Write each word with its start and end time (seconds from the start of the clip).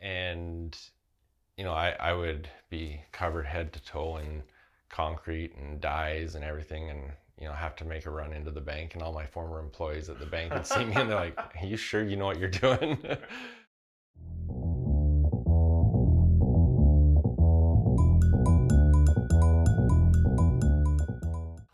and 0.00 0.76
you 1.56 1.64
know, 1.64 1.72
I, 1.72 1.96
I 1.98 2.12
would 2.12 2.48
be 2.70 3.00
covered 3.10 3.44
head 3.44 3.72
to 3.72 3.82
toe 3.84 4.18
in 4.18 4.42
concrete 4.88 5.56
and 5.56 5.80
dyes 5.80 6.36
and 6.36 6.44
everything, 6.44 6.88
and 6.88 7.10
you 7.38 7.46
know, 7.46 7.52
have 7.52 7.74
to 7.76 7.84
make 7.84 8.06
a 8.06 8.10
run 8.10 8.32
into 8.32 8.52
the 8.52 8.60
bank. 8.60 8.94
And 8.94 9.02
all 9.02 9.12
my 9.12 9.26
former 9.26 9.58
employees 9.58 10.08
at 10.08 10.20
the 10.20 10.26
bank 10.26 10.54
would 10.54 10.66
see 10.66 10.84
me, 10.84 10.94
and 10.94 11.10
they're 11.10 11.16
like, 11.16 11.36
"Are 11.60 11.66
you 11.66 11.76
sure 11.76 12.04
you 12.04 12.16
know 12.16 12.26
what 12.26 12.38
you're 12.38 12.48
doing?" 12.48 12.98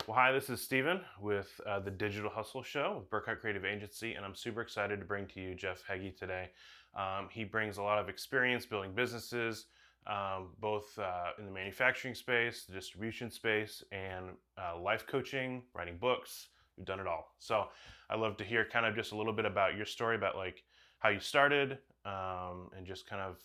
Well, 0.07 0.23
hi, 0.23 0.31
this 0.31 0.49
is 0.49 0.61
Steven 0.61 1.01
with 1.21 1.59
uh, 1.67 1.79
the 1.79 1.91
Digital 1.91 2.29
Hustle 2.29 2.63
Show 2.63 2.99
with 2.99 3.09
Burkhardt 3.09 3.41
Creative 3.41 3.65
Agency, 3.65 4.13
and 4.13 4.25
I'm 4.25 4.33
super 4.33 4.61
excited 4.61 4.99
to 4.99 5.05
bring 5.05 5.27
to 5.27 5.41
you 5.41 5.53
Jeff 5.55 5.83
Heggie 5.87 6.15
today. 6.17 6.49
Um, 6.95 7.27
he 7.29 7.43
brings 7.43 7.77
a 7.77 7.83
lot 7.83 7.99
of 7.99 8.09
experience 8.09 8.65
building 8.65 8.93
businesses, 8.93 9.65
um, 10.07 10.49
both 10.59 10.97
uh, 10.99 11.31
in 11.37 11.45
the 11.45 11.51
manufacturing 11.51 12.15
space, 12.15 12.65
the 12.65 12.73
distribution 12.73 13.29
space, 13.29 13.83
and 13.91 14.29
uh, 14.57 14.79
life 14.79 15.05
coaching, 15.07 15.63
writing 15.73 15.97
books. 15.97 16.47
You've 16.77 16.85
done 16.85 16.99
it 16.99 17.07
all. 17.07 17.35
So 17.39 17.65
I'd 18.09 18.19
love 18.19 18.37
to 18.37 18.43
hear 18.43 18.65
kind 18.65 18.85
of 18.85 18.95
just 18.95 19.11
a 19.11 19.17
little 19.17 19.33
bit 19.33 19.45
about 19.45 19.75
your 19.75 19.85
story, 19.85 20.15
about 20.15 20.35
like 20.35 20.63
how 20.99 21.09
you 21.09 21.19
started, 21.19 21.79
um, 22.05 22.69
and 22.75 22.85
just 22.85 23.09
kind 23.09 23.21
of 23.21 23.37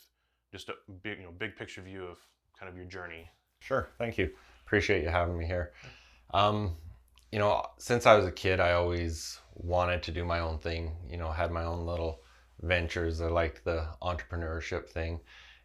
just 0.52 0.69
a 0.69 0.74
big, 1.02 1.19
you 1.19 1.24
know, 1.24 1.32
big 1.32 1.57
picture 1.57 1.80
view 1.80 2.05
of 2.05 2.19
kind 2.59 2.71
of 2.71 2.77
your 2.77 2.87
journey. 2.87 3.29
Sure, 3.60 3.88
thank 3.98 4.19
you. 4.19 4.30
Appreciate 4.66 5.02
you 5.02 5.09
having 5.09 5.38
me 5.38 5.46
here. 5.46 5.73
Um, 6.32 6.77
you 7.32 7.38
know, 7.38 7.65
since 7.79 8.07
I 8.07 8.16
was 8.16 8.27
a 8.27 8.32
kid, 8.32 8.60
I 8.60 8.73
always 8.73 9.38
wanted 9.55 10.02
to 10.05 10.12
do 10.12 10.24
my 10.24 10.41
own 10.41 10.59
thing. 10.59 10.93
You 11.09 11.16
know, 11.16 11.30
had 11.30 11.51
my 11.51 11.65
own 11.65 11.87
little 11.87 12.20
ventures. 12.62 13.20
I 13.20 13.28
liked 13.28 13.64
the 13.64 13.87
entrepreneurship 14.02 14.88
thing, 14.88 15.20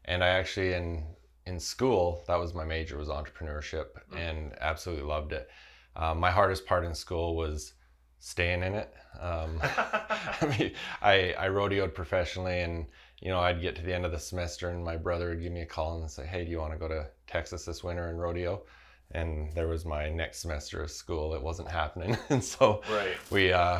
and 0.06 0.24
I 0.24 0.30
actually 0.30 0.74
in 0.74 1.06
in 1.46 1.60
school 1.60 2.24
that 2.28 2.40
was 2.40 2.54
my 2.54 2.66
major 2.66 2.98
was 2.98 3.10
entrepreneurship, 3.10 3.88
mm-hmm. 3.94 4.18
and 4.18 4.54
absolutely 4.62 5.06
loved 5.06 5.34
it. 5.34 5.50
Uh, 5.96 6.14
my 6.14 6.32
hardest 6.32 6.66
part 6.66 6.84
in 6.84 6.94
school 6.94 7.36
was 7.36 7.74
staying 8.20 8.64
in 8.64 8.74
it. 8.74 8.94
Um, 9.20 9.60
I 9.64 10.56
mean, 10.58 10.72
I 11.02 11.34
I 11.38 11.48
rodeoed 11.50 11.94
professionally, 11.94 12.62
and 12.62 12.86
you 13.22 13.30
know, 13.30 13.40
I'd 13.40 13.62
get 13.62 13.76
to 13.78 13.82
the 13.82 13.94
end 13.94 14.06
of 14.06 14.12
the 14.12 14.20
semester, 14.20 14.70
and 14.70 14.84
my 14.84 14.98
brother 14.98 15.30
would 15.30 15.42
give 15.42 15.52
me 15.52 15.62
a 15.62 15.66
call 15.66 16.00
and 16.00 16.10
say, 16.10 16.26
"Hey, 16.26 16.46
do 16.46 16.52
you 16.52 16.60
want 16.60 16.74
to 16.74 16.80
go 16.80 16.88
to 16.88 17.08
Texas 17.28 17.66
this 17.66 17.84
winter 17.84 18.10
and 18.10 18.20
rodeo?" 18.20 18.64
and 19.12 19.54
there 19.54 19.68
was 19.68 19.86
my 19.86 20.10
next 20.10 20.40
semester 20.40 20.82
of 20.82 20.90
school 20.90 21.36
it 21.36 21.42
wasn't 21.42 21.70
happening 21.70 22.18
and 22.30 22.44
so 22.44 22.82
right. 22.92 23.16
we 23.30 23.54
uh, 23.54 23.80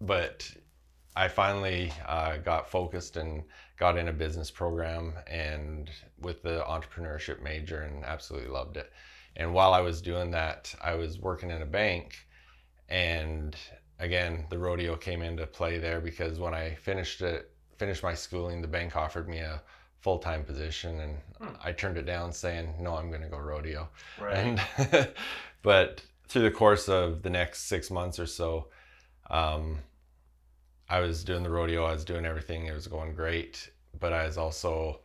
but 0.00 0.50
i 1.16 1.26
finally 1.28 1.92
uh, 2.06 2.36
got 2.38 2.70
focused 2.70 3.16
and 3.16 3.42
got 3.78 3.98
in 3.98 4.08
a 4.08 4.12
business 4.12 4.50
program 4.50 5.12
and 5.26 5.90
with 6.20 6.42
the 6.42 6.62
entrepreneurship 6.68 7.42
major 7.42 7.82
and 7.82 8.04
absolutely 8.04 8.48
loved 8.48 8.76
it 8.76 8.92
and 9.36 9.52
while 9.52 9.72
i 9.72 9.80
was 9.80 10.00
doing 10.00 10.30
that 10.30 10.74
i 10.82 10.94
was 10.94 11.18
working 11.18 11.50
in 11.50 11.62
a 11.62 11.66
bank 11.66 12.26
and 12.88 13.56
again 13.98 14.46
the 14.50 14.58
rodeo 14.58 14.96
came 14.96 15.22
into 15.22 15.46
play 15.46 15.78
there 15.78 16.00
because 16.00 16.38
when 16.38 16.54
i 16.54 16.74
finished 16.74 17.20
it 17.22 17.50
finished 17.76 18.02
my 18.02 18.14
schooling 18.14 18.62
the 18.62 18.68
bank 18.68 18.96
offered 18.96 19.28
me 19.28 19.38
a 19.38 19.60
full 20.06 20.18
time 20.20 20.44
position, 20.44 21.00
and 21.00 21.18
hmm. 21.40 21.56
I 21.64 21.72
turned 21.72 21.96
it 21.96 22.06
down, 22.06 22.32
saying, 22.32 22.74
"No, 22.78 22.94
I'm 22.94 23.08
going 23.08 23.22
to 23.22 23.28
go 23.28 23.38
rodeo." 23.38 23.88
Right. 24.20 24.36
And 24.36 25.08
but 25.62 26.00
through 26.28 26.42
the 26.42 26.52
course 26.52 26.88
of 26.88 27.22
the 27.22 27.30
next 27.30 27.62
six 27.62 27.90
months 27.90 28.20
or 28.20 28.26
so, 28.26 28.68
um, 29.30 29.80
I 30.88 31.00
was 31.00 31.24
doing 31.24 31.42
the 31.42 31.50
rodeo. 31.50 31.84
I 31.84 31.92
was 31.92 32.04
doing 32.04 32.24
everything. 32.24 32.66
It 32.66 32.74
was 32.74 32.86
going 32.86 33.14
great, 33.14 33.70
but 33.98 34.12
I 34.12 34.26
was 34.26 34.38
also 34.38 35.00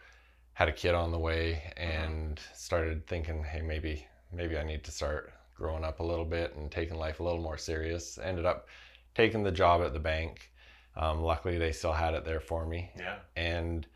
had 0.54 0.70
a 0.70 0.74
kid 0.74 0.94
on 0.94 1.12
the 1.12 1.20
way 1.20 1.74
uh-huh. 1.78 1.86
and 1.86 2.40
uh-huh. 2.40 2.56
started 2.56 3.08
thinking, 3.08 3.44
"Hey, 3.44 3.62
maybe 3.62 4.06
maybe 4.32 4.58
I 4.58 4.64
need 4.64 4.84
to 4.84 4.92
start 4.92 5.34
growing 5.56 5.84
up 5.84 6.00
a 6.00 6.04
little 6.04 6.26
bit 6.26 6.56
and 6.56 6.72
taking 6.72 6.98
life 6.98 7.20
a 7.20 7.24
little 7.24 7.42
more 7.42 7.58
serious." 7.58 8.20
Ended 8.22 8.46
up 8.46 8.68
taking 9.16 9.44
the 9.44 9.52
job 9.52 9.82
at 9.82 9.94
the 9.94 10.00
bank. 10.00 10.52
Um, 10.96 11.22
luckily, 11.22 11.58
they 11.58 11.72
still 11.72 11.94
had 11.94 12.14
it 12.14 12.26
there 12.26 12.42
for 12.42 12.66
me. 12.66 12.92
Yeah. 12.98 13.18
And 13.36 13.88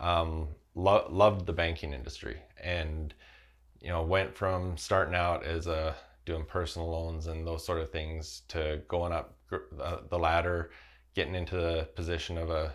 um, 0.00 0.48
lo- 0.74 1.06
loved 1.10 1.46
the 1.46 1.52
banking 1.52 1.92
industry 1.92 2.38
and 2.62 3.14
you 3.80 3.88
know 3.88 4.02
went 4.02 4.36
from 4.36 4.76
starting 4.76 5.14
out 5.14 5.44
as 5.44 5.66
a 5.66 5.94
doing 6.26 6.44
personal 6.44 6.90
loans 6.90 7.26
and 7.26 7.46
those 7.46 7.64
sort 7.64 7.80
of 7.80 7.90
things 7.90 8.42
to 8.48 8.80
going 8.88 9.12
up 9.12 9.36
the 10.10 10.18
ladder 10.18 10.70
getting 11.14 11.34
into 11.34 11.56
the 11.56 11.88
position 11.94 12.38
of 12.38 12.50
a, 12.50 12.74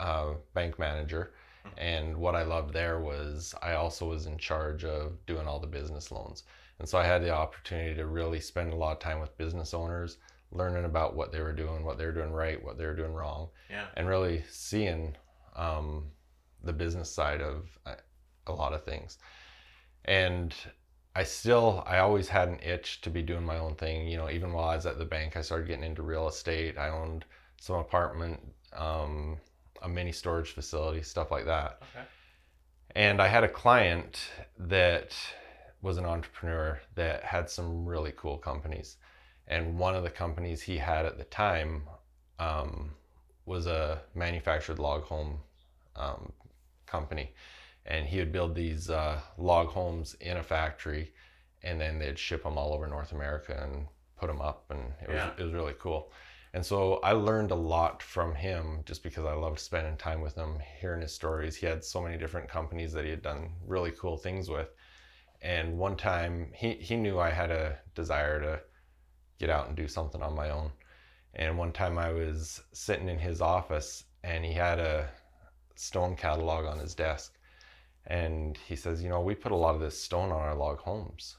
a 0.00 0.34
bank 0.54 0.78
manager 0.78 1.32
and 1.78 2.16
what 2.16 2.34
i 2.34 2.42
loved 2.42 2.72
there 2.72 3.00
was 3.00 3.54
i 3.62 3.72
also 3.72 4.08
was 4.08 4.26
in 4.26 4.36
charge 4.36 4.84
of 4.84 5.12
doing 5.26 5.46
all 5.46 5.58
the 5.58 5.66
business 5.66 6.10
loans 6.12 6.44
and 6.78 6.88
so 6.88 6.98
i 6.98 7.04
had 7.04 7.22
the 7.22 7.30
opportunity 7.30 7.94
to 7.94 8.06
really 8.06 8.40
spend 8.40 8.72
a 8.72 8.76
lot 8.76 8.92
of 8.92 8.98
time 8.98 9.18
with 9.18 9.36
business 9.38 9.72
owners 9.72 10.18
learning 10.52 10.84
about 10.84 11.16
what 11.16 11.32
they 11.32 11.40
were 11.40 11.54
doing 11.54 11.82
what 11.82 11.96
they 11.96 12.04
were 12.04 12.12
doing 12.12 12.30
right 12.30 12.62
what 12.62 12.76
they 12.76 12.84
were 12.84 12.94
doing 12.94 13.14
wrong 13.14 13.48
yeah. 13.70 13.86
and 13.96 14.06
really 14.06 14.44
seeing 14.48 15.16
um, 15.56 16.04
the 16.62 16.72
business 16.72 17.10
side 17.10 17.40
of 17.40 17.78
uh, 17.86 17.94
a 18.46 18.52
lot 18.52 18.72
of 18.72 18.84
things. 18.84 19.18
And 20.04 20.54
I 21.16 21.22
still, 21.22 21.84
I 21.86 21.98
always 21.98 22.28
had 22.28 22.48
an 22.48 22.58
itch 22.60 23.00
to 23.02 23.10
be 23.10 23.22
doing 23.22 23.44
my 23.44 23.58
own 23.58 23.76
thing. 23.76 24.08
You 24.08 24.16
know, 24.16 24.30
even 24.30 24.52
while 24.52 24.68
I 24.68 24.76
was 24.76 24.86
at 24.86 24.98
the 24.98 25.04
bank, 25.04 25.36
I 25.36 25.42
started 25.42 25.68
getting 25.68 25.84
into 25.84 26.02
real 26.02 26.26
estate. 26.28 26.76
I 26.76 26.88
owned 26.88 27.24
some 27.60 27.76
apartment, 27.76 28.40
um, 28.76 29.38
a 29.82 29.88
mini 29.88 30.12
storage 30.12 30.50
facility, 30.50 31.02
stuff 31.02 31.30
like 31.30 31.46
that. 31.46 31.82
Okay. 31.94 32.04
And 32.96 33.22
I 33.22 33.28
had 33.28 33.44
a 33.44 33.48
client 33.48 34.18
that 34.58 35.14
was 35.82 35.98
an 35.98 36.04
entrepreneur 36.04 36.80
that 36.94 37.22
had 37.22 37.48
some 37.48 37.86
really 37.86 38.12
cool 38.16 38.38
companies. 38.38 38.96
And 39.46 39.78
one 39.78 39.94
of 39.94 40.02
the 40.02 40.10
companies 40.10 40.62
he 40.62 40.78
had 40.78 41.04
at 41.04 41.18
the 41.18 41.24
time 41.24 41.82
um, 42.38 42.90
was 43.46 43.66
a 43.66 44.00
manufactured 44.14 44.78
log 44.78 45.04
home 45.04 45.38
um, 45.96 46.32
company. 46.86 47.34
And 47.86 48.06
he 48.06 48.18
would 48.18 48.32
build 48.32 48.54
these 48.54 48.88
uh, 48.88 49.20
log 49.36 49.68
homes 49.68 50.14
in 50.20 50.38
a 50.38 50.42
factory 50.42 51.12
and 51.64 51.80
then 51.80 51.98
they'd 51.98 52.18
ship 52.18 52.44
them 52.44 52.58
all 52.58 52.72
over 52.72 52.86
North 52.86 53.12
America 53.12 53.58
and 53.60 53.86
put 54.16 54.28
them 54.28 54.40
up. 54.40 54.66
And 54.70 54.92
it 55.02 55.08
was, 55.08 55.16
yeah. 55.16 55.30
it 55.36 55.42
was 55.42 55.52
really 55.52 55.74
cool. 55.78 56.12
And 56.52 56.64
so 56.64 57.00
I 57.02 57.12
learned 57.12 57.50
a 57.50 57.56
lot 57.56 58.02
from 58.02 58.34
him 58.34 58.82
just 58.84 59.02
because 59.02 59.24
I 59.24 59.32
loved 59.32 59.58
spending 59.58 59.96
time 59.96 60.20
with 60.20 60.36
him, 60.36 60.58
hearing 60.80 61.00
his 61.00 61.12
stories. 61.12 61.56
He 61.56 61.66
had 61.66 61.84
so 61.84 62.00
many 62.00 62.16
different 62.16 62.48
companies 62.48 62.92
that 62.92 63.04
he 63.04 63.10
had 63.10 63.22
done 63.22 63.50
really 63.66 63.90
cool 63.90 64.16
things 64.16 64.48
with. 64.48 64.68
And 65.42 65.78
one 65.78 65.96
time 65.96 66.52
he, 66.54 66.74
he 66.74 66.96
knew 66.96 67.18
I 67.18 67.30
had 67.30 67.50
a 67.50 67.78
desire 67.94 68.40
to 68.40 68.60
get 69.38 69.50
out 69.50 69.66
and 69.66 69.76
do 69.76 69.88
something 69.88 70.22
on 70.22 70.36
my 70.36 70.50
own. 70.50 70.70
And 71.34 71.58
one 71.58 71.72
time 71.72 71.98
I 71.98 72.12
was 72.12 72.62
sitting 72.72 73.08
in 73.08 73.18
his 73.18 73.40
office 73.40 74.04
and 74.22 74.44
he 74.44 74.52
had 74.52 74.78
a 74.78 75.08
stone 75.74 76.14
catalog 76.14 76.66
on 76.66 76.78
his 76.78 76.94
desk. 76.94 77.36
And 78.06 78.58
he 78.66 78.76
says, 78.76 79.02
You 79.02 79.08
know, 79.08 79.20
we 79.20 79.34
put 79.34 79.52
a 79.52 79.56
lot 79.56 79.74
of 79.74 79.80
this 79.80 80.00
stone 80.00 80.30
on 80.30 80.40
our 80.40 80.54
log 80.54 80.78
homes. 80.78 81.36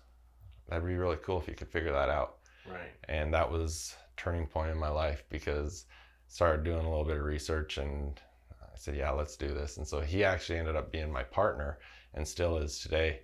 That'd 0.67 0.85
be 0.85 0.95
really 0.95 1.17
cool 1.17 1.39
if 1.39 1.47
you 1.47 1.53
could 1.53 1.69
figure 1.69 1.91
that 1.91 2.09
out. 2.09 2.37
Right. 2.67 2.91
And 3.07 3.33
that 3.33 3.49
was 3.49 3.95
turning 4.17 4.47
point 4.47 4.71
in 4.71 4.77
my 4.77 4.89
life 4.89 5.23
because 5.29 5.85
I 5.89 6.31
started 6.31 6.63
doing 6.63 6.85
a 6.85 6.89
little 6.89 7.05
bit 7.05 7.17
of 7.17 7.23
research 7.23 7.77
and 7.77 8.19
I 8.61 8.77
said, 8.77 8.95
Yeah, 8.95 9.11
let's 9.11 9.37
do 9.37 9.53
this. 9.53 9.77
And 9.77 9.87
so 9.87 10.01
he 10.01 10.23
actually 10.23 10.59
ended 10.59 10.75
up 10.75 10.91
being 10.91 11.11
my 11.11 11.23
partner 11.23 11.79
and 12.13 12.27
still 12.27 12.57
is 12.57 12.79
today. 12.79 13.21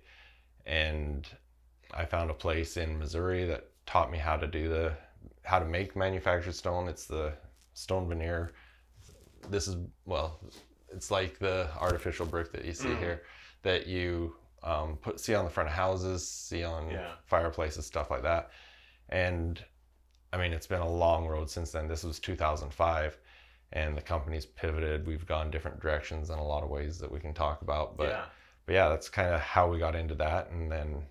And 0.66 1.26
I 1.92 2.04
found 2.04 2.30
a 2.30 2.34
place 2.34 2.76
in 2.76 2.98
Missouri 2.98 3.44
that 3.46 3.68
taught 3.86 4.12
me 4.12 4.18
how 4.18 4.36
to 4.36 4.46
do 4.46 4.68
the 4.68 4.94
how 5.42 5.58
to 5.58 5.64
make 5.64 5.96
manufactured 5.96 6.54
stone. 6.54 6.88
It's 6.88 7.06
the 7.06 7.32
stone 7.74 8.08
veneer. 8.08 8.52
This 9.50 9.66
is 9.66 9.76
well, 10.04 10.40
it's 10.94 11.10
like 11.10 11.38
the 11.38 11.68
artificial 11.78 12.26
brick 12.26 12.52
that 12.52 12.64
you 12.64 12.72
see 12.72 12.88
mm. 12.88 12.98
here 12.98 13.22
that 13.62 13.86
you 13.86 14.34
um, 14.62 14.96
put 14.96 15.20
see 15.20 15.34
on 15.34 15.44
the 15.44 15.50
front 15.50 15.68
of 15.68 15.74
houses, 15.74 16.26
see 16.26 16.64
on 16.64 16.90
yeah. 16.90 17.12
fireplaces, 17.26 17.86
stuff 17.86 18.10
like 18.10 18.22
that. 18.22 18.50
And 19.08 19.62
I 20.32 20.38
mean, 20.38 20.52
it's 20.52 20.66
been 20.66 20.80
a 20.80 20.88
long 20.88 21.26
road 21.26 21.50
since 21.50 21.72
then. 21.72 21.88
This 21.88 22.04
was 22.04 22.18
2005, 22.18 23.18
and 23.72 23.96
the 23.96 24.00
company's 24.00 24.46
pivoted. 24.46 25.06
We've 25.06 25.26
gone 25.26 25.50
different 25.50 25.80
directions 25.80 26.30
in 26.30 26.38
a 26.38 26.44
lot 26.44 26.62
of 26.62 26.70
ways 26.70 26.98
that 26.98 27.10
we 27.10 27.20
can 27.20 27.34
talk 27.34 27.62
about. 27.62 27.96
But 27.96 28.08
yeah, 28.08 28.24
but 28.66 28.72
yeah 28.74 28.88
that's 28.88 29.08
kind 29.08 29.34
of 29.34 29.40
how 29.40 29.68
we 29.68 29.78
got 29.78 29.94
into 29.94 30.14
that, 30.16 30.50
and 30.50 30.70
then 30.70 31.02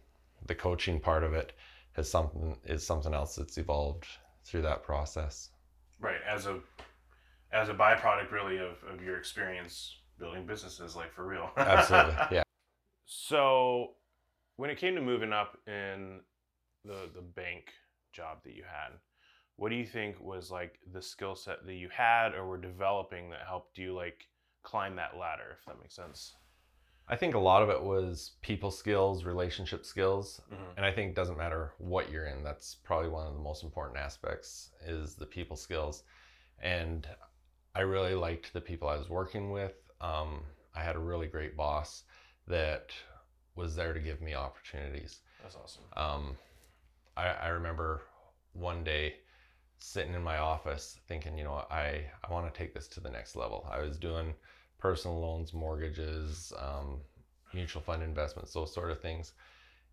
the 0.47 0.55
coaching 0.55 0.99
part 0.99 1.23
of 1.23 1.33
it 1.33 1.53
has 1.93 2.09
something 2.09 2.57
is 2.65 2.85
something 2.85 3.13
else 3.13 3.35
that's 3.35 3.57
evolved 3.57 4.07
through 4.43 4.61
that 4.63 4.83
process. 4.83 5.49
Right, 5.99 6.21
as 6.27 6.47
a 6.47 6.59
as 7.53 7.69
a 7.69 7.73
byproduct 7.73 8.31
really 8.31 8.57
of, 8.57 8.77
of 8.89 9.01
your 9.03 9.17
experience 9.17 9.97
building 10.19 10.45
businesses 10.45 10.95
like 10.95 11.11
for 11.13 11.25
real 11.25 11.49
absolutely 11.57 12.15
yeah 12.31 12.43
so 13.05 13.91
when 14.57 14.69
it 14.69 14.77
came 14.77 14.95
to 14.95 15.01
moving 15.01 15.33
up 15.33 15.57
in 15.67 16.19
the 16.85 17.09
the 17.13 17.21
bank 17.21 17.71
job 18.13 18.37
that 18.43 18.55
you 18.55 18.63
had 18.63 18.93
what 19.55 19.69
do 19.69 19.75
you 19.75 19.85
think 19.85 20.19
was 20.19 20.49
like 20.49 20.79
the 20.91 21.01
skill 21.01 21.35
set 21.35 21.65
that 21.65 21.75
you 21.75 21.89
had 21.89 22.33
or 22.33 22.47
were 22.47 22.57
developing 22.57 23.29
that 23.29 23.41
helped 23.47 23.77
you 23.77 23.93
like 23.93 24.27
climb 24.63 24.95
that 24.95 25.17
ladder, 25.17 25.57
if 25.59 25.65
that 25.65 25.79
makes 25.79 25.95
sense. 25.95 26.35
I 27.07 27.15
think 27.15 27.35
a 27.35 27.39
lot 27.39 27.61
of 27.61 27.69
it 27.69 27.81
was 27.81 28.31
people 28.41 28.71
skills, 28.71 29.23
relationship 29.23 29.85
skills, 29.85 30.41
Mhm. 30.51 30.77
and 30.77 30.85
I 30.85 30.91
think 30.91 31.09
it 31.09 31.15
doesn't 31.15 31.37
matter 31.37 31.73
what 31.77 32.09
you're 32.09 32.27
in. 32.27 32.43
That's 32.43 32.75
probably 32.75 33.09
one 33.09 33.27
of 33.27 33.33
the 33.33 33.39
most 33.39 33.63
important 33.63 33.97
aspects 33.99 34.71
is 34.81 35.15
the 35.15 35.25
people 35.25 35.57
skills. 35.57 36.03
And 36.59 37.07
I 37.75 37.81
really 37.81 38.15
liked 38.15 38.53
the 38.53 38.61
people 38.61 38.87
I 38.87 38.97
was 38.97 39.09
working 39.09 39.51
with. 39.51 39.73
Um, 40.01 40.41
I 40.75 40.83
had 40.83 40.95
a 40.95 40.99
really 40.99 41.27
great 41.27 41.55
boss 41.55 42.03
that 42.47 42.91
was 43.55 43.75
there 43.75 43.93
to 43.93 43.99
give 43.99 44.21
me 44.21 44.33
opportunities. 44.33 45.19
That's 45.41 45.55
awesome. 45.55 45.83
Um, 45.95 46.37
I, 47.15 47.27
I 47.27 47.47
remember 47.49 48.01
one 48.53 48.83
day 48.83 49.15
sitting 49.79 50.13
in 50.13 50.21
my 50.21 50.37
office 50.37 50.99
thinking, 51.07 51.37
you 51.37 51.43
know, 51.43 51.65
I, 51.71 52.05
I 52.23 52.31
want 52.31 52.51
to 52.51 52.57
take 52.57 52.73
this 52.73 52.87
to 52.89 52.99
the 52.99 53.09
next 53.09 53.35
level. 53.35 53.67
I 53.71 53.81
was 53.81 53.97
doing 53.97 54.33
personal 54.77 55.19
loans, 55.19 55.53
mortgages, 55.53 56.53
um, 56.59 57.01
mutual 57.53 57.81
fund 57.81 58.03
investments, 58.03 58.53
those 58.53 58.73
sort 58.73 58.91
of 58.91 59.01
things. 59.01 59.33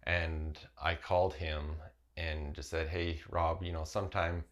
And 0.04 0.58
I 0.82 0.94
called 0.94 1.34
him 1.34 1.76
and 2.16 2.54
just 2.54 2.70
said, 2.70 2.88
hey, 2.88 3.20
Rob, 3.30 3.62
you 3.62 3.72
know, 3.72 3.84
sometime 3.84 4.44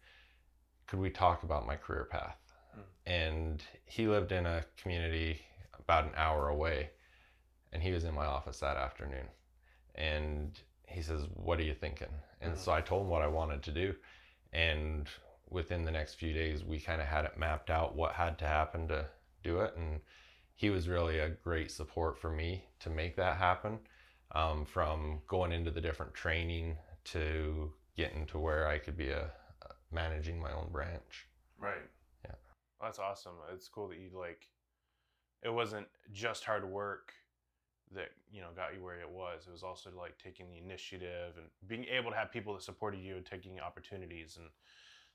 could 0.87 0.99
we 0.99 1.09
talk 1.09 1.43
about 1.43 1.67
my 1.67 1.75
career 1.75 2.07
path? 2.09 2.37
And 3.05 3.63
he 3.85 4.07
lived 4.07 4.31
in 4.31 4.45
a 4.45 4.65
community 4.77 5.41
about 5.79 6.05
an 6.05 6.11
hour 6.15 6.49
away. 6.49 6.91
And 7.71 7.81
he 7.83 7.91
was 7.91 8.03
in 8.03 8.13
my 8.13 8.25
office 8.25 8.59
that 8.59 8.77
afternoon. 8.77 9.27
And 9.95 10.59
he 10.87 11.01
says, 11.01 11.23
What 11.35 11.59
are 11.59 11.63
you 11.63 11.73
thinking? 11.73 12.13
And 12.41 12.53
Mhm. 12.53 12.57
so 12.57 12.71
I 12.71 12.81
told 12.81 13.03
him 13.03 13.09
what 13.09 13.21
I 13.21 13.27
wanted 13.27 13.63
to 13.63 13.71
do. 13.71 13.95
And 14.53 15.09
within 15.49 15.85
the 15.85 15.91
next 15.91 16.15
few 16.15 16.33
days, 16.33 16.63
we 16.63 16.79
kind 16.79 17.01
of 17.01 17.07
had 17.07 17.25
it 17.25 17.37
mapped 17.37 17.69
out 17.69 17.95
what 17.95 18.13
had 18.13 18.37
to 18.39 18.45
happen 18.47 18.87
to 18.89 19.09
do 19.43 19.61
it. 19.61 19.75
And 19.75 20.01
he 20.55 20.69
was 20.69 20.87
really 20.89 21.19
a 21.19 21.29
great 21.29 21.71
support 21.71 22.17
for 22.17 22.29
me 22.29 22.65
to 22.79 22.89
make 22.89 23.15
that 23.15 23.37
happen 23.37 23.79
um, 24.31 24.65
from 24.65 25.21
going 25.27 25.51
into 25.51 25.71
the 25.71 25.81
different 25.81 26.13
training 26.13 26.77
to 27.05 27.73
getting 27.95 28.25
to 28.27 28.39
where 28.39 28.67
I 28.67 28.77
could 28.79 28.97
be 28.97 29.09
a, 29.09 29.31
a 29.61 29.73
managing 29.91 30.39
my 30.39 30.51
own 30.51 30.69
branch. 30.71 31.27
Right. 31.57 31.89
That's 32.87 32.99
awesome. 32.99 33.33
It's 33.53 33.67
cool 33.67 33.89
that 33.89 33.97
you 33.97 34.17
like. 34.17 34.47
It 35.43 35.49
wasn't 35.49 35.87
just 36.13 36.45
hard 36.45 36.63
work 36.63 37.11
that 37.93 38.11
you 38.31 38.39
know 38.39 38.47
got 38.55 38.73
you 38.73 38.81
where 38.81 39.01
it 39.01 39.09
was. 39.09 39.43
It 39.45 39.51
was 39.51 39.61
also 39.61 39.89
like 39.97 40.17
taking 40.17 40.49
the 40.49 40.57
initiative 40.57 41.33
and 41.35 41.47
being 41.67 41.83
able 41.93 42.11
to 42.11 42.15
have 42.15 42.31
people 42.31 42.53
that 42.53 42.63
supported 42.63 43.01
you 43.01 43.17
and 43.17 43.25
taking 43.25 43.59
opportunities. 43.59 44.37
And 44.37 44.47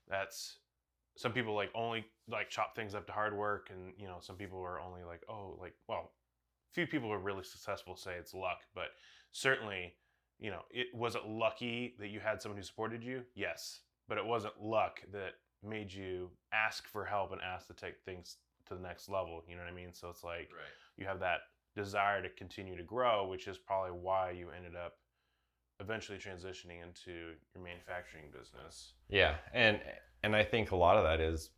that's 0.07 0.59
some 1.17 1.31
people 1.31 1.55
like 1.55 1.71
only 1.73 2.05
like 2.29 2.51
chop 2.51 2.75
things 2.75 2.93
up 2.93 3.07
to 3.07 3.11
hard 3.11 3.35
work, 3.35 3.71
and 3.71 3.93
you 3.97 4.05
know 4.05 4.17
some 4.19 4.35
people 4.35 4.59
are 4.59 4.79
only 4.79 5.03
like 5.03 5.23
oh 5.27 5.57
like 5.59 5.73
well, 5.87 6.11
few 6.73 6.85
people 6.85 7.11
are 7.11 7.17
really 7.17 7.43
successful 7.43 7.95
say 7.95 8.13
it's 8.19 8.35
luck, 8.35 8.59
but 8.75 8.89
certainly 9.31 9.95
you 10.37 10.51
know 10.51 10.61
it 10.69 10.93
was 10.93 11.15
it 11.15 11.25
lucky 11.25 11.95
that 11.97 12.09
you 12.09 12.19
had 12.19 12.39
someone 12.39 12.57
who 12.59 12.63
supported 12.63 13.03
you. 13.03 13.23
Yes, 13.33 13.79
but 14.07 14.19
it 14.19 14.25
wasn't 14.27 14.61
luck 14.61 15.01
that 15.11 15.33
made 15.63 15.91
you 15.93 16.31
ask 16.53 16.87
for 16.87 17.05
help 17.05 17.31
and 17.31 17.41
ask 17.41 17.67
to 17.67 17.73
take 17.73 17.95
things 18.05 18.37
to 18.67 18.75
the 18.75 18.81
next 18.81 19.09
level. 19.09 19.43
You 19.47 19.55
know 19.55 19.63
what 19.63 19.71
I 19.71 19.75
mean? 19.75 19.93
So 19.93 20.09
it's 20.09 20.23
like 20.23 20.49
Right. 20.51 20.73
you 20.97 21.05
have 21.05 21.19
that 21.19 21.41
desire 21.75 22.21
to 22.21 22.29
continue 22.29 22.77
to 22.77 22.83
grow, 22.83 23.27
which 23.27 23.47
is 23.47 23.57
probably 23.57 23.91
why 23.91 24.31
you 24.31 24.49
ended 24.51 24.75
up 24.75 24.97
eventually 25.79 26.17
transitioning 26.17 26.83
into 26.83 27.33
your 27.53 27.63
manufacturing 27.63 28.25
business. 28.31 28.93
Yeah, 29.09 29.35
and 29.53 29.81
and 30.23 30.35
I 30.35 30.43
think 30.43 30.71
a 30.71 30.75
lot 30.75 30.97
of 30.97 31.03
that 31.03 31.19
is, 31.19 31.49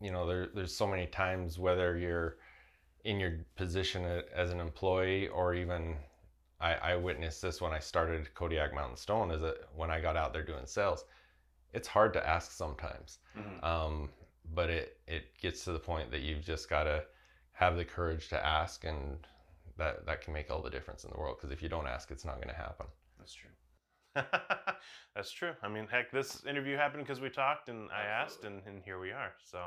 you 0.00 0.10
know, 0.10 0.26
there 0.26 0.48
there's 0.54 0.74
so 0.74 0.86
many 0.86 1.06
times 1.06 1.58
whether 1.58 1.96
you're 1.96 2.38
in 3.04 3.20
your 3.20 3.46
position 3.54 4.04
as 4.34 4.50
an 4.50 4.60
employee 4.60 5.28
or 5.28 5.54
even 5.54 5.96
I, 6.60 6.74
I 6.74 6.96
witnessed 6.96 7.42
this 7.42 7.60
when 7.60 7.72
I 7.72 7.78
started 7.78 8.34
Kodiak 8.34 8.74
Mountain 8.74 8.96
Stone 8.96 9.30
is 9.30 9.42
that 9.42 9.58
when 9.74 9.90
I 9.90 10.00
got 10.00 10.16
out 10.16 10.32
there 10.32 10.42
doing 10.42 10.66
sales, 10.66 11.04
it's 11.76 11.88
hard 11.88 12.12
to 12.14 12.26
ask 12.26 12.50
sometimes. 12.52 13.18
Um, 13.62 14.08
but 14.54 14.70
it 14.70 14.98
it 15.06 15.24
gets 15.40 15.64
to 15.64 15.72
the 15.72 15.78
point 15.78 16.10
that 16.10 16.22
you've 16.22 16.44
just 16.44 16.70
got 16.70 16.84
to 16.84 17.04
have 17.52 17.76
the 17.76 17.84
courage 17.84 18.28
to 18.28 18.46
ask, 18.46 18.84
and 18.84 19.18
that 19.76 20.06
that 20.06 20.22
can 20.22 20.32
make 20.32 20.50
all 20.50 20.62
the 20.62 20.70
difference 20.70 21.04
in 21.04 21.10
the 21.10 21.18
world. 21.18 21.36
Because 21.36 21.52
if 21.52 21.62
you 21.62 21.68
don't 21.68 21.86
ask, 21.86 22.10
it's 22.10 22.24
not 22.24 22.36
going 22.36 22.48
to 22.48 22.54
happen. 22.54 22.86
That's 23.18 23.34
true. 23.34 23.50
That's 25.14 25.30
true. 25.30 25.52
I 25.62 25.68
mean, 25.68 25.86
heck, 25.90 26.10
this 26.10 26.44
interview 26.46 26.76
happened 26.76 27.04
because 27.04 27.20
we 27.20 27.28
talked 27.28 27.68
and 27.68 27.90
I 27.90 28.04
asked, 28.04 28.44
and, 28.44 28.62
and 28.66 28.82
here 28.82 28.98
we 28.98 29.10
are. 29.10 29.32
So, 29.44 29.66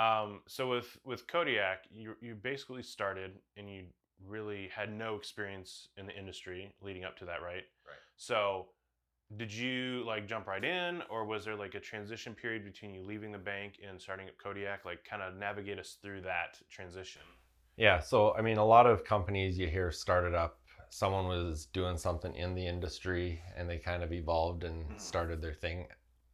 um, 0.00 0.40
so 0.48 0.70
with 0.70 0.96
with 1.04 1.26
Kodiak, 1.26 1.84
you 1.92 2.14
you 2.20 2.34
basically 2.34 2.82
started 2.82 3.32
and 3.56 3.68
you 3.68 3.84
really 4.26 4.70
had 4.74 4.92
no 4.92 5.16
experience 5.16 5.88
in 5.98 6.06
the 6.06 6.16
industry 6.16 6.72
leading 6.80 7.04
up 7.04 7.18
to 7.18 7.24
that, 7.26 7.42
right? 7.42 7.64
Right. 7.86 8.02
So, 8.16 8.68
did 9.36 9.52
you 9.52 10.04
like 10.06 10.26
jump 10.26 10.46
right 10.46 10.64
in, 10.64 11.02
or 11.10 11.24
was 11.24 11.44
there 11.44 11.56
like 11.56 11.74
a 11.74 11.80
transition 11.80 12.34
period 12.34 12.64
between 12.64 12.94
you 12.94 13.02
leaving 13.02 13.32
the 13.32 13.38
bank 13.38 13.80
and 13.86 14.00
starting 14.00 14.28
at 14.28 14.38
Kodiak? 14.38 14.84
Like, 14.84 15.04
kind 15.04 15.22
of 15.22 15.34
navigate 15.36 15.78
us 15.78 15.98
through 16.00 16.22
that 16.22 16.60
transition. 16.70 17.22
Yeah, 17.76 18.00
so 18.00 18.34
I 18.34 18.42
mean, 18.42 18.58
a 18.58 18.64
lot 18.64 18.86
of 18.86 19.04
companies 19.04 19.58
you 19.58 19.68
hear 19.68 19.90
started 19.90 20.34
up. 20.34 20.60
Someone 20.90 21.26
was 21.26 21.66
doing 21.66 21.98
something 21.98 22.34
in 22.34 22.54
the 22.54 22.66
industry, 22.66 23.42
and 23.56 23.68
they 23.68 23.78
kind 23.78 24.02
of 24.02 24.12
evolved 24.12 24.62
and 24.64 24.86
Mhm. 24.86 25.00
started 25.00 25.40
their 25.42 25.54
thing. 25.54 25.88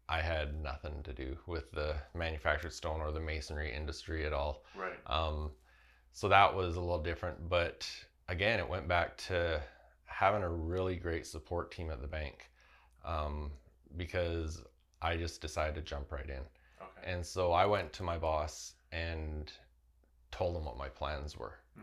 I 0.08 0.20
had 0.20 0.54
nothing 0.54 1.02
to 1.04 1.12
do 1.12 1.38
with 1.46 1.70
the 1.72 1.96
manufactured 2.14 2.72
stone 2.72 3.00
or 3.00 3.12
the 3.12 3.20
masonry 3.20 3.72
industry 3.72 4.26
at 4.26 4.32
all. 4.32 4.64
Right. 4.75 4.98
Um, 5.06 5.56
so 6.12 6.28
that 6.28 6.54
was 6.54 6.76
a 6.76 6.81
little 6.81 7.02
different. 7.02 7.48
But 7.48 7.88
again, 8.28 8.58
it 8.60 8.69
went 8.69 8.88
back 8.88 9.16
to 9.28 9.62
having 10.04 10.43
a 10.43 10.50
really 10.50 10.96
great 10.96 11.26
support 11.26 11.70
team 11.70 11.90
at 11.90 12.00
the 12.02 12.08
bank 12.08 12.50
um, 13.05 13.50
because 13.97 14.62
I 15.02 15.17
just 15.17 15.41
decided 15.41 15.75
to 15.76 15.82
jump 15.82 16.12
right 16.12 16.29
in. 16.29 16.43
Okay. 16.81 17.12
And 17.12 17.25
so 17.25 17.52
I 17.52 17.67
went 17.67 17.93
to 17.94 18.02
my 18.02 18.19
boss 18.19 18.75
and 18.93 19.50
told 20.31 20.56
him 20.56 20.64
what 20.64 20.76
my 20.76 20.88
plans 20.88 21.37
were. 21.37 21.58
Mhm. 21.79 21.82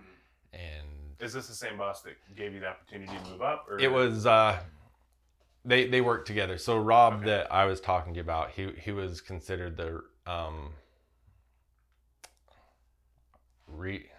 And 0.54 1.16
Is 1.20 1.34
this 1.34 1.48
the 1.48 1.54
same 1.54 1.78
boss 1.78 2.02
that 2.04 2.16
gave 2.36 2.54
you 2.54 2.60
the 2.60 2.68
opportunity 2.68 3.12
to 3.18 3.30
move 3.32 3.42
up? 3.42 3.68
Or 3.70 3.80
it 3.80 3.92
was 3.92 4.26
uh, 4.26 4.60
they 5.66 5.88
they 5.88 6.02
worked 6.02 6.28
together. 6.28 6.58
So 6.58 6.78
Rob 6.78 7.16
Okay. 7.16 7.26
that 7.26 7.52
I 7.52 7.66
was 7.66 7.82
talking 7.82 8.14
to 8.14 8.18
you 8.18 8.22
about, 8.24 8.52
he 8.52 8.72
he 8.80 8.92
was 8.92 9.20
considered 9.22 9.76
the 9.78 10.04
um, 10.26 10.74
re. 13.68 14.10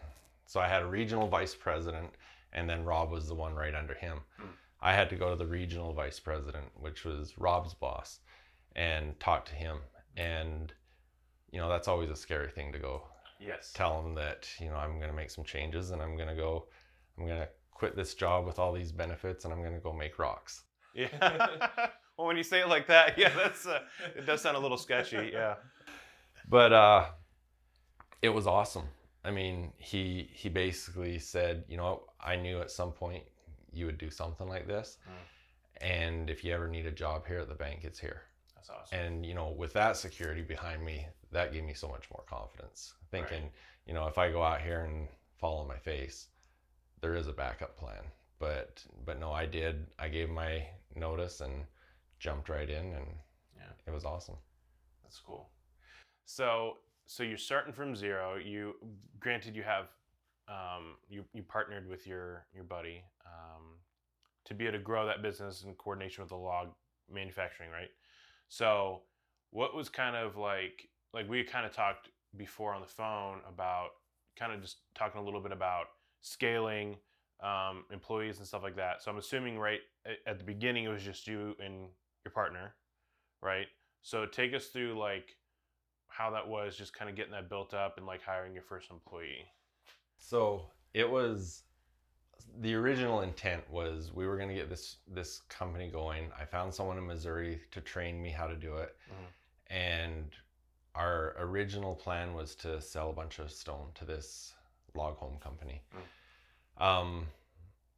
So 0.47 0.61
I 0.61 0.69
had 0.69 0.83
a 0.83 0.87
regional 0.87 1.29
vice 1.29 1.55
president, 1.55 2.11
and 2.53 2.69
then 2.69 2.85
Rob 2.85 3.11
was 3.11 3.29
the 3.29 3.35
one 3.35 3.55
right 3.55 3.75
under 3.75 3.95
him. 3.95 4.21
Hmm. 4.39 4.47
I 4.81 4.95
had 4.95 5.11
to 5.11 5.17
go 5.17 5.31
to 5.31 5.37
the 5.37 5.47
regional 5.47 5.93
vice 5.93 6.21
president, 6.21 6.67
which 6.75 7.05
was 7.05 7.37
Rob's 7.39 7.75
boss, 7.75 8.21
and 8.77 9.19
talk 9.19 9.45
to 9.47 9.55
him. 9.55 9.79
And 10.17 10.73
you 11.51 11.59
know 11.59 11.69
that's 11.69 11.89
always 11.89 12.11
a 12.11 12.17
scary 12.17 12.51
thing 12.51 12.73
to 12.73 12.79
go 12.79 13.03
yes. 13.41 13.73
tell 13.73 14.01
him 14.01 14.15
that 14.15 14.49
you 14.61 14.69
know 14.69 14.77
I'm 14.77 14.97
going 14.99 15.11
to 15.11 15.17
make 15.17 15.31
some 15.31 15.45
changes 15.45 15.91
and 15.91 16.03
I'm 16.03 16.17
going 16.17 16.29
to 16.29 16.35
go 16.35 16.67
I'm 17.19 17.27
going 17.27 17.41
to 17.41 17.49
quit 17.73 17.97
this 17.97 18.15
job 18.15 18.47
with 18.47 18.59
all 18.59 18.73
these 18.73 18.93
benefits 18.93 19.45
and 19.45 19.55
I'm 19.55 19.63
going 19.63 19.75
to 19.75 19.81
go 19.81 19.93
make 19.93 20.19
rocks. 20.19 20.65
Yeah. 20.95 21.09
well, 22.19 22.27
when 22.27 22.37
you 22.37 22.43
say 22.43 22.61
it 22.61 22.69
like 22.69 22.89
that, 22.89 23.17
yeah, 23.19 23.33
that's 23.35 23.67
uh, 23.67 23.81
it 24.17 24.27
does 24.27 24.41
sound 24.41 24.57
a 24.57 24.61
little 24.61 24.79
sketchy. 24.79 25.31
Yeah. 25.33 25.55
But 26.49 26.73
uh 26.73 27.07
it 28.21 28.31
was 28.31 28.47
awesome. 28.47 28.87
I 29.25 29.31
mean, 29.31 29.73
he 29.79 30.31
he 30.33 30.49
basically 30.49 31.19
said, 31.19 31.65
you 31.69 31.77
know, 31.77 32.03
I 32.21 32.37
knew 32.37 32.61
at 32.61 32.71
some 32.71 32.93
point 32.93 33.25
you 33.73 33.87
would 33.87 33.99
do 33.99 34.11
something 34.11 34.49
like 34.49 34.67
this. 34.67 34.99
Hmm. 35.05 35.85
And 35.85 36.31
if 36.31 36.43
you 36.45 36.53
ever 36.53 36.69
need 36.69 36.87
a 36.87 36.93
job 36.93 37.27
here 37.27 37.41
at 37.41 37.49
the 37.49 37.55
bank, 37.55 37.81
it's 37.85 37.99
here. 37.99 38.23
That's 38.55 38.71
awesome. 38.71 38.99
And 38.99 39.27
you 39.27 39.35
know, 39.35 39.51
with 39.51 39.73
that 39.75 39.97
security 39.97 40.43
behind 40.43 40.85
me, 40.85 41.07
that 41.33 41.53
gave 41.53 41.65
me 41.65 41.75
so 41.75 41.89
much 41.89 42.09
more 42.13 42.25
confidence. 42.29 42.95
Thinking, 43.11 43.51
you 43.87 43.95
know, 43.95 44.07
if 44.07 44.19
I 44.19 44.31
go 44.31 44.43
out 44.43 44.61
here 44.61 44.81
and 44.81 45.09
fall 45.39 45.61
on 45.61 45.69
my 45.69 45.79
face, 45.79 46.29
there 47.01 47.15
is 47.15 47.29
a 47.29 47.33
backup 47.33 47.77
plan. 47.77 48.03
But 48.39 48.85
but 49.05 49.19
no, 49.21 49.33
I 49.33 49.47
did. 49.47 49.87
I 49.99 50.09
gave 50.09 50.29
my 50.31 50.67
notice 50.95 51.41
and 51.41 51.65
jumped 52.19 52.49
right 52.49 52.69
in, 52.69 52.93
and 52.95 53.07
Yeah. 53.57 53.71
it 53.87 53.91
was 53.93 54.05
awesome. 54.05 54.37
That's 55.03 55.19
cool. 55.21 55.49
So 56.25 56.79
so 57.07 57.23
you're 57.23 57.39
starting 57.39 57.73
from 57.73 57.97
zero. 57.97 58.37
You 58.37 58.75
granted 59.21 59.57
you 59.57 59.63
have 59.63 59.87
um, 60.49 60.97
you 61.09 61.25
you 61.33 61.43
partnered 61.43 61.89
with 61.89 62.07
your 62.07 62.47
your 62.55 62.65
buddy 62.65 63.03
um, 63.27 63.77
to 64.47 64.55
be 64.55 64.65
able 64.65 64.79
to 64.79 64.83
grow 64.83 65.07
that 65.07 65.23
business 65.23 65.63
in 65.63 65.75
coordination 65.75 66.23
with 66.23 66.31
the 66.31 66.37
log 66.37 66.69
manufacturing, 67.13 67.71
right? 67.71 67.91
So 68.49 69.03
what 69.51 69.75
was 69.75 69.89
kind 69.89 70.17
of 70.17 70.37
like 70.37 70.89
like 71.13 71.29
we 71.29 71.43
kind 71.45 71.67
of 71.67 71.73
talked 71.73 72.09
before 72.37 72.75
on 72.75 72.81
the 72.81 72.87
phone 72.87 73.41
about 73.49 73.89
kind 74.39 74.53
of 74.53 74.61
just 74.61 74.79
talking 74.95 75.21
a 75.21 75.25
little 75.25 75.41
bit 75.41 75.53
about 75.53 75.87
scaling 76.21 76.97
um, 77.43 77.85
employees 77.93 78.39
and 78.39 78.47
stuff 78.47 78.63
like 78.63 78.77
that. 78.77 79.03
So 79.03 79.11
I'm 79.11 79.19
assuming 79.19 79.59
right 79.59 79.81
at, 80.07 80.17
at 80.27 80.39
the 80.39 80.45
beginning 80.45 80.85
it 80.85 80.89
was 80.89 81.03
just 81.03 81.27
you 81.27 81.55
and 81.65 81.89
your 82.25 82.33
partner, 82.33 82.75
right? 83.43 83.67
So 84.03 84.27
take 84.27 84.55
us 84.55 84.67
through 84.67 84.99
like 84.99 85.37
how 86.09 86.31
that 86.31 86.49
was 86.49 86.77
just 86.77 86.93
kind 86.93 87.11
of 87.11 87.17
getting 87.17 87.33
that 87.33 87.49
built 87.49 87.75
up 87.75 87.99
and 87.99 88.07
like 88.07 88.23
hiring 88.23 88.55
your 88.55 88.63
first 88.63 88.91
employee. 88.91 89.45
So 90.19 90.67
it 90.95 91.09
was 91.09 91.63
the 92.61 92.75
original 92.75 93.21
intent 93.21 93.69
was 93.71 94.13
we 94.13 94.27
were 94.27 94.37
going 94.37 94.49
to 94.49 94.55
get 94.55 94.69
this 94.69 94.97
this 95.07 95.41
company 95.49 95.89
going. 95.89 96.31
I 96.39 96.45
found 96.45 96.75
someone 96.75 96.99
in 96.99 97.07
Missouri 97.07 97.61
to 97.71 97.81
train 97.81 98.21
me 98.21 98.31
how 98.31 98.47
to 98.47 98.57
do 98.57 98.77
it, 98.77 98.97
Mhm. 99.11 99.27
and 99.69 100.37
our 100.95 101.35
original 101.39 101.95
plan 101.95 102.35
was 102.35 102.55
to 102.57 102.81
sell 102.81 103.11
a 103.11 103.13
bunch 103.13 103.39
of 103.39 103.51
stone 103.53 103.93
to 103.95 104.05
this 104.05 104.55
log 104.95 105.17
home 105.17 105.39
company. 105.39 105.83
Um, 106.79 107.29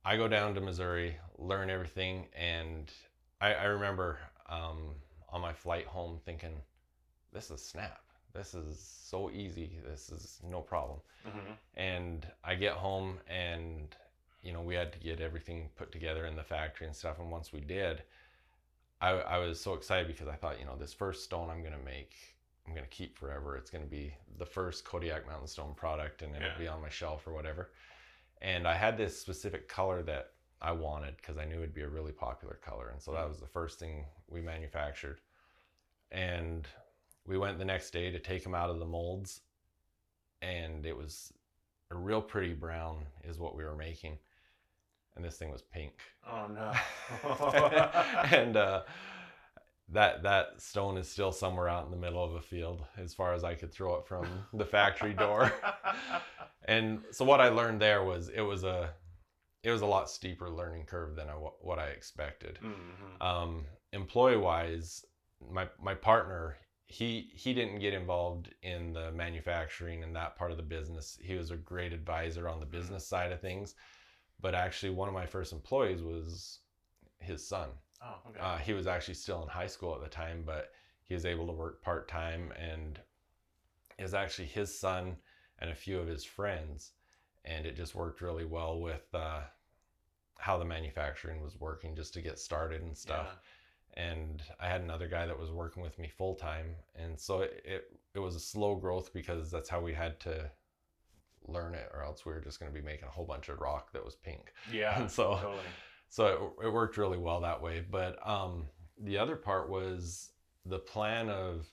I 0.05 0.17
go 0.17 0.29
down 0.29 0.55
to 0.55 0.61
Missouri, 0.61 1.17
learn 1.39 1.71
everything, 1.71 2.29
and 2.35 2.93
I, 3.41 3.55
I 3.55 3.65
remember 3.65 4.19
um, 4.47 4.95
on 5.29 5.41
my 5.41 5.53
flight 5.53 5.87
home 5.87 6.19
thinking, 6.25 6.63
"This 7.33 7.51
is 7.51 7.65
snap. 7.65 8.03
This 8.35 8.55
is 8.55 8.79
so 8.81 9.31
easy. 9.31 9.79
This 9.89 10.11
is 10.11 10.39
no 10.49 10.61
problem." 10.61 11.01
Mm-hmm. 11.27 11.53
and 11.75 12.27
I 12.43 12.55
get 12.55 12.73
home 12.73 13.19
and 13.29 13.95
you 14.43 14.55
know 14.55 14.63
we 14.63 14.75
had 14.75 14.91
to 14.95 14.99
get 14.99 15.21
everything 15.21 15.69
put 15.77 15.93
together 15.93 16.25
in 16.25 16.35
the 16.35 16.43
factory 16.43 16.87
and 16.87 16.97
stuff 16.97 17.19
and 17.19 17.31
once 17.31 17.53
we 17.53 17.61
did 17.61 18.03
I, 19.03 19.11
I 19.11 19.39
was 19.39 19.61
so 19.61 19.75
excited 19.75 20.07
because 20.07 20.29
I 20.29 20.35
thought 20.35 20.59
you 20.59 20.65
know 20.65 20.77
this 20.77 20.95
first 20.95 21.25
stone 21.25 21.51
I'm 21.51 21.63
gonna 21.63 21.85
make 21.85 22.15
I'm 22.67 22.75
gonna 22.75 22.87
keep 22.87 23.19
forever 23.19 23.55
it's 23.59 23.69
gonna 23.69 23.85
be 23.85 24.15
the 24.39 24.47
first 24.47 24.83
Kodiak 24.87 25.27
Mountain 25.27 25.49
Stone 25.49 25.75
product 25.77 26.23
and 26.23 26.35
it'll 26.35 26.49
Yeah. 26.49 26.59
be 26.59 26.69
on 26.69 26.81
my 26.81 26.89
shelf 26.89 27.27
or 27.27 27.35
whatever 27.35 27.73
and 28.41 28.67
I 28.67 28.75
had 28.75 28.97
this 28.97 29.21
specific 29.21 29.69
color 29.69 30.03
that 30.05 30.31
I 30.63 30.73
wanted 30.73 31.17
because 31.19 31.37
I 31.37 31.45
knew 31.45 31.59
it'd 31.59 31.75
be 31.75 31.83
a 31.83 31.89
really 31.89 32.13
popular 32.13 32.55
color 32.65 32.89
and 32.89 33.03
so 33.03 33.13
that 33.13 33.29
was 33.29 33.41
the 33.41 33.47
first 33.47 33.79
thing 33.79 34.07
we 34.27 34.41
manufactured 34.41 35.21
and 36.11 36.67
we 37.31 37.39
went 37.39 37.59
the 37.59 37.65
next 37.65 37.93
day 37.93 38.11
to 38.11 38.19
take 38.19 38.43
them 38.43 38.57
out 38.57 38.71
of 38.71 38.81
the 38.81 38.85
molds 38.85 39.41
and 40.43 40.85
it 40.85 40.97
was 40.97 41.33
a 41.93 41.95
real 41.95 42.21
pretty 42.21 42.55
brown 42.55 43.07
is 43.23 43.39
what 43.39 43.55
we 43.57 43.63
were 43.65 43.77
making 43.77 44.19
and 45.15 45.25
this 45.25 45.37
thing 45.37 45.51
was 45.51 45.63
pink 45.63 45.93
Oh 46.29 46.47
no. 46.49 46.73
and 48.37 48.57
uh, 48.57 48.83
that 49.91 50.25
that 50.25 50.61
stone 50.61 50.97
is 50.97 51.09
still 51.09 51.31
somewhere 51.31 51.69
out 51.69 51.85
in 51.85 51.93
the 51.93 51.97
middle 51.97 52.23
of 52.25 52.35
a 52.35 52.41
field 52.41 52.85
as 52.99 53.15
far 53.15 53.33
as 53.33 53.45
i 53.45 53.55
could 53.55 53.73
throw 53.73 53.95
it 53.95 54.07
from 54.07 54.27
the 54.53 54.65
factory 54.67 55.15
door 55.15 55.53
and 56.67 57.01
so 57.13 57.25
what 57.25 57.41
i 57.41 57.49
learned 57.49 57.81
there 57.81 58.03
was 58.03 58.29
it 58.29 58.41
was 58.43 58.65
a 58.65 58.91
it 59.63 59.71
was 59.71 59.83
a 59.83 59.87
lot 59.87 60.11
steeper 60.11 60.49
learning 60.51 60.85
curve 60.85 61.15
than 61.15 61.29
I, 61.29 61.33
what 61.33 61.79
i 61.79 61.87
expected 61.87 62.59
Mhm. 62.63 63.25
um, 63.25 63.67
employee 63.93 64.37
wise, 64.37 65.05
my 65.53 65.69
my 65.81 65.95
partner 65.95 66.57
he 66.91 67.31
he 67.35 67.55
didn't 67.55 67.79
get 67.79 67.95
involved 67.95 68.53
in 68.65 68.93
the 68.93 69.13
manufacturing 69.13 70.03
and 70.03 70.15
that 70.17 70.35
part 70.35 70.51
of 70.51 70.57
the 70.57 70.63
business. 70.65 71.17
He 71.23 71.37
was 71.37 71.53
a 71.53 71.57
great 71.57 71.93
advisor 71.93 72.49
on 72.49 72.59
the 72.59 72.67
business 72.67 73.07
side 73.07 73.31
of 73.31 73.41
things, 73.41 73.77
but 74.41 74.57
actually 74.57 74.91
one 74.91 75.07
of 75.07 75.15
my 75.15 75.25
first 75.25 75.53
employees 75.53 76.03
was 76.03 76.59
his 77.21 77.47
son. 77.47 77.69
Oh, 78.05 78.17
okay. 78.29 78.41
Uh, 78.41 78.57
he 78.57 78.73
was 78.73 78.89
actually 78.89 79.15
still 79.15 79.41
in 79.41 79.49
high 79.49 79.69
school 79.69 79.95
at 79.95 80.03
the 80.03 80.09
time, 80.09 80.43
but 80.45 80.73
he 81.05 81.15
was 81.15 81.25
able 81.25 81.47
to 81.47 81.53
work 81.53 81.81
part 81.81 82.09
time, 82.09 82.53
and 82.59 82.99
it 83.97 84.03
was 84.03 84.15
actually 84.15 84.49
his 84.49 84.77
son 84.77 85.17
and 85.61 85.71
a 85.71 85.77
few 85.77 85.97
of 86.01 86.09
his 86.09 86.25
friends, 86.25 86.91
and 87.45 87.67
it 87.67 87.77
just 87.77 87.95
worked 87.95 88.21
really 88.21 88.45
well 88.45 88.81
with 88.81 89.07
uh, 89.15 89.43
how 90.39 90.59
the 90.59 90.65
manufacturing 90.65 91.41
was 91.41 91.61
working 91.61 91.95
just 91.95 92.15
to 92.15 92.21
get 92.21 92.41
started 92.41 92.83
and 92.83 92.99
stuff 92.99 93.39
and 93.95 94.43
I 94.61 94.67
had 94.69 94.81
another 94.81 95.09
guy 95.09 95.27
that 95.27 95.39
was 95.39 95.51
working 95.51 95.83
with 95.83 95.99
me 95.99 96.09
full 96.09 96.35
time, 96.35 96.75
and 96.95 97.19
so 97.19 97.41
it, 97.43 97.63
it 97.65 97.85
it 98.15 98.19
was 98.19 98.35
a 98.37 98.41
slow 98.41 98.75
growth 98.77 99.13
because 99.13 99.51
that's 99.51 99.69
how 99.69 99.81
we 99.81 99.93
had 99.95 100.19
to 100.21 100.51
learn 101.47 101.75
it, 101.75 101.91
or 101.95 102.03
else 102.03 102.25
we 102.27 102.33
were 102.33 102.41
just 102.41 102.61
going 102.61 102.73
to 102.73 102.79
be 102.79 102.85
making 102.85 103.07
a 103.09 103.11
whole 103.11 103.25
bunch 103.25 103.49
of 103.49 103.61
rock 103.61 103.93
that 103.93 104.05
was 104.05 104.15
pink. 104.17 104.53
Yeah. 104.73 104.97
And 105.01 105.11
so 105.11 105.37
totally. 105.37 105.59
so 106.09 106.55
it, 106.61 106.67
it 106.67 106.73
worked 106.73 106.97
really 106.97 107.19
well 107.19 107.41
that 107.41 107.61
way. 107.63 107.85
But 107.89 108.19
um, 108.29 108.67
the 109.03 109.17
other 109.19 109.37
part 109.37 109.71
was 109.71 110.31
the 110.67 110.79
plan 110.79 111.29
of 111.31 111.67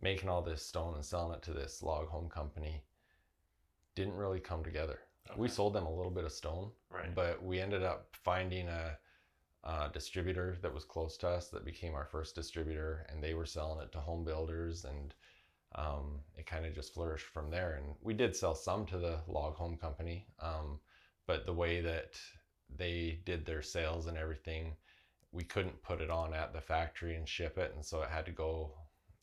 making 0.00 0.28
all 0.28 0.42
this 0.42 0.66
stone 0.66 0.94
and 0.94 1.04
selling 1.04 1.34
it 1.34 1.42
to 1.42 1.52
this 1.52 1.82
log 1.82 2.08
home 2.08 2.28
company 2.28 2.82
didn't 3.94 4.14
really 4.16 4.40
come 4.40 4.64
together. 4.64 4.98
We 5.36 5.48
sold 5.48 5.74
them 5.74 5.86
a 5.86 5.94
little 5.94 6.10
bit 6.10 6.24
of 6.24 6.32
stone, 6.32 6.70
Right. 6.90 7.14
but 7.14 7.42
we 7.42 7.60
ended 7.60 7.82
up 7.84 8.08
finding 8.12 8.68
a, 8.68 8.98
a 9.64 9.88
distributor 9.92 10.56
that 10.62 10.74
was 10.74 10.84
close 10.84 11.16
to 11.18 11.28
us 11.28 11.48
that 11.48 11.64
became 11.64 11.94
our 11.94 12.04
first 12.04 12.34
distributor, 12.34 13.06
and 13.08 13.22
they 13.22 13.34
were 13.34 13.46
selling 13.46 13.80
it 13.80 13.92
to 13.92 14.00
home 14.00 14.24
builders, 14.24 14.84
and 14.84 15.14
um, 15.74 16.20
it 16.36 16.46
kind 16.46 16.66
of 16.66 16.74
just 16.74 16.94
flourished 16.94 17.26
from 17.26 17.50
there. 17.50 17.74
And 17.74 17.94
we 18.02 18.12
did 18.14 18.34
sell 18.36 18.54
some 18.54 18.84
to 18.86 18.98
the 18.98 19.20
log 19.28 19.54
home 19.54 19.76
company, 19.76 20.26
um, 20.40 20.80
but 21.26 21.46
the 21.46 21.52
way 21.52 21.80
that 21.80 22.18
they 22.76 23.20
did 23.24 23.44
their 23.46 23.62
sales 23.62 24.06
and 24.06 24.18
everything, 24.18 24.76
we 25.30 25.44
couldn't 25.44 25.82
put 25.82 26.00
it 26.00 26.10
on 26.10 26.34
at 26.34 26.52
the 26.52 26.60
factory 26.60 27.14
and 27.14 27.28
ship 27.28 27.56
it, 27.56 27.72
and 27.74 27.84
so 27.84 28.02
it 28.02 28.10
had 28.10 28.26
to 28.26 28.32
go, 28.32 28.72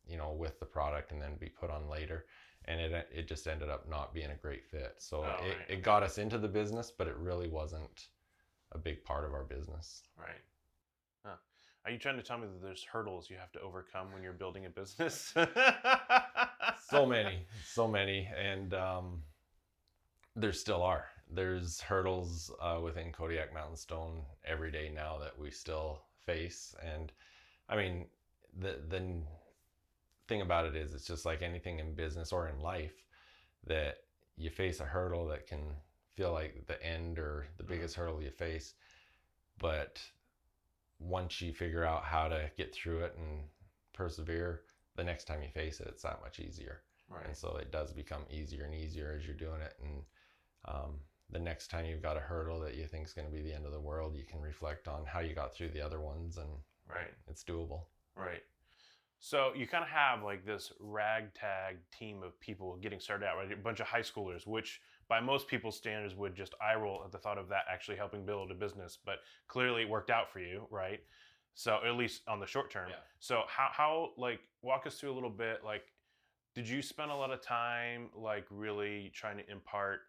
you 0.07 0.17
know, 0.17 0.31
with 0.31 0.59
the 0.59 0.65
product 0.65 1.11
and 1.11 1.21
then 1.21 1.35
be 1.35 1.49
put 1.49 1.69
on 1.69 1.89
later. 1.89 2.25
And 2.65 2.79
it 2.79 3.09
it 3.11 3.27
just 3.27 3.47
ended 3.47 3.69
up 3.69 3.89
not 3.89 4.13
being 4.13 4.31
a 4.31 4.35
great 4.35 4.65
fit. 4.65 4.95
So 4.99 5.23
Oh, 5.23 5.45
it, 5.45 5.49
right. 5.49 5.69
it 5.69 5.83
got 5.83 6.03
us 6.03 6.17
into 6.17 6.37
the 6.37 6.47
business, 6.47 6.91
but 6.91 7.07
it 7.07 7.15
really 7.15 7.47
wasn't 7.47 8.07
a 8.71 8.77
big 8.77 9.03
part 9.03 9.25
of 9.25 9.33
our 9.33 9.43
business. 9.43 10.03
Right. 10.17 10.41
Huh. 11.25 11.35
Are 11.85 11.91
you 11.91 11.97
trying 11.97 12.17
to 12.17 12.23
tell 12.23 12.37
me 12.37 12.47
that 12.47 12.61
there's 12.61 12.83
hurdles 12.83 13.29
you 13.29 13.37
have 13.37 13.51
to 13.53 13.61
overcome 13.61 14.11
when 14.13 14.21
you're 14.21 14.33
building 14.33 14.65
a 14.65 14.69
business? 14.69 15.33
so 16.89 17.05
many, 17.05 17.45
so 17.65 17.87
many, 17.87 18.27
and 18.37 18.73
um, 18.73 19.23
there 20.35 20.53
still 20.53 20.83
are. 20.83 21.05
There's 21.31 21.79
hurdles 21.79 22.51
uh, 22.61 22.79
within 22.83 23.11
Kodiak 23.11 23.53
Mountain 23.53 23.77
Stone 23.77 24.21
every 24.45 24.71
day 24.71 24.91
now 24.93 25.17
that 25.19 25.37
we 25.37 25.51
still 25.51 26.01
face, 26.25 26.75
and 26.83 27.11
I 27.67 27.75
mean, 27.75 28.05
the 28.57 28.79
the 28.87 29.21
thing 30.27 30.41
about 30.41 30.65
it 30.65 30.75
is, 30.75 30.93
it's 30.93 31.07
just 31.07 31.25
like 31.25 31.41
anything 31.41 31.79
in 31.79 31.93
business 31.93 32.31
or 32.31 32.47
in 32.47 32.61
life 32.61 33.03
that 33.65 33.97
you 34.37 34.49
face 34.49 34.79
a 34.79 34.85
hurdle 34.85 35.27
that 35.27 35.47
can 35.47 35.75
feel 36.19 36.33
like 36.33 36.67
the 36.67 36.83
end 36.85 37.17
or 37.17 37.47
the 37.57 37.63
biggest 37.63 37.95
hurdle 37.95 38.21
you 38.21 38.29
face, 38.29 38.73
but 39.57 40.01
once 40.99 41.39
you 41.39 41.53
figure 41.53 41.85
out 41.85 42.03
how 42.03 42.27
to 42.27 42.51
get 42.57 42.75
through 42.75 42.99
it 43.05 43.15
and 43.17 43.43
persevere, 43.93 44.61
the 44.97 45.03
next 45.03 45.25
time 45.25 45.41
you 45.41 45.49
face 45.49 45.79
it, 45.79 45.87
it's 45.87 46.03
that 46.03 46.19
much 46.21 46.39
easier. 46.39 46.81
right. 47.09 47.25
And 47.25 47.35
so 47.35 47.55
it 47.55 47.71
does 47.71 47.93
become 47.93 48.23
easier 48.29 48.65
and 48.65 48.75
easier 48.75 49.15
as 49.17 49.25
you're 49.25 49.35
doing 49.35 49.61
it. 49.61 49.75
And 49.81 50.03
um, 50.65 50.99
the 51.29 51.39
next 51.39 51.69
time 51.69 51.85
you've 51.85 52.01
got 52.01 52.17
a 52.17 52.21
hurdle 52.21 52.59
that 52.61 52.75
you 52.75 52.85
think 52.85 53.05
is 53.05 53.13
going 53.13 53.29
to 53.29 53.33
be 53.33 53.41
the 53.41 53.53
end 53.53 53.65
of 53.65 53.71
the 53.71 53.79
world, 53.79 54.15
you 54.17 54.25
can 54.29 54.41
reflect 54.41 54.89
on 54.89 55.05
how 55.05 55.21
you 55.21 55.33
got 55.33 55.55
through 55.55 55.69
the 55.69 55.81
other 55.81 56.01
ones 56.01 56.37
and 56.37 56.49
Right. 56.89 57.13
it's 57.27 57.43
doable. 57.45 57.83
Right. 58.15 58.41
So 59.19 59.51
you 59.55 59.67
kind 59.67 59.83
of 59.83 59.89
have 59.89 60.23
like 60.23 60.45
this 60.45 60.71
ragtag 60.79 61.77
team 61.97 62.23
of 62.23 62.39
people 62.39 62.77
getting 62.77 62.99
started 62.99 63.25
out, 63.25 63.37
right? 63.37 63.51
A 63.51 63.55
bunch 63.55 63.79
of 63.79 63.87
high 63.87 64.01
schoolers, 64.01 64.47
which 64.47 64.81
by 65.09 65.19
most 65.19 65.47
people's 65.47 65.75
standards 65.75 66.15
would 66.15 66.35
just 66.35 66.53
eye 66.61 66.75
roll 66.75 67.01
at 67.03 67.11
the 67.11 67.17
thought 67.17 67.37
of 67.37 67.49
that 67.49 67.63
actually 67.71 67.97
helping 67.97 68.25
build 68.25 68.51
a 68.51 68.53
business. 68.53 68.97
But 69.03 69.15
clearly 69.47 69.81
it 69.81 69.89
worked 69.89 70.09
out 70.09 70.31
for 70.31 70.39
you, 70.39 70.67
right? 70.69 70.99
So 71.55 71.79
at 71.85 71.95
least 71.95 72.21
on 72.27 72.39
the 72.39 72.45
short 72.45 72.71
term. 72.71 72.89
Yeah. 72.89 72.95
So 73.19 73.41
how 73.47 73.69
how 73.71 74.09
like 74.17 74.39
walk 74.61 74.87
us 74.87 74.99
through 74.99 75.11
a 75.11 75.15
little 75.15 75.29
bit 75.29 75.61
like 75.63 75.83
did 76.55 76.67
you 76.67 76.81
spend 76.81 77.11
a 77.11 77.15
lot 77.15 77.31
of 77.31 77.41
time 77.41 78.09
like 78.15 78.45
really 78.49 79.11
trying 79.13 79.37
to 79.37 79.51
impart 79.51 80.01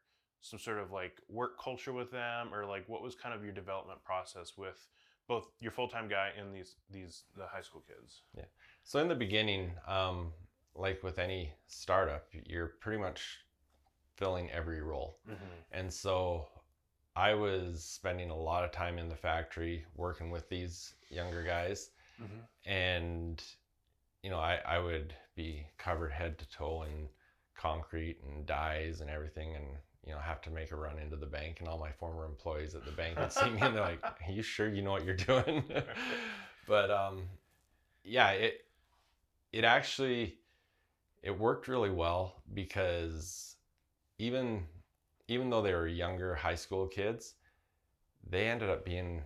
some 0.42 0.58
sort 0.58 0.78
of 0.78 0.90
like 0.90 1.20
work 1.28 1.60
culture 1.62 1.92
with 1.92 2.10
them 2.10 2.52
or 2.54 2.64
like 2.64 2.88
what 2.88 3.02
was 3.02 3.14
kind 3.14 3.34
of 3.34 3.42
your 3.42 3.52
development 3.52 4.02
process 4.04 4.52
with 4.56 4.88
both 5.28 5.48
your 5.60 5.70
full-time 5.70 6.08
guy 6.08 6.30
and 6.38 6.54
these 6.54 6.76
these 6.90 7.24
the 7.36 7.46
high 7.46 7.60
school 7.60 7.84
kids 7.86 8.22
yeah 8.36 8.44
So 8.84 8.98
in 8.98 9.08
the 9.08 9.14
beginning, 9.14 9.72
um, 9.86 10.32
like 10.74 11.02
with 11.02 11.18
any 11.18 11.52
startup, 11.66 12.26
you're 12.46 12.72
pretty 12.80 13.00
much 13.00 13.38
filling 14.20 14.50
every 14.52 14.82
role. 14.82 15.18
And 15.72 15.92
so 15.92 16.46
I 17.16 17.34
was 17.34 17.82
spending 17.82 18.30
a 18.30 18.36
lot 18.36 18.64
of 18.64 18.70
time 18.72 18.98
in 18.98 19.08
the 19.08 19.16
factory 19.16 19.84
working 19.96 20.30
with 20.30 20.48
these 20.48 20.94
younger 21.10 21.42
guys. 21.42 21.90
and 22.66 23.42
you 24.22 24.30
know 24.30 24.38
I, 24.38 24.60
I 24.68 24.78
would 24.78 25.14
be 25.34 25.66
covered 25.78 26.12
head 26.12 26.38
to 26.40 26.50
toe 26.50 26.82
in 26.82 27.08
concrete 27.56 28.18
and 28.26 28.46
dyes 28.46 29.00
and 29.00 29.10
everything 29.10 29.56
and 29.56 29.64
you 30.06 30.12
know 30.12 30.18
have 30.18 30.42
to 30.42 30.50
make 30.50 30.72
a 30.72 30.76
run 30.76 30.98
into 30.98 31.16
the 31.16 31.26
bank 31.26 31.60
and 31.60 31.68
all 31.68 31.78
my 31.78 31.92
former 31.92 32.26
employees 32.26 32.74
at 32.74 32.84
the 32.84 32.92
bank 32.92 33.18
would 33.18 33.32
see 33.32 33.50
me 33.50 33.60
and 33.62 33.74
they're 33.74 33.82
like 33.82 34.04
are 34.04 34.32
you 34.32 34.42
sure 34.42 34.68
you 34.68 34.82
know 34.82 34.92
what 34.92 35.04
you're 35.04 35.14
doing 35.16 35.64
but 36.68 36.90
um 36.90 37.22
yeah 38.04 38.30
it 38.32 38.66
it 39.52 39.64
actually 39.64 40.36
it 41.22 41.38
worked 41.38 41.68
really 41.68 41.90
well 41.90 42.42
because 42.54 43.56
even 44.20 44.64
even 45.28 45.48
though 45.50 45.62
they 45.62 45.72
were 45.74 45.86
younger 45.88 46.34
high 46.34 46.54
school 46.54 46.86
kids 46.86 47.34
they 48.28 48.48
ended 48.48 48.68
up 48.68 48.84
being 48.84 49.22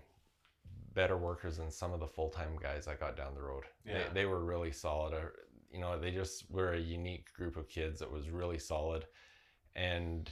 better 0.95 1.17
workers 1.17 1.57
than 1.57 1.71
some 1.71 1.93
of 1.93 1.99
the 1.99 2.07
full-time 2.07 2.57
guys 2.63 2.87
I 2.87 2.95
got 2.95 3.17
down 3.17 3.35
the 3.35 3.43
road. 3.43 3.65
Yeah. 3.85 4.05
They, 4.13 4.21
they 4.21 4.27
were 4.27 4.45
really 4.45 4.71
solid. 4.71 5.13
Uh, 5.13 5.27
you 5.73 5.81
know, 5.81 5.99
they 5.99 6.13
just 6.13 6.49
were 6.49 6.75
a 6.75 6.79
unique 6.79 7.27
group 7.35 7.57
of 7.57 7.69
kids 7.69 7.99
that 7.99 8.13
was 8.13 8.31
really 8.31 8.61
solid, 8.61 9.05
and 9.75 10.31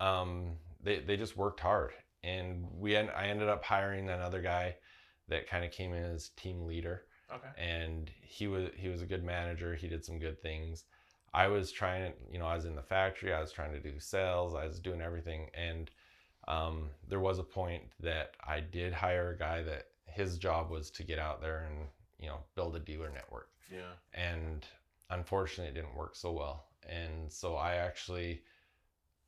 um, 0.00 0.56
they 0.82 1.00
they 1.00 1.16
just 1.16 1.34
worked 1.38 1.60
hard. 1.60 1.92
And 2.22 2.66
we 2.78 2.94
en- 2.94 3.08
I 3.16 3.28
ended 3.28 3.48
up 3.48 3.64
hiring 3.64 4.10
another 4.10 4.42
guy 4.42 4.76
that 5.28 5.48
kind 5.48 5.64
of 5.64 5.70
came 5.70 5.94
in 5.94 6.04
as 6.04 6.28
team 6.36 6.66
leader, 6.66 7.04
Okay. 7.34 7.48
and 7.56 8.10
he 8.20 8.46
was 8.46 8.68
he 8.76 8.88
was 8.88 9.00
a 9.00 9.06
good 9.06 9.24
manager. 9.24 9.74
He 9.74 9.88
did 9.88 10.04
some 10.04 10.18
good 10.18 10.42
things. 10.42 10.84
I 11.34 11.48
was 11.48 11.72
trying, 11.72 12.12
you 12.32 12.38
know, 12.38 12.46
I 12.46 12.54
was 12.54 12.64
in 12.64 12.76
the 12.76 12.82
factory. 12.82 13.32
I 13.34 13.40
was 13.40 13.52
trying 13.52 13.72
to 13.72 13.80
do 13.80 13.98
sales. 13.98 14.54
I 14.54 14.66
was 14.66 14.78
doing 14.78 15.00
everything, 15.02 15.50
and 15.54 15.90
um, 16.48 16.90
there 17.08 17.20
was 17.20 17.38
a 17.38 17.42
point 17.42 17.82
that 18.00 18.32
I 18.46 18.60
did 18.60 18.92
hire 18.92 19.30
a 19.30 19.38
guy 19.38 19.62
that 19.62 19.86
his 20.06 20.38
job 20.38 20.70
was 20.70 20.90
to 20.92 21.02
get 21.02 21.18
out 21.18 21.40
there 21.40 21.66
and 21.68 21.88
you 22.20 22.28
know 22.28 22.38
build 22.54 22.76
a 22.76 22.78
dealer 22.78 23.10
network 23.12 23.48
Yeah. 23.70 23.94
and 24.14 24.64
unfortunately 25.10 25.72
it 25.72 25.74
didn't 25.74 25.96
work 25.96 26.14
so 26.14 26.30
well 26.30 26.66
and 26.88 27.30
so 27.32 27.56
i 27.56 27.74
actually 27.74 28.42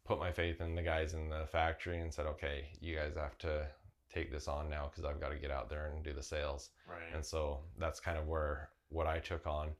put 0.04 0.20
my 0.20 0.30
faith 0.30 0.60
in 0.60 0.76
the 0.76 0.82
guys 0.82 1.12
in 1.14 1.28
the 1.28 1.44
factory 1.50 1.98
and 2.00 2.14
said 2.14 2.26
okay 2.26 2.66
you 2.80 2.94
guys 2.94 3.14
have 3.16 3.36
to 3.38 3.66
take 4.14 4.30
this 4.30 4.46
on 4.46 4.70
now 4.70 4.88
because 4.88 5.04
i've 5.04 5.20
got 5.20 5.30
to 5.30 5.36
get 5.38 5.50
out 5.50 5.68
there 5.68 5.86
and 5.86 6.04
do 6.04 6.12
the 6.12 6.22
sales 6.22 6.70
Right. 6.88 7.12
and 7.12 7.24
so 7.24 7.58
that's 7.78 7.98
kind 7.98 8.16
of 8.16 8.28
where 8.28 8.70
what 8.90 9.08
i 9.08 9.18
took 9.18 9.44
on 9.46 9.70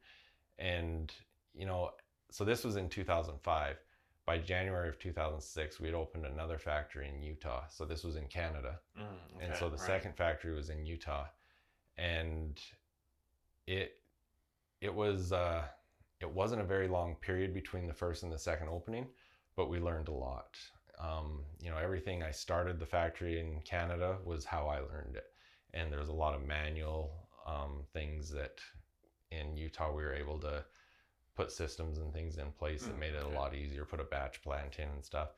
and 0.58 1.12
you 1.54 1.66
know 1.66 1.90
so 2.30 2.44
this 2.44 2.64
was 2.64 2.76
in 2.76 2.88
2005 2.88 3.76
by 4.24 4.38
january 4.38 4.88
of 4.88 4.98
2006 4.98 5.80
we 5.80 5.86
had 5.86 5.94
opened 5.94 6.26
another 6.26 6.58
factory 6.58 7.08
in 7.08 7.22
utah. 7.22 7.62
So 7.68 7.84
this 7.84 8.04
was 8.04 8.16
in 8.16 8.26
canada. 8.26 8.80
Mm, 8.98 9.26
and 9.40 9.56
so 9.56 9.66
the 9.68 9.76
right. 9.76 9.86
second 9.86 10.16
factory 10.16 10.54
was 10.54 10.70
in 10.70 10.84
Utah, 10.84 11.26
and 11.98 12.60
it 13.66 13.98
it 14.80 14.94
was 14.94 15.32
uh, 15.32 15.62
it 16.20 16.30
wasn't 16.30 16.60
a 16.60 16.64
very 16.64 16.88
long 16.88 17.16
period 17.16 17.54
between 17.54 17.86
the 17.86 17.94
first 17.94 18.22
and 18.22 18.32
the 18.32 18.38
second 18.38 18.68
opening, 18.68 19.06
but 19.56 19.68
we 19.68 19.78
learned 19.78 20.08
a 20.08 20.12
lot. 20.12 20.56
Um, 20.98 21.42
you 21.60 21.70
know, 21.70 21.76
everything 21.76 22.22
I 22.22 22.30
started 22.30 22.78
the 22.78 22.86
factory 22.86 23.38
in 23.38 23.60
Canada 23.62 24.16
was 24.24 24.44
how 24.44 24.66
I 24.66 24.78
learned 24.80 25.16
it, 25.16 25.26
and 25.74 25.92
there's 25.92 26.08
a 26.08 26.14
lot 26.14 26.34
of 26.34 26.46
manual 26.46 27.28
um, 27.46 27.82
things 27.92 28.30
that 28.30 28.58
in 29.30 29.56
Utah 29.56 29.92
we 29.92 30.02
were 30.02 30.14
able 30.14 30.38
to 30.40 30.64
put 31.36 31.52
systems 31.52 31.98
and 31.98 32.12
things 32.12 32.38
in 32.38 32.50
place 32.52 32.86
that 32.86 32.96
Mm, 32.96 33.00
made 33.00 33.14
it 33.14 33.22
a 33.24 33.28
lot 33.28 33.54
easier. 33.54 33.84
Put 33.84 34.00
a 34.00 34.04
batch 34.04 34.42
plant 34.42 34.78
in 34.78 34.88
and 34.88 35.04
stuff 35.04 35.30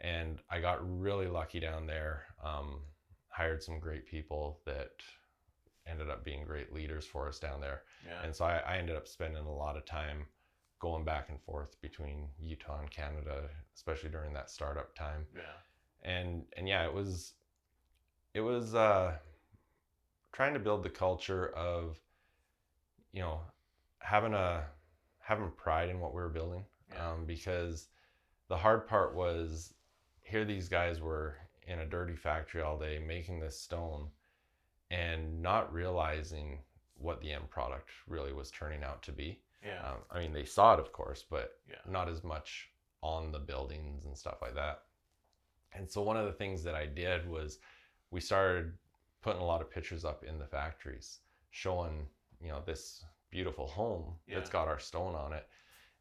and 0.00 0.40
I 0.50 0.60
got 0.60 0.78
really 1.00 1.26
lucky 1.28 1.60
down 1.60 1.86
there. 1.86 2.24
Um, 2.42 2.80
hired 3.28 3.62
some 3.62 3.78
great 3.78 4.06
people 4.06 4.60
that 4.66 4.92
ended 5.86 6.10
up 6.10 6.24
being 6.24 6.44
great 6.44 6.72
leaders 6.72 7.06
for 7.06 7.28
us 7.28 7.38
down 7.38 7.60
there, 7.60 7.82
Yeah. 8.06 8.20
and 8.24 8.34
so 8.34 8.44
I, 8.44 8.58
I 8.58 8.76
ended 8.78 8.96
up 8.96 9.06
spending 9.08 9.44
a 9.44 9.54
lot 9.54 9.76
of 9.76 9.84
time 9.86 10.26
going 10.80 11.04
back 11.04 11.28
and 11.28 11.40
forth 11.42 11.80
between 11.82 12.28
Utah 12.38 12.80
and 12.80 12.90
Canada, 12.90 13.48
especially 13.74 14.08
during 14.10 14.32
that 14.34 14.50
startup 14.50 14.94
time. 14.94 15.26
yeah. 15.34 15.42
And 16.02 16.44
and 16.56 16.66
yeah, 16.68 16.84
it 16.84 16.94
was 16.94 17.34
it 18.34 18.40
was 18.40 18.74
uh, 18.74 19.16
trying 20.32 20.54
to 20.54 20.60
build 20.60 20.82
the 20.82 20.90
culture 20.90 21.48
of 21.54 21.98
you 23.12 23.20
know 23.20 23.40
having 23.98 24.34
a 24.34 24.64
having 25.30 25.50
pride 25.52 25.88
in 25.88 26.00
what 26.00 26.12
we 26.12 26.20
were 26.20 26.28
building 26.28 26.64
Yeah. 26.92 27.12
um, 27.12 27.24
because 27.24 27.86
the 28.48 28.56
hard 28.56 28.88
part 28.88 29.14
was 29.14 29.74
here 30.22 30.44
these 30.44 30.68
guys 30.68 31.00
were 31.00 31.36
in 31.68 31.78
a 31.78 31.86
dirty 31.86 32.16
factory 32.16 32.62
all 32.62 32.76
day 32.76 32.98
making 32.98 33.38
this 33.38 33.56
stone 33.56 34.08
and 34.90 35.40
not 35.40 35.72
realizing 35.72 36.58
what 36.94 37.20
the 37.20 37.30
end 37.30 37.48
product 37.48 37.90
really 38.08 38.32
was 38.32 38.50
turning 38.50 38.82
out 38.82 39.04
to 39.04 39.12
be 39.12 39.40
Yeah. 39.64 39.80
um, 39.88 39.98
i 40.10 40.18
mean 40.18 40.32
they 40.32 40.44
saw 40.44 40.74
it 40.74 40.80
of 40.80 40.90
course 40.92 41.24
but 41.30 41.60
Yeah. 41.68 41.76
not 41.86 42.08
as 42.08 42.24
much 42.24 42.72
on 43.00 43.30
the 43.30 43.38
buildings 43.38 44.06
and 44.06 44.18
stuff 44.18 44.42
like 44.42 44.54
that 44.56 44.82
and 45.74 45.88
so 45.88 46.02
one 46.02 46.16
of 46.16 46.26
the 46.26 46.32
things 46.32 46.64
that 46.64 46.74
i 46.74 46.86
did 46.86 47.28
was 47.30 47.60
we 48.10 48.20
started 48.20 48.76
putting 49.22 49.40
a 49.40 49.44
lot 49.52 49.60
of 49.60 49.70
pictures 49.70 50.04
up 50.04 50.24
in 50.24 50.40
the 50.40 50.46
factories 50.46 51.20
showing 51.50 52.08
you 52.42 52.48
know 52.48 52.62
this 52.66 53.04
beautiful 53.30 53.66
home 53.66 54.14
that's 54.34 54.50
got 54.50 54.68
our 54.68 54.78
stone 54.78 55.14
on 55.14 55.32
it 55.32 55.46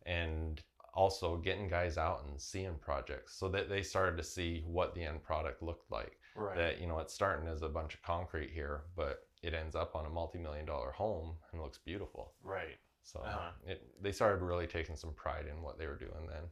and 0.05 0.61
also 0.93 1.37
getting 1.37 1.67
guys 1.67 1.97
out 1.97 2.23
and 2.27 2.41
seeing 2.41 2.75
projects 2.81 3.35
so 3.37 3.47
that 3.47 3.69
they 3.69 3.83
started 3.83 4.17
to 4.17 4.23
see 4.23 4.63
what 4.65 4.93
the 4.95 5.03
end 5.03 5.21
product 5.21 5.61
looked 5.61 5.89
like 5.91 6.17
right. 6.35 6.57
that 6.57 6.81
you 6.81 6.87
know 6.87 6.99
it's 6.99 7.13
starting 7.13 7.47
as 7.47 7.61
a 7.61 7.69
bunch 7.69 7.93
of 7.93 8.01
concrete 8.01 8.49
here 8.51 8.81
but 8.95 9.27
it 9.43 9.53
ends 9.53 9.75
up 9.75 9.95
on 9.95 10.05
a 10.05 10.09
multi-million 10.09 10.65
dollar 10.65 10.91
home 10.91 11.35
and 11.51 11.61
looks 11.61 11.77
beautiful 11.77 12.33
right. 12.43 12.77
so 13.03 13.19
Uh-huh. 13.19 13.51
it, 13.65 13.87
they 14.01 14.11
started 14.11 14.43
really 14.43 14.67
taking 14.67 14.95
some 14.95 15.13
pride 15.13 15.45
in 15.49 15.61
what 15.61 15.77
they 15.77 15.87
were 15.87 15.97
doing 15.97 16.27
then 16.27 16.43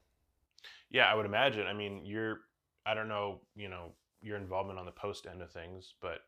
Yeah, 0.90 1.12
I 1.12 1.16
would 1.16 1.26
imagine. 1.26 1.68
I 1.68 1.74
mean, 1.74 2.06
you're 2.06 2.42
I 2.86 2.94
don't 2.94 3.10
know, 3.10 3.42
you 3.56 3.68
know, 3.68 3.92
your 4.22 4.38
involvement 4.38 4.80
on 4.80 4.86
the 4.86 4.92
post 4.94 5.28
end 5.30 5.42
of 5.42 5.52
things, 5.52 5.96
but 6.02 6.20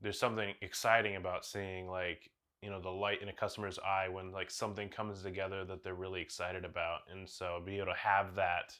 there's 0.00 0.18
something 0.18 0.54
exciting 0.62 1.16
about 1.16 1.44
seeing 1.44 1.88
like, 1.88 2.30
you 2.64 2.70
know, 2.70 2.80
the 2.80 2.88
light 2.88 3.20
in 3.20 3.28
a 3.28 3.32
customer's 3.32 3.78
eye 3.80 4.08
when 4.08 4.32
like 4.32 4.50
something 4.50 4.88
comes 4.88 5.22
together 5.22 5.66
that 5.66 5.84
they're 5.84 5.94
really 5.94 6.22
excited 6.22 6.64
about. 6.64 7.00
And 7.12 7.28
so 7.28 7.60
be 7.64 7.76
able 7.76 7.88
to 7.88 7.98
have 7.98 8.34
that 8.36 8.74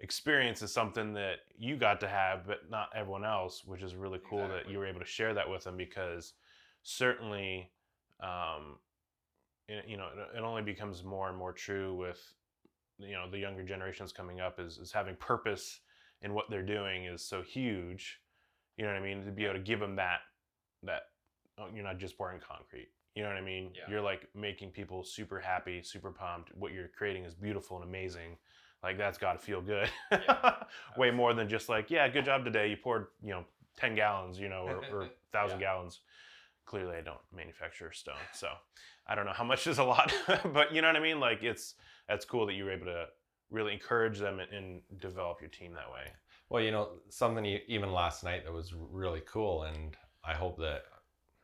experience 0.00 0.62
is 0.62 0.72
something 0.72 1.14
that 1.14 1.36
you 1.56 1.76
got 1.76 2.00
to 2.00 2.08
have, 2.08 2.44
but 2.44 2.68
not 2.68 2.88
everyone 2.92 3.24
else, 3.24 3.62
which 3.64 3.82
is 3.82 3.94
really 3.94 4.18
cool 4.28 4.48
that 4.48 4.68
you 4.68 4.78
were 4.78 4.86
able 4.86 4.98
to 4.98 5.06
share 5.06 5.32
that 5.32 5.48
with 5.48 5.62
them 5.62 5.76
because 5.76 6.32
certainly 6.82 7.70
um 8.20 8.78
it, 9.68 9.84
you 9.86 9.96
know, 9.96 10.08
it, 10.08 10.38
it 10.38 10.42
only 10.42 10.62
becomes 10.62 11.04
more 11.04 11.28
and 11.28 11.38
more 11.38 11.52
true 11.52 11.94
with 11.94 12.20
you 12.98 13.12
know 13.12 13.30
the 13.30 13.38
younger 13.38 13.62
generations 13.62 14.12
coming 14.12 14.40
up 14.40 14.58
is, 14.58 14.78
is 14.78 14.90
having 14.90 15.14
purpose 15.16 15.80
in 16.22 16.34
what 16.34 16.46
they're 16.50 16.62
doing 16.66 17.04
is 17.04 17.24
so 17.24 17.42
huge. 17.42 18.18
You 18.76 18.84
know 18.84 18.92
what 18.92 19.00
i 19.00 19.04
mean? 19.04 19.24
To 19.24 19.30
be 19.30 19.44
able 19.44 19.54
to 19.54 19.60
give 19.60 19.78
them 19.78 19.94
that 19.96 20.18
that 20.82 21.02
oh, 21.58 21.68
you're 21.72 21.84
not 21.84 21.98
just 21.98 22.18
pouring 22.18 22.40
concrete 22.40 22.88
you 23.14 23.22
know 23.22 23.28
what 23.28 23.38
i 23.38 23.42
mean? 23.42 23.70
Yeah. 23.74 23.82
you're 23.90 24.00
like 24.02 24.28
making 24.34 24.70
people 24.70 25.04
super 25.04 25.38
happy 25.40 25.82
super 25.82 26.10
pumped. 26.10 26.54
What 26.56 26.72
you're 26.72 26.88
creating 26.88 27.24
is 27.24 27.34
beautiful 27.34 27.76
and 27.78 27.86
amazing. 27.88 28.36
Like 28.82 28.98
that's 28.98 29.18
got 29.18 29.32
to 29.34 29.38
feel 29.38 29.62
good. 29.62 29.88
Yeah, 30.12 30.54
way 30.96 31.10
more 31.10 31.32
than 31.34 31.48
just 31.48 31.68
like 31.68 31.90
yeah 31.90 32.08
good 32.08 32.24
job 32.24 32.44
today. 32.44 32.68
You 32.70 32.76
poured 32.76 33.06
you 33.22 33.30
know 33.30 33.44
10 33.76 33.94
gallons 33.94 34.38
you 34.38 34.48
know 34.48 34.62
or, 34.66 34.76
or 34.92 34.98
1000 35.32 35.58
Yeah. 35.60 35.66
gallons. 35.66 36.00
Clearly 36.66 36.96
i 36.96 37.02
don't 37.02 37.20
manufacture 37.36 37.92
stone 37.92 38.14
so 38.32 38.48
i 39.06 39.14
don't 39.14 39.26
know 39.26 39.32
how 39.34 39.44
much 39.44 39.66
is 39.66 39.78
a 39.78 39.84
lot 39.84 40.14
but 40.54 40.72
you 40.74 40.80
know 40.80 40.88
what 40.88 40.96
i 40.96 41.00
mean? 41.00 41.20
Like 41.20 41.42
it's 41.42 41.74
that's 42.08 42.24
cool 42.24 42.46
that 42.46 42.54
you 42.54 42.64
were 42.64 42.72
able 42.72 42.86
to 42.86 43.06
really 43.50 43.72
encourage 43.74 44.18
them 44.18 44.40
and, 44.40 44.50
and 44.52 44.80
develop 44.98 45.40
your 45.40 45.50
team 45.50 45.72
that 45.74 45.90
way. 45.92 46.06
Well, 46.48 46.62
you 46.62 46.70
know, 46.70 46.88
something 47.10 47.44
even 47.68 47.92
last 47.92 48.24
night 48.24 48.44
that 48.44 48.52
was 48.52 48.74
really 48.74 49.22
cool, 49.26 49.62
and 49.64 49.96
I 50.24 50.34
hope 50.34 50.58
that 50.58 50.82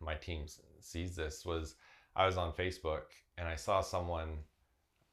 my 0.01 0.15
team 0.15 0.47
sees 0.81 1.15
this 1.17 1.45
was 1.45 1.75
I 2.17 2.27
was 2.27 2.37
on 2.37 2.53
Facebook 2.53 3.03
and 3.39 3.47
I 3.49 3.55
saw 3.57 3.81
someone 3.81 4.39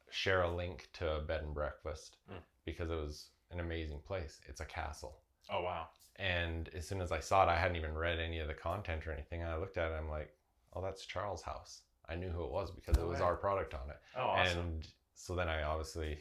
share 0.10 0.44
a 0.44 0.56
link 0.56 0.90
to 0.94 1.16
a 1.18 1.22
bed 1.22 1.44
and 1.44 1.54
breakfast 1.54 2.18
Mm. 2.32 2.36
because 2.66 2.90
it 2.90 2.96
was 2.96 3.28
an 3.52 3.60
amazing 3.60 4.00
place. 4.06 4.40
It's 4.48 4.62
a 4.62 4.66
castle. 4.66 5.20
oh 5.50 5.62
wow 5.62 5.88
And 6.18 6.70
as 6.76 6.88
soon 6.88 7.02
as 7.02 7.12
I 7.12 7.20
saw 7.20 7.44
it, 7.44 7.50
I 7.50 7.58
hadn't 7.58 7.78
even 7.78 7.94
read 7.94 8.20
any 8.20 8.40
of 8.40 8.48
the 8.48 8.54
content 8.54 9.06
or 9.08 9.12
anything. 9.14 9.42
And 9.42 9.50
I 9.52 9.58
looked 9.58 9.78
at 9.78 9.92
it, 9.92 9.96
I'm 9.96 10.10
like, 10.10 10.34
oh, 10.74 10.82
that's 10.82 11.06
Charles' 11.06 11.42
house. 11.44 11.82
I 12.10 12.16
knew 12.16 12.30
who 12.30 12.44
it 12.46 12.52
was 12.52 12.72
because 12.72 12.98
it 12.98 13.06
was 13.08 13.22
our 13.22 13.36
product 13.36 13.74
on 13.74 13.90
it. 13.90 13.98
oh 14.18 14.22
awesome 14.22 14.60
And 14.60 14.88
so 15.16 15.36
then 15.36 15.50
I 15.50 15.64
obviously 15.64 16.18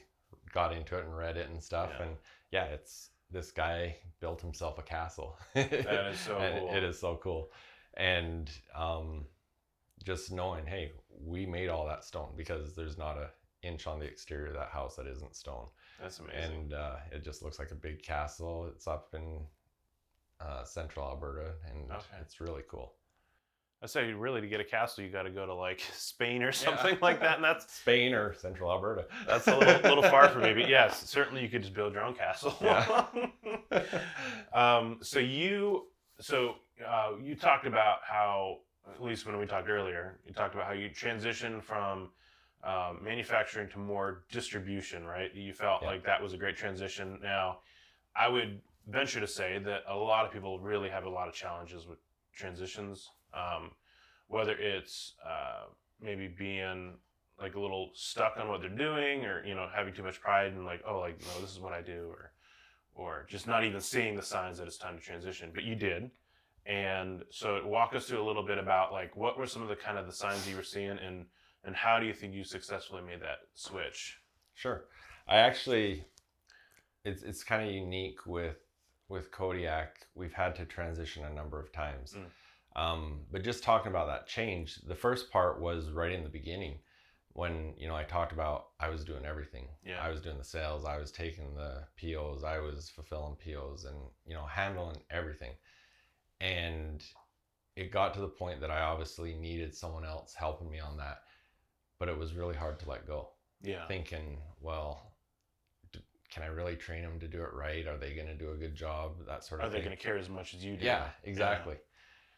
got 0.52 0.72
into 0.72 0.98
it 0.98 1.04
and 1.04 1.16
read 1.16 1.36
it 1.36 1.48
and 1.50 1.62
stuff. 1.62 1.90
Yeah. 1.96 2.06
And 2.06 2.16
yeah, 2.50 2.64
it's 2.64 3.10
this 3.30 3.50
guy 3.52 3.96
built 4.20 4.40
himself 4.40 4.78
a 4.78 4.82
castle. 4.82 5.38
That 5.54 6.10
is 6.12 6.18
so 6.20 6.34
cool. 6.58 6.74
It 6.74 6.82
is 6.84 6.98
so 6.98 7.16
cool. 7.22 7.50
And 7.96 8.50
um, 8.74 9.24
just 10.04 10.30
knowing, 10.32 10.66
hey, 10.66 10.92
we 11.24 11.46
made 11.46 11.68
all 11.68 11.86
that 11.86 12.04
stone 12.04 12.28
because 12.36 12.74
there's 12.74 12.98
not 12.98 13.16
a 13.16 13.30
inch 13.62 13.86
on 13.86 13.98
the 13.98 14.04
exterior 14.06 14.48
of 14.48 14.54
that 14.54 14.68
house 14.68 14.96
that 14.96 15.06
isn't 15.06 15.34
stone. 15.34 15.66
that's 16.00 16.18
amazing 16.20 16.52
And 16.52 16.72
uh, 16.74 16.96
it 17.10 17.24
just 17.24 17.42
looks 17.42 17.58
like 17.58 17.70
a 17.70 17.74
big 17.74 18.02
castle. 18.02 18.66
It's 18.72 18.86
up 18.86 19.08
in 19.14 19.40
uh, 20.40 20.62
central 20.64 21.06
Alberta 21.06 21.52
and 21.70 21.90
Okay. 21.90 22.04
it's 22.20 22.40
really 22.42 22.62
cool. 22.70 22.92
i 23.82 23.86
say 23.86 24.12
really 24.12 24.42
to 24.42 24.46
get 24.46 24.60
a 24.60 24.64
castle 24.64 25.02
you 25.02 25.08
got 25.10 25.22
to 25.22 25.30
go 25.30 25.46
to 25.46 25.54
like 25.54 25.80
spain 25.94 26.42
or 26.42 26.52
something 26.52 26.98
like 27.00 27.20
that 27.20 27.36
and 27.36 27.44
that's 27.44 27.72
Spain 27.80 28.12
or 28.12 28.34
central 28.34 28.70
Alberta. 28.70 29.06
that's 29.26 29.46
a 29.48 29.56
little, 29.56 29.80
little 29.82 30.02
far 30.02 30.28
for 30.28 30.40
me 30.40 30.52
but 30.52 30.68
yes 30.76 31.08
certainly 31.08 31.42
you 31.42 31.48
could 31.48 31.62
just 31.62 31.72
build 31.72 31.94
your 31.94 32.02
own 32.04 32.14
castle 32.14 32.54
Yeah. 32.60 33.06
um, 34.52 34.98
so 35.02 35.18
you 35.18 35.86
so 36.20 36.56
uh, 36.86 37.12
you 37.22 37.34
talked 37.34 37.66
about 37.66 37.98
how 38.02 38.58
at 38.94 39.02
least 39.02 39.26
when 39.26 39.38
we 39.38 39.46
talked 39.46 39.68
earlier 39.68 40.18
you 40.26 40.32
talked 40.32 40.54
about 40.54 40.66
how 40.66 40.72
you 40.72 40.88
transitioned 40.88 41.62
from 41.62 42.08
um, 42.64 42.98
manufacturing 43.02 43.68
to 43.68 43.78
more 43.78 44.24
distribution 44.30 45.04
right 45.04 45.34
you 45.34 45.52
felt 45.52 45.82
Yeah. 45.82 45.88
like 45.88 46.04
that 46.04 46.22
was 46.22 46.32
a 46.32 46.36
great 46.36 46.56
transition 46.56 47.18
now 47.22 47.58
i 48.14 48.28
would 48.28 48.60
venture 48.88 49.20
to 49.20 49.26
say 49.26 49.58
that 49.58 49.82
a 49.88 49.94
lot 49.94 50.24
of 50.24 50.32
people 50.32 50.58
really 50.60 50.88
have 50.88 51.04
a 51.04 51.10
lot 51.10 51.28
of 51.28 51.34
challenges 51.34 51.86
with 51.86 51.98
transitions 52.34 53.10
um, 53.34 53.70
whether 54.28 54.52
it's 54.58 55.14
uh, 55.24 55.64
maybe 56.00 56.28
being 56.28 56.94
like 57.40 57.54
a 57.54 57.60
little 57.60 57.90
stuck 57.94 58.38
on 58.38 58.48
what 58.48 58.60
they're 58.60 58.70
doing, 58.70 59.24
or 59.24 59.44
you 59.44 59.54
know, 59.54 59.68
having 59.74 59.92
too 59.92 60.02
much 60.02 60.20
pride 60.20 60.52
and 60.52 60.64
like, 60.64 60.82
oh, 60.88 60.98
like 61.00 61.20
no, 61.20 61.40
this 61.40 61.50
is 61.50 61.60
what 61.60 61.72
I 61.72 61.82
do, 61.82 62.08
or 62.10 62.32
or 62.96 63.26
just 63.28 63.46
not 63.46 63.64
even 63.64 63.80
seeing 63.80 64.16
the 64.16 64.22
signs 64.22 64.58
that 64.58 64.66
it's 64.66 64.78
time 64.78 64.96
to 64.96 65.02
transition. 65.02 65.50
But 65.54 65.64
you 65.64 65.74
did, 65.74 66.10
and 66.64 67.22
so 67.30 67.64
walk 67.66 67.94
us 67.94 68.06
through 68.06 68.22
a 68.22 68.26
little 68.26 68.42
bit 68.42 68.58
about 68.58 68.92
like 68.92 69.14
what 69.16 69.38
were 69.38 69.46
some 69.46 69.62
of 69.62 69.68
the 69.68 69.76
kind 69.76 69.98
of 69.98 70.06
the 70.06 70.12
signs 70.12 70.48
you 70.48 70.56
were 70.56 70.62
seeing, 70.62 70.98
and 70.98 71.26
and 71.64 71.76
how 71.76 72.00
do 72.00 72.06
you 72.06 72.12
think 72.12 72.34
you 72.34 72.44
successfully 72.44 73.02
made 73.02 73.20
that 73.20 73.38
switch? 73.54 74.18
Sure, 74.54 74.84
I 75.28 75.36
actually, 75.36 76.04
it's 77.04 77.22
it's 77.22 77.44
kind 77.44 77.68
of 77.68 77.72
unique 77.74 78.26
with 78.26 78.56
with 79.08 79.30
Kodiak. 79.30 80.06
We've 80.14 80.32
had 80.32 80.56
to 80.56 80.64
transition 80.64 81.24
a 81.24 81.32
number 81.32 81.60
of 81.60 81.72
times. 81.72 82.14
Mm. 82.16 82.26
Um, 82.80 83.20
but 83.32 83.42
just 83.42 83.62
talking 83.62 83.90
about 83.90 84.08
that 84.08 84.26
change, 84.26 84.76
the 84.86 84.94
first 84.94 85.30
part 85.30 85.60
was 85.60 85.90
right 85.90 86.12
in 86.12 86.22
the 86.22 86.28
beginning 86.28 86.78
when 87.36 87.74
you 87.76 87.86
know 87.86 87.94
I 87.94 88.02
talked 88.02 88.32
about 88.32 88.68
I 88.80 88.88
was 88.88 89.04
doing 89.04 89.26
everything. 89.26 89.68
Yeah. 89.84 90.00
I 90.02 90.08
was 90.08 90.22
doing 90.22 90.38
the 90.38 90.44
sales, 90.44 90.86
I 90.86 90.96
was 90.96 91.12
taking 91.12 91.54
the 91.54 91.84
POs, 91.96 92.44
I 92.44 92.58
was 92.58 92.88
fulfilling 92.88 93.36
POs, 93.36 93.84
and 93.84 93.96
you 94.26 94.34
know 94.34 94.46
handling 94.46 94.96
everything. 95.10 95.52
And 96.40 97.04
it 97.76 97.92
got 97.92 98.14
to 98.14 98.20
the 98.20 98.28
point 98.28 98.60
that 98.62 98.70
I 98.70 98.80
obviously 98.80 99.34
needed 99.34 99.74
someone 99.74 100.04
else 100.04 100.34
helping 100.34 100.70
me 100.70 100.80
on 100.80 100.96
that, 100.96 101.18
but 101.98 102.08
it 102.08 102.18
was 102.18 102.32
really 102.32 102.56
hard 102.56 102.80
to 102.80 102.88
let 102.88 103.06
go. 103.06 103.28
Yeah. 103.62 103.86
Thinking, 103.86 104.38
well, 104.58 105.12
d- 105.92 106.00
can 106.30 106.42
I 106.42 106.46
really 106.46 106.76
train 106.76 107.02
them 107.02 107.20
to 107.20 107.28
do 107.28 107.42
it 107.42 107.52
right? 107.52 107.86
Are 107.86 107.98
they 107.98 108.14
going 108.14 108.28
to 108.28 108.34
do 108.34 108.52
a 108.52 108.56
good 108.56 108.74
job? 108.74 109.12
That 109.26 109.44
sort 109.44 109.60
of 109.60 109.66
thing. 109.70 109.74
Are 109.74 109.82
they 109.82 109.84
going 109.84 109.96
to 109.96 110.02
care 110.02 110.16
as 110.16 110.30
much 110.30 110.54
as 110.54 110.64
you 110.64 110.78
do? 110.78 110.86
Yeah, 110.86 111.08
exactly. 111.22 111.76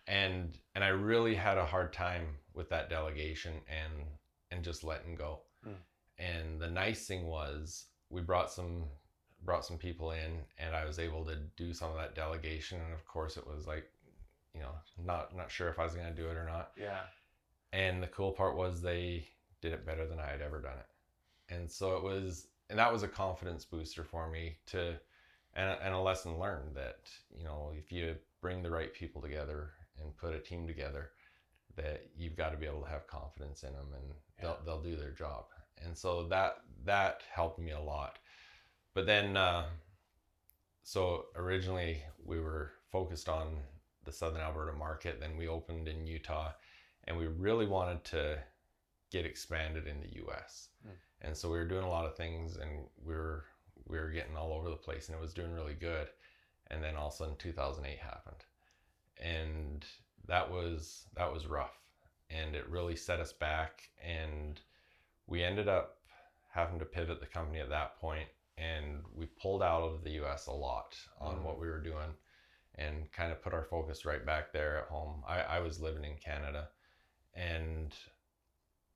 And 0.08 0.58
and 0.74 0.82
I 0.82 0.88
really 0.88 1.36
had 1.36 1.56
a 1.56 1.66
hard 1.66 1.92
time 1.92 2.26
with 2.52 2.68
that 2.70 2.90
delegation 2.90 3.60
and 3.68 4.08
and 4.50 4.64
just 4.64 4.84
letting 4.84 5.14
go. 5.14 5.40
Hmm. 5.64 5.72
And 6.18 6.60
the 6.60 6.70
nice 6.70 7.06
thing 7.06 7.26
was 7.26 7.86
we 8.10 8.20
brought 8.20 8.50
some 8.50 8.84
brought 9.44 9.64
some 9.64 9.78
people 9.78 10.10
in 10.10 10.42
and 10.58 10.74
I 10.74 10.84
was 10.84 10.98
able 10.98 11.24
to 11.26 11.36
do 11.56 11.72
some 11.72 11.90
of 11.90 11.96
that 11.96 12.16
delegation 12.16 12.80
and 12.84 12.92
of 12.92 13.06
course 13.06 13.36
it 13.36 13.46
was 13.46 13.68
like 13.68 13.88
you 14.52 14.60
know 14.60 14.72
not 15.06 15.36
not 15.36 15.48
sure 15.48 15.68
if 15.68 15.78
I 15.78 15.84
was 15.84 15.94
going 15.94 16.08
to 16.08 16.22
do 16.22 16.28
it 16.28 16.36
or 16.36 16.44
not. 16.44 16.72
Yeah. 16.76 17.02
And 17.72 18.02
the 18.02 18.08
cool 18.08 18.32
part 18.32 18.56
was 18.56 18.80
they 18.80 19.28
did 19.60 19.72
it 19.72 19.86
better 19.86 20.06
than 20.06 20.18
I 20.18 20.26
had 20.26 20.40
ever 20.40 20.60
done 20.60 20.78
it. 20.78 21.54
And 21.54 21.70
so 21.70 21.96
it 21.96 22.02
was, 22.02 22.46
and 22.70 22.78
that 22.78 22.92
was 22.92 23.02
a 23.02 23.08
confidence 23.08 23.64
booster 23.64 24.04
for 24.04 24.28
me 24.30 24.56
to, 24.66 24.94
and 25.54 25.70
a, 25.70 25.84
and 25.84 25.94
a 25.94 25.98
lesson 25.98 26.38
learned 26.38 26.76
that, 26.76 27.10
you 27.36 27.44
know, 27.44 27.72
if 27.76 27.90
you 27.90 28.14
bring 28.40 28.62
the 28.62 28.70
right 28.70 28.92
people 28.92 29.20
together 29.20 29.70
and 30.00 30.16
put 30.16 30.34
a 30.34 30.38
team 30.38 30.66
together, 30.66 31.10
that 31.78 32.06
you've 32.16 32.36
got 32.36 32.50
to 32.50 32.56
be 32.56 32.66
able 32.66 32.82
to 32.82 32.90
have 32.90 33.06
confidence 33.06 33.62
in 33.62 33.72
them 33.72 33.88
and 33.94 34.12
they'll, 34.40 34.58
they'll 34.64 34.82
do 34.82 34.96
their 34.96 35.10
job. 35.10 35.44
And 35.84 35.96
so 35.96 36.24
that, 36.28 36.58
that 36.84 37.22
helped 37.32 37.58
me 37.58 37.72
a 37.72 37.80
lot. 37.80 38.18
But 38.94 39.06
then, 39.06 39.36
uh, 39.36 39.64
so 40.82 41.26
originally 41.36 42.02
we 42.24 42.40
were 42.40 42.72
focused 42.90 43.28
on 43.28 43.58
the 44.04 44.12
Southern 44.12 44.40
Alberta 44.40 44.72
market, 44.72 45.20
then 45.20 45.36
we 45.36 45.48
opened 45.48 45.88
in 45.88 46.06
Utah 46.06 46.52
and 47.04 47.16
we 47.16 47.26
really 47.26 47.66
wanted 47.66 48.04
to 48.04 48.38
get 49.10 49.24
expanded 49.24 49.86
in 49.86 50.00
the 50.00 50.22
US. 50.24 50.68
Hmm. 50.82 50.92
And 51.20 51.36
so 51.36 51.50
we 51.50 51.58
were 51.58 51.68
doing 51.68 51.84
a 51.84 51.88
lot 51.88 52.06
of 52.06 52.16
things 52.16 52.56
and 52.56 52.86
we 53.04 53.14
were 53.14 53.44
we 53.86 53.98
were 53.98 54.10
getting 54.10 54.36
all 54.36 54.52
over 54.52 54.68
the 54.68 54.76
place 54.76 55.08
and 55.08 55.16
it 55.16 55.20
was 55.20 55.32
doing 55.32 55.52
really 55.54 55.74
good. 55.74 56.08
And 56.70 56.82
then 56.82 56.96
all 56.96 57.08
of 57.08 57.14
a 57.14 57.16
sudden 57.16 57.36
2008 57.38 57.98
happened. 57.98 58.44
And 59.20 59.84
that 60.28 60.50
was 60.50 61.06
that 61.16 61.32
was 61.32 61.46
rough 61.46 61.78
and 62.30 62.54
it 62.54 62.68
really 62.68 62.96
set 62.96 63.20
us 63.20 63.32
back 63.32 63.88
and 64.06 64.60
we 65.26 65.42
ended 65.42 65.68
up 65.68 65.96
having 66.50 66.78
to 66.78 66.84
pivot 66.84 67.20
the 67.20 67.26
company 67.26 67.60
at 67.60 67.70
that 67.70 67.98
point 67.98 68.28
and 68.56 69.02
we 69.14 69.26
pulled 69.26 69.62
out 69.62 69.82
of 69.82 70.04
the 70.04 70.10
US 70.22 70.46
a 70.46 70.52
lot 70.52 70.96
on 71.20 71.36
Mm. 71.36 71.42
what 71.42 71.58
we 71.60 71.68
were 71.68 71.80
doing 71.80 72.14
and 72.76 73.10
kind 73.12 73.32
of 73.32 73.42
put 73.42 73.54
our 73.54 73.64
focus 73.64 74.04
right 74.04 74.24
back 74.24 74.52
there 74.52 74.78
at 74.78 74.88
home. 74.88 75.22
I, 75.26 75.40
I 75.40 75.60
was 75.60 75.80
living 75.80 76.04
in 76.04 76.16
Canada 76.16 76.68
and 77.34 77.94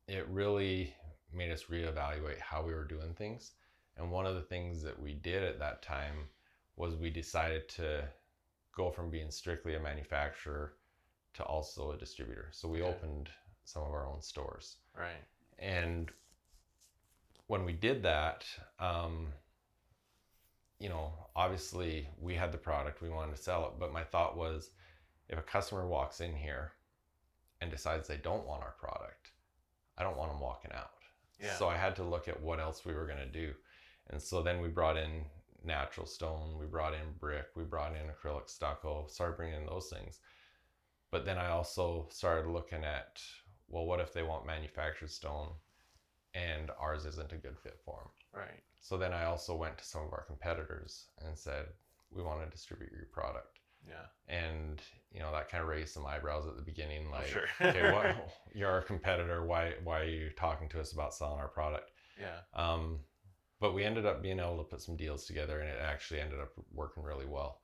it 0.09 0.27
really 0.29 0.95
made 1.33 1.51
us 1.51 1.64
reevaluate 1.64 2.38
how 2.38 2.62
we 2.62 2.75
were 2.75 2.85
doing 2.85 3.14
things. 3.14 3.53
And 3.97 4.11
one 4.11 4.27
of 4.27 4.35
the 4.35 4.42
things 4.42 4.83
that 4.83 5.01
we 5.01 5.14
did 5.14 5.42
at 5.42 5.59
that 5.59 5.83
time 5.83 6.29
was 6.77 6.95
we 6.97 7.11
decided 7.11 7.68
to 7.71 8.05
go 8.75 8.90
from 8.90 9.11
being 9.11 9.31
strictly 9.31 9.75
a 9.75 9.81
manufacturer 9.81 10.75
to 11.35 11.45
also 11.45 11.92
a 11.92 11.97
distributor. 11.97 12.49
So 12.53 12.68
we 12.68 12.83
Okay. 12.83 12.90
opened 12.90 13.31
some 13.64 13.83
of 13.83 13.92
our 13.92 14.07
own 14.07 14.21
stores. 14.23 14.79
Right. 14.95 15.25
And 15.59 16.12
when 17.47 17.64
we 17.64 17.73
did 17.73 18.03
that, 18.03 18.47
um, 18.79 19.33
you 20.79 20.88
know, 20.88 21.12
obviously 21.37 22.09
we 22.18 22.35
had 22.35 22.51
the 22.51 22.59
product, 22.59 23.01
we 23.03 23.09
wanted 23.09 23.37
to 23.37 23.42
sell 23.42 23.66
it, 23.68 23.79
but 23.79 23.92
my 23.92 24.05
thought 24.05 24.37
was 24.37 24.71
if 25.29 25.38
a 25.38 25.42
customer 25.42 25.87
walks 25.87 26.21
in 26.21 26.35
here 26.35 26.73
and 27.61 27.71
decides 27.71 28.09
they 28.09 28.16
don't 28.16 28.47
want 28.47 28.62
our 28.62 28.73
product, 28.73 29.31
I 29.97 30.03
don't 30.03 30.16
want 30.16 30.33
them 30.33 30.40
walking 30.40 30.73
out. 30.73 30.90
Yeah. 31.38 31.55
So 31.57 31.68
I 31.68 31.77
had 31.77 31.95
to 31.97 32.03
look 32.03 32.29
at 32.29 32.40
what 32.40 32.59
else 32.59 32.85
we 32.85 32.95
were 32.95 33.07
going 33.07 33.18
to 33.18 33.27
do. 33.27 33.55
And 34.11 34.21
so 34.21 34.42
then 34.42 34.61
we 34.61 34.68
brought 34.68 34.97
in 34.97 35.25
natural 35.64 36.07
stone, 36.07 36.59
we 36.59 36.66
brought 36.66 36.95
in 36.95 37.12
brick, 37.18 37.47
we 37.55 37.62
brought 37.62 37.92
in 37.92 38.09
acrylic 38.09 38.51
stucco, 38.51 39.07
started 39.09 39.37
bringing 39.37 39.61
in 39.61 39.66
those 39.66 39.88
things. 39.88 40.18
But 41.12 41.27
then 41.27 41.38
I 41.38 41.51
also 41.51 42.09
started 42.11 42.51
looking 42.51 42.83
at, 42.83 43.22
well, 43.68 43.85
what 43.85 44.01
if 44.01 44.12
they 44.12 44.22
want 44.22 44.46
manufactured 44.46 45.11
stone 45.11 45.51
and 46.35 46.70
ours 46.81 47.05
isn't 47.05 47.33
a 47.33 47.37
good 47.37 47.59
fit 47.59 47.79
for 47.85 47.98
them? 48.01 48.40
Right. 48.42 48.62
So 48.81 48.96
then 48.96 49.12
I 49.12 49.27
also 49.27 49.55
went 49.55 49.79
to 49.79 49.85
some 49.85 50.03
of 50.03 50.12
our 50.12 50.25
competitors 50.27 51.07
and 51.25 51.38
said, 51.38 51.66
we 52.11 52.22
want 52.22 52.42
to 52.42 52.51
distribute 52.51 52.90
your 52.92 53.07
product. 53.12 53.61
Yeah. 53.87 54.07
And, 54.27 54.81
you 55.12 55.20
know, 55.20 55.31
that 55.33 55.51
kind 55.51 55.62
of 55.62 55.68
raised 55.68 55.92
some 55.92 56.07
eyebrows 56.07 56.46
at 56.48 56.57
the 56.57 56.62
beginning, 56.62 57.07
Oh, 57.09 57.12
like, 57.12 57.27
sure. 57.27 57.46
okay, 57.61 57.92
what, 57.92 58.33
you're 58.55 58.70
our 58.70 58.83
competitor. 58.83 59.44
Why, 59.44 59.75
why 59.85 60.01
are 60.01 60.05
you 60.09 60.31
talking 60.31 60.68
to 60.70 60.81
us 60.81 60.92
about 60.92 61.14
selling 61.14 61.40
our 61.40 61.48
product? 61.48 61.90
Yeah. 62.18 62.38
Um, 62.55 63.01
but 63.61 63.75
we 63.75 63.85
ended 63.85 64.07
up 64.07 64.22
being 64.22 64.40
able 64.40 64.59
to 64.59 64.64
put 64.64 64.81
some 64.81 64.96
deals 64.96 65.27
together 65.27 65.61
and 65.61 65.68
it 65.68 65.79
actually 65.81 66.20
ended 66.20 66.40
up 66.40 66.53
working 66.72 67.03
really 67.03 67.27
well. 67.27 67.61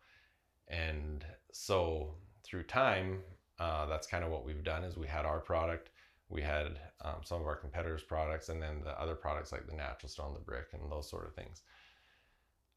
And 0.69 1.25
so 1.51 2.15
through 2.45 2.65
time, 2.65 3.21
uh, 3.59 3.87
that's 3.87 4.07
kind 4.07 4.25
of 4.25 4.31
what 4.31 4.45
we've 4.45 4.63
done 4.65 4.85
is 4.85 4.97
we 4.97 5.07
had 5.07 5.25
our 5.27 5.41
product, 5.41 5.91
we 6.29 6.43
had 6.43 6.79
um, 7.05 7.17
some 7.25 7.41
of 7.41 7.47
our 7.47 7.57
competitors' 7.57 8.03
products, 8.03 8.49
and 8.49 8.61
then 8.63 8.83
the 8.85 8.99
other 9.01 9.15
products 9.15 9.51
like 9.53 9.67
the 9.67 9.75
natural 9.75 10.09
stone, 10.09 10.35
the 10.35 10.41
brick, 10.41 10.67
and 10.73 10.91
those 10.91 11.09
sort 11.09 11.27
of 11.27 11.35
things. 11.35 11.63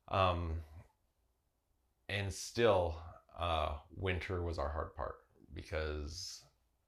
Um, 0.10 0.54
and 2.10 2.32
still, 2.34 2.96
uh, 3.40 3.74
winter 3.96 4.42
was 4.42 4.58
our 4.60 4.70
hard 4.70 4.96
part 4.96 5.16
because 5.54 6.44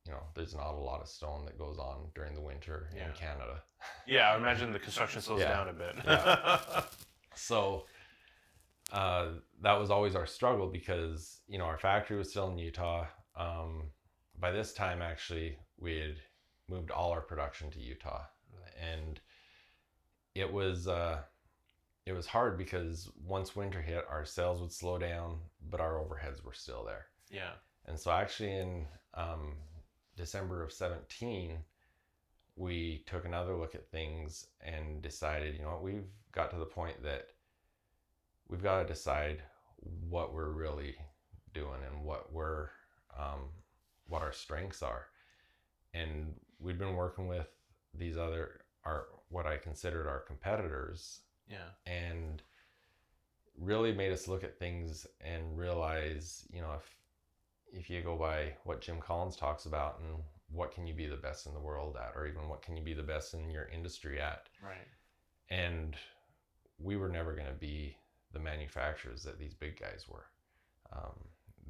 you 0.06 0.12
know 0.12 0.24
there's 0.36 0.54
not 0.56 0.74
a 0.74 0.78
lot 0.78 1.02
of 1.02 1.08
stone 1.08 1.46
that 1.46 1.58
goes 1.58 1.78
on 1.78 2.08
during 2.16 2.34
the 2.34 2.42
winter 2.42 2.90
Yeah. 2.96 3.08
in 3.08 3.14
Canada. 3.14 3.62
Yeah. 4.08 4.32
I 4.32 4.38
imagine 4.38 4.72
the 4.74 4.80
construction 4.80 5.22
slows 5.22 5.40
Yeah. 5.42 5.50
down 5.54 5.70
a 5.70 5.74
bit. 5.74 5.96
Yeah. 6.06 6.84
So 7.36 7.86
uh, 8.92 9.30
that 9.64 9.74
was 9.80 9.90
always 9.90 10.16
our 10.16 10.28
struggle 10.28 10.68
because 10.68 11.40
you 11.48 11.58
know 11.58 11.64
our 11.66 11.80
factory 11.80 12.16
was 12.16 12.30
still 12.30 12.48
in 12.52 12.58
Utah. 12.60 13.06
Um, 13.36 13.84
by 14.40 14.52
this 14.52 14.74
time, 14.74 15.02
actually, 15.02 15.58
we 15.80 15.98
had 15.98 16.16
moved 16.70 16.92
all 16.92 17.12
our 17.12 17.22
production 17.22 17.70
to 17.72 17.80
Utah, 17.80 18.24
and 18.80 19.20
it 20.36 20.52
was 20.52 20.88
uh, 20.88 21.20
it 22.06 22.14
was 22.14 22.28
hard 22.28 22.58
because 22.58 23.10
once 23.26 23.56
winter 23.56 23.82
hit, 23.82 24.06
our 24.10 24.26
sales 24.26 24.62
would 24.62 24.72
slow 24.72 24.98
down, 24.98 25.38
but 25.70 25.80
our 25.80 25.94
overheads 25.94 26.44
were 26.44 26.54
still 26.54 26.84
there. 26.84 27.06
yeah. 27.30 27.52
And 27.86 28.00
so 28.00 28.12
actually 28.12 28.54
in 28.56 28.86
um, 29.14 29.56
December 30.16 30.64
of 30.64 30.72
17, 30.72 31.58
we 32.56 33.04
took 33.08 33.26
another 33.26 33.56
look 33.56 33.76
at 33.76 33.90
things 33.90 34.48
and 34.62 35.02
decided, 35.02 35.56
you 35.56 35.64
know 35.64 35.72
what, 35.72 35.84
we've 35.84 36.08
got 36.32 36.52
to 36.52 36.58
the 36.58 36.66
point 36.66 37.02
that 37.04 37.28
we've 38.48 38.64
got 38.64 38.82
to 38.82 38.88
decide 38.88 39.42
what 40.10 40.34
we're 40.34 40.52
really 40.52 40.96
doing 41.54 41.80
and 41.92 42.04
what 42.04 42.32
we're, 42.32 42.70
um, 43.18 43.50
what 44.08 44.22
our 44.22 44.32
strengths 44.34 44.82
are. 44.82 45.06
And 45.94 46.34
we'd 46.60 46.78
been 46.80 46.96
working 46.96 47.28
with 47.28 47.48
these 47.94 48.18
other, 48.18 48.62
our, 48.86 49.06
what 49.30 49.46
I 49.46 49.58
considered 49.58 50.08
our 50.08 50.20
competitors 50.20 51.22
Yeah. 51.48 51.70
and 51.86 52.42
really 53.58 53.94
made 53.94 54.12
us 54.12 54.28
look 54.28 54.44
at 54.44 54.58
things 54.58 55.06
and 55.22 55.58
realize, 55.58 56.48
you 56.52 56.62
know, 56.62 56.74
if 56.74 56.90
if 57.76 57.90
you 57.90 58.02
go 58.04 58.16
by 58.16 58.54
what 58.66 58.82
Jim 58.82 59.00
Collins 59.00 59.36
talks 59.36 59.66
about 59.66 60.00
and 60.00 60.20
what 60.52 60.72
can 60.72 60.86
you 60.86 60.94
be 60.94 61.08
the 61.08 61.16
best 61.18 61.48
in 61.48 61.54
the 61.56 61.60
world 61.60 61.98
at, 61.98 62.14
or 62.16 62.28
even 62.28 62.48
what 62.48 62.62
can 62.62 62.78
you 62.78 62.84
be 62.84 62.94
the 62.94 63.02
best 63.02 63.34
in 63.34 63.50
your 63.50 63.66
industry 63.74 64.22
at, 64.22 64.48
Right. 64.64 64.88
and 65.50 65.96
we 66.78 66.96
were 66.98 67.10
never 67.10 67.34
going 67.34 67.48
to 67.48 67.54
be 67.54 67.98
the 68.32 68.38
manufacturers 68.40 69.24
that 69.24 69.40
these 69.40 69.56
big 69.56 69.80
guys 69.80 70.06
were. 70.08 70.26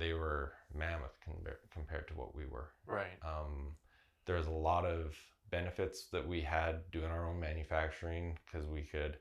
They 0.04 0.12
were 0.14 0.52
mammoth 0.76 1.18
com- 1.24 1.36
compared 1.72 2.10
to 2.10 2.14
what 2.14 2.36
we 2.36 2.46
were. 2.46 2.72
Right. 2.86 3.18
Um, 3.24 3.78
there's 4.26 4.48
a 4.48 4.52
lot 4.52 4.86
of 4.86 5.16
benefits 5.50 6.08
that 6.12 6.28
we 6.28 6.42
had 6.42 6.82
doing 6.92 7.06
our 7.10 7.30
own 7.30 7.40
manufacturing 7.40 8.38
because 8.46 8.68
we 8.68 8.82
could 8.82 9.18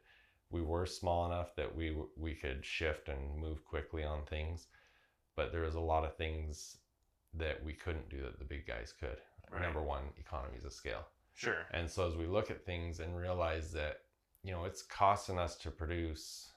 we 0.51 0.61
were 0.61 0.85
small 0.87 1.25
enough 1.27 1.55
that 1.55 1.73
we 1.77 1.95
we 2.17 2.35
could 2.35 2.65
shift 2.65 3.09
and 3.09 3.39
move 3.39 3.65
quickly 3.65 4.03
on 4.03 4.25
things 4.25 4.67
but 5.37 5.53
there 5.53 5.61
was 5.63 5.75
a 5.77 5.81
lot 5.81 6.05
of 6.05 6.17
things 6.17 6.79
that 7.35 7.63
we 7.63 7.73
couldn't 7.75 8.09
do 8.09 8.21
that 8.23 8.39
the 8.39 8.45
big 8.45 8.67
guys 8.67 8.93
could 8.99 9.19
Right. 9.53 9.61
number 9.63 9.83
one 9.83 10.05
economies 10.19 10.65
of 10.65 10.73
scale 10.73 11.05
Sure. 11.35 11.67
and 11.73 11.89
so 11.91 12.09
as 12.09 12.17
we 12.17 12.27
look 12.27 12.51
at 12.51 12.65
things 12.65 13.01
and 13.01 13.15
realize 13.17 13.71
that 13.73 13.99
you 14.43 14.53
know 14.53 14.65
it's 14.65 14.83
costing 14.83 15.39
us 15.39 15.55
to 15.59 15.71
produce 15.71 16.53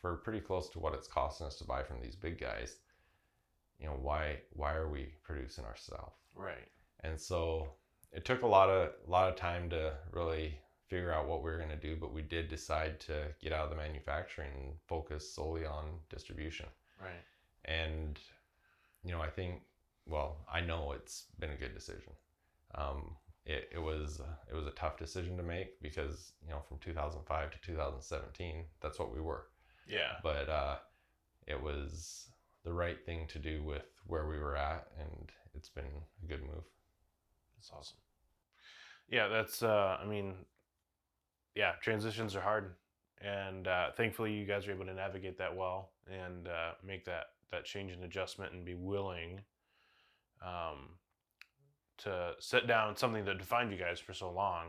for 0.00 0.14
pretty 0.16 0.40
close 0.40 0.68
to 0.70 0.78
what 0.78 0.94
it's 0.94 1.08
costing 1.08 1.46
us 1.48 1.56
to 1.58 1.64
buy 1.64 1.82
from 1.82 2.00
these 2.00 2.14
big 2.16 2.38
guys 2.38 2.76
you 3.78 3.86
know 3.86 3.96
why 4.00 4.36
why 4.52 4.74
are 4.74 4.88
we 4.88 5.12
producing 5.22 5.64
ourselves 5.64 6.16
Right. 6.34 6.68
and 7.00 7.20
so 7.20 7.72
it 8.12 8.24
took 8.24 8.42
a 8.42 8.46
lot 8.46 8.70
of 8.70 8.90
a 9.06 9.10
lot 9.10 9.28
of 9.28 9.36
time 9.36 9.68
to 9.70 9.92
really 10.12 10.58
figure 10.88 11.12
out 11.12 11.28
what 11.28 11.42
we 11.42 11.50
were 11.50 11.58
going 11.58 11.68
to 11.70 11.76
do 11.76 11.96
but 11.96 12.12
we 12.14 12.22
did 12.22 12.48
decide 12.48 12.98
to 13.00 13.24
get 13.40 13.52
out 13.52 13.64
of 13.64 13.70
the 13.70 13.76
manufacturing 13.76 14.50
and 14.54 14.72
focus 14.86 15.34
solely 15.34 15.66
on 15.66 15.84
distribution 16.08 16.66
Right. 17.00 17.22
and 17.64 18.18
you 19.04 19.12
know 19.12 19.20
i 19.20 19.28
think 19.28 19.62
well 20.06 20.38
i 20.52 20.60
know 20.60 20.92
it's 20.92 21.26
been 21.38 21.50
a 21.50 21.56
good 21.56 21.74
decision 21.74 22.12
um, 22.74 23.16
it, 23.46 23.70
it 23.72 23.78
was 23.78 24.20
it 24.50 24.54
was 24.54 24.66
a 24.66 24.70
tough 24.72 24.98
decision 24.98 25.36
to 25.36 25.42
make 25.42 25.80
because 25.80 26.32
you 26.44 26.50
know 26.50 26.60
from 26.68 26.78
2005 26.78 27.50
to 27.50 27.58
2017 27.60 28.64
that's 28.80 28.98
what 28.98 29.12
we 29.14 29.20
were 29.20 29.46
Yeah. 29.86 30.16
but 30.22 30.48
uh, 30.48 30.76
it 31.46 31.60
was 31.62 32.28
the 32.64 32.72
right 32.72 33.04
thing 33.04 33.26
to 33.28 33.38
do 33.38 33.62
with 33.62 33.86
where 34.06 34.26
we 34.26 34.38
were 34.38 34.56
at 34.56 34.86
and 34.98 35.30
it's 35.54 35.68
been 35.68 35.84
a 36.22 36.26
good 36.26 36.42
move 36.42 36.64
That's 37.56 37.70
awesome. 37.72 37.98
Yeah, 39.10 39.28
that's. 39.28 39.62
Uh, 39.62 39.96
I 40.00 40.04
mean, 40.06 40.34
yeah, 41.54 41.72
transitions 41.82 42.36
are 42.36 42.42
hard, 42.42 42.74
and 43.22 43.66
uh, 43.66 43.90
thankfully 43.96 44.32
you 44.32 44.44
guys 44.44 44.68
are 44.68 44.72
able 44.72 44.84
to 44.84 44.94
navigate 44.94 45.38
that 45.38 45.56
well 45.56 45.92
and 46.06 46.46
uh, 46.46 46.72
make 46.84 47.04
that 47.06 47.26
that 47.50 47.64
change 47.64 47.90
and 47.90 48.04
adjustment 48.04 48.52
and 48.52 48.64
be 48.66 48.74
willing 48.74 49.40
um, 50.44 50.90
to 51.96 52.32
set 52.38 52.66
down 52.66 52.96
something 52.96 53.24
that 53.24 53.38
defined 53.38 53.72
you 53.72 53.78
guys 53.78 53.98
for 53.98 54.12
so 54.12 54.30
long. 54.30 54.66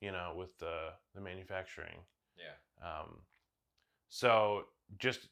You 0.00 0.12
know, 0.12 0.32
with 0.36 0.56
the 0.58 0.90
the 1.14 1.20
manufacturing. 1.20 1.98
yeah 2.38 2.86
Um, 2.86 3.18
so 4.08 4.66
just 4.98 5.28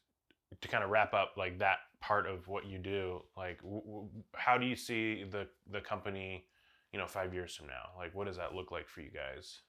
to 0.61 0.67
kind 0.67 0.83
of 0.83 0.89
wrap 0.89 1.13
up 1.13 1.33
like 1.37 1.59
that 1.59 1.77
part 2.01 2.27
of 2.27 2.47
what 2.47 2.65
you 2.65 2.77
do, 2.77 3.21
like 3.37 3.61
w- 3.61 3.81
w- 3.85 4.09
how 4.35 4.57
do 4.57 4.65
you 4.65 4.75
see 4.75 5.23
the 5.23 5.47
the 5.71 5.81
company, 5.81 6.45
you 6.91 6.99
know, 6.99 7.07
five 7.07 7.33
years 7.33 7.55
from 7.55 7.67
now? 7.67 7.89
Like, 7.97 8.13
what 8.15 8.27
does 8.27 8.37
that 8.37 8.53
look 8.55 8.71
like 8.71 8.87
for 8.87 9.01
you 9.01 9.09
guys? 9.11 9.61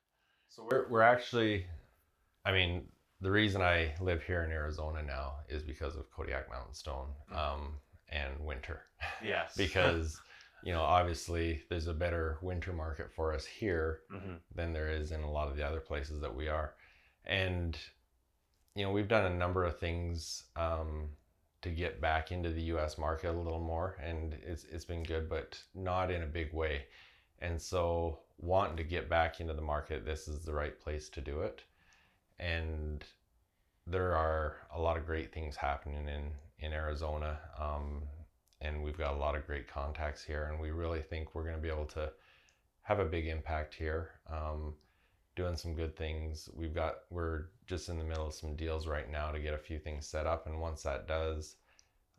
So 0.49 0.67
we're 0.71 0.89
we're 0.89 1.03
actually, 1.03 1.67
I 2.45 2.53
mean, 2.53 2.85
the 3.21 3.31
reason 3.31 3.63
I 3.63 3.95
live 4.01 4.23
here 4.23 4.43
in 4.45 4.51
Arizona 4.51 5.03
now 5.03 5.37
is 5.49 5.63
because 5.63 5.97
of 5.97 6.11
Kodiak 6.11 6.49
Mountain 6.51 6.75
Stone 6.75 7.09
Mm. 7.33 7.37
um, 7.39 7.75
and 8.11 8.39
winter. 8.41 8.83
Yes, 9.25 9.55
because 9.57 10.21
you 10.63 10.73
know 10.73 10.83
obviously 10.83 11.63
there's 11.69 11.87
a 11.89 11.95
better 11.95 12.39
winter 12.43 12.73
market 12.73 13.11
for 13.15 13.33
us 13.35 13.45
here 13.47 14.01
hmm 14.11 14.37
than 14.55 14.73
there 14.73 14.89
is 14.89 15.13
in 15.13 15.21
a 15.21 15.31
lot 15.31 15.49
of 15.49 15.57
the 15.57 15.63
other 15.67 15.81
places 15.81 16.21
that 16.21 16.35
we 16.35 16.49
are, 16.49 16.75
and 17.27 17.77
you 18.77 18.85
know 18.85 18.93
we've 18.93 19.09
done 19.09 19.25
a 19.25 19.35
number 19.35 19.65
of 19.65 19.79
things 19.79 20.45
um, 20.55 21.09
to 21.63 21.71
get 21.71 22.01
back 22.01 22.31
into 22.31 22.51
the 22.51 22.63
U.S. 22.65 22.99
market 22.99 23.31
a 23.31 23.41
little 23.41 23.59
more, 23.59 23.97
and 24.05 24.37
it's 24.47 24.65
it's 24.71 24.85
been 24.85 25.03
good, 25.03 25.29
but 25.31 25.59
not 25.75 26.11
in 26.11 26.23
a 26.23 26.27
big 26.27 26.53
way. 26.53 26.85
And 27.41 27.61
so 27.61 28.21
wanting 28.39 28.77
to 28.77 28.85
get 28.85 29.09
back 29.09 29.41
into 29.41 29.55
the 29.55 29.63
market, 29.63 30.05
this 30.05 30.29
is 30.29 30.45
the 30.45 30.53
right 30.53 30.79
place 30.79 31.09
to 31.11 31.21
do 31.23 31.41
it. 31.41 31.63
And 32.39 33.03
there 33.87 34.15
are 34.15 34.57
a 34.75 34.81
lot 34.81 34.99
of 34.99 35.07
great 35.07 35.33
things 35.33 35.57
happening 35.57 36.07
in 36.09 36.31
in 36.59 36.73
Arizona, 36.75 37.39
um, 37.59 38.03
and 38.61 38.83
we've 38.85 38.99
got 38.99 39.15
a 39.15 39.19
lot 39.19 39.37
of 39.37 39.47
great 39.47 39.69
contacts 39.69 40.23
here, 40.23 40.51
and 40.53 40.61
we 40.61 40.71
really 40.71 41.01
think 41.01 41.35
we're 41.35 41.45
going 41.45 41.57
to 41.57 41.63
be 41.63 41.71
able 41.71 41.87
to 41.87 42.13
have 42.83 42.99
a 42.99 43.07
big 43.07 43.27
impact 43.27 43.75
here. 43.75 44.11
Um, 44.31 44.75
doing 45.35 45.57
some 45.57 45.75
good 45.75 45.97
things. 45.97 46.51
We've 46.55 46.75
got 46.75 46.97
we're 47.11 47.47
just 47.67 47.89
in 47.89 47.99
the 47.99 48.05
middle 48.05 48.27
of 48.27 48.35
some 48.35 48.57
deals 48.57 48.87
right 48.87 49.11
now 49.11 49.31
to 49.31 49.41
get 49.41 49.55
a 49.55 49.59
few 49.59 49.79
things 49.79 50.07
set 50.07 50.27
up, 50.27 50.47
and 50.47 50.61
once 50.61 50.83
that 50.83 51.09
does, 51.09 51.57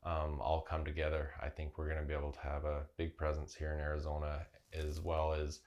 um, 0.03 0.39
all 0.41 0.61
come 0.61 0.85
together. 0.85 1.31
I 1.41 1.49
think 1.49 1.77
we're 1.77 1.89
going 1.89 2.01
to 2.01 2.07
be 2.07 2.13
able 2.13 2.31
to 2.31 2.39
have 2.39 2.65
a 2.65 2.85
big 2.97 3.17
presence 3.17 3.53
here 3.53 3.73
in 3.73 3.79
Arizona, 3.79 4.45
as 4.73 4.99
well 5.01 5.33
as 5.33 5.59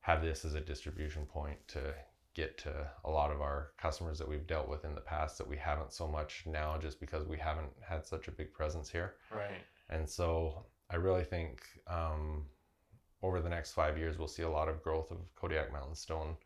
have 0.00 0.22
this 0.22 0.44
as 0.44 0.54
a 0.54 0.60
distribution 0.60 1.26
point 1.26 1.58
to 1.68 1.94
get 2.34 2.56
to 2.58 2.88
a 3.04 3.10
lot 3.10 3.32
of 3.32 3.40
our 3.40 3.72
customers 3.76 4.18
that 4.18 4.28
we've 4.28 4.46
dealt 4.46 4.68
with 4.68 4.84
in 4.84 4.94
the 4.94 5.00
past 5.00 5.36
that 5.38 5.48
we 5.48 5.56
haven't 5.56 5.92
so 5.92 6.06
much 6.06 6.44
now, 6.46 6.78
just 6.78 7.00
because 7.00 7.26
we 7.26 7.38
haven't 7.38 7.72
had 7.86 8.04
such 8.04 8.28
a 8.28 8.32
big 8.32 8.52
presence 8.52 8.88
here. 8.88 9.14
right. 9.34 9.62
And 9.88 10.08
so 10.08 10.66
I 10.88 10.96
really 10.96 11.24
think 11.24 11.62
um, 11.88 12.44
over 13.22 13.40
the 13.40 13.48
next 13.48 13.72
five 13.72 13.98
years, 13.98 14.18
we'll 14.18 14.28
see 14.28 14.42
a 14.42 14.48
lot 14.48 14.68
of 14.68 14.82
growth 14.82 15.10
of 15.10 15.18
Kodiak 15.34 15.72
Mountain 15.72 15.96
Stone, 15.96 16.36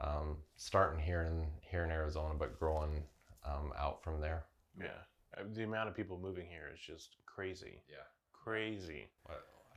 um, 0.00 0.36
starting 0.56 1.00
here 1.00 1.22
in 1.22 1.46
here 1.60 1.84
in 1.84 1.90
Arizona, 1.90 2.34
but 2.38 2.58
growing 2.58 3.04
um, 3.44 3.72
out 3.78 4.02
from 4.02 4.20
there. 4.20 4.44
Yeah, 4.78 5.04
Uh, 5.36 5.44
the 5.52 5.64
amount 5.64 5.88
of 5.88 5.94
people 5.94 6.18
moving 6.18 6.46
here 6.46 6.68
is 6.72 6.80
just 6.80 7.16
crazy, 7.26 7.82
Yeah, 7.88 8.04
crazy. 8.32 9.10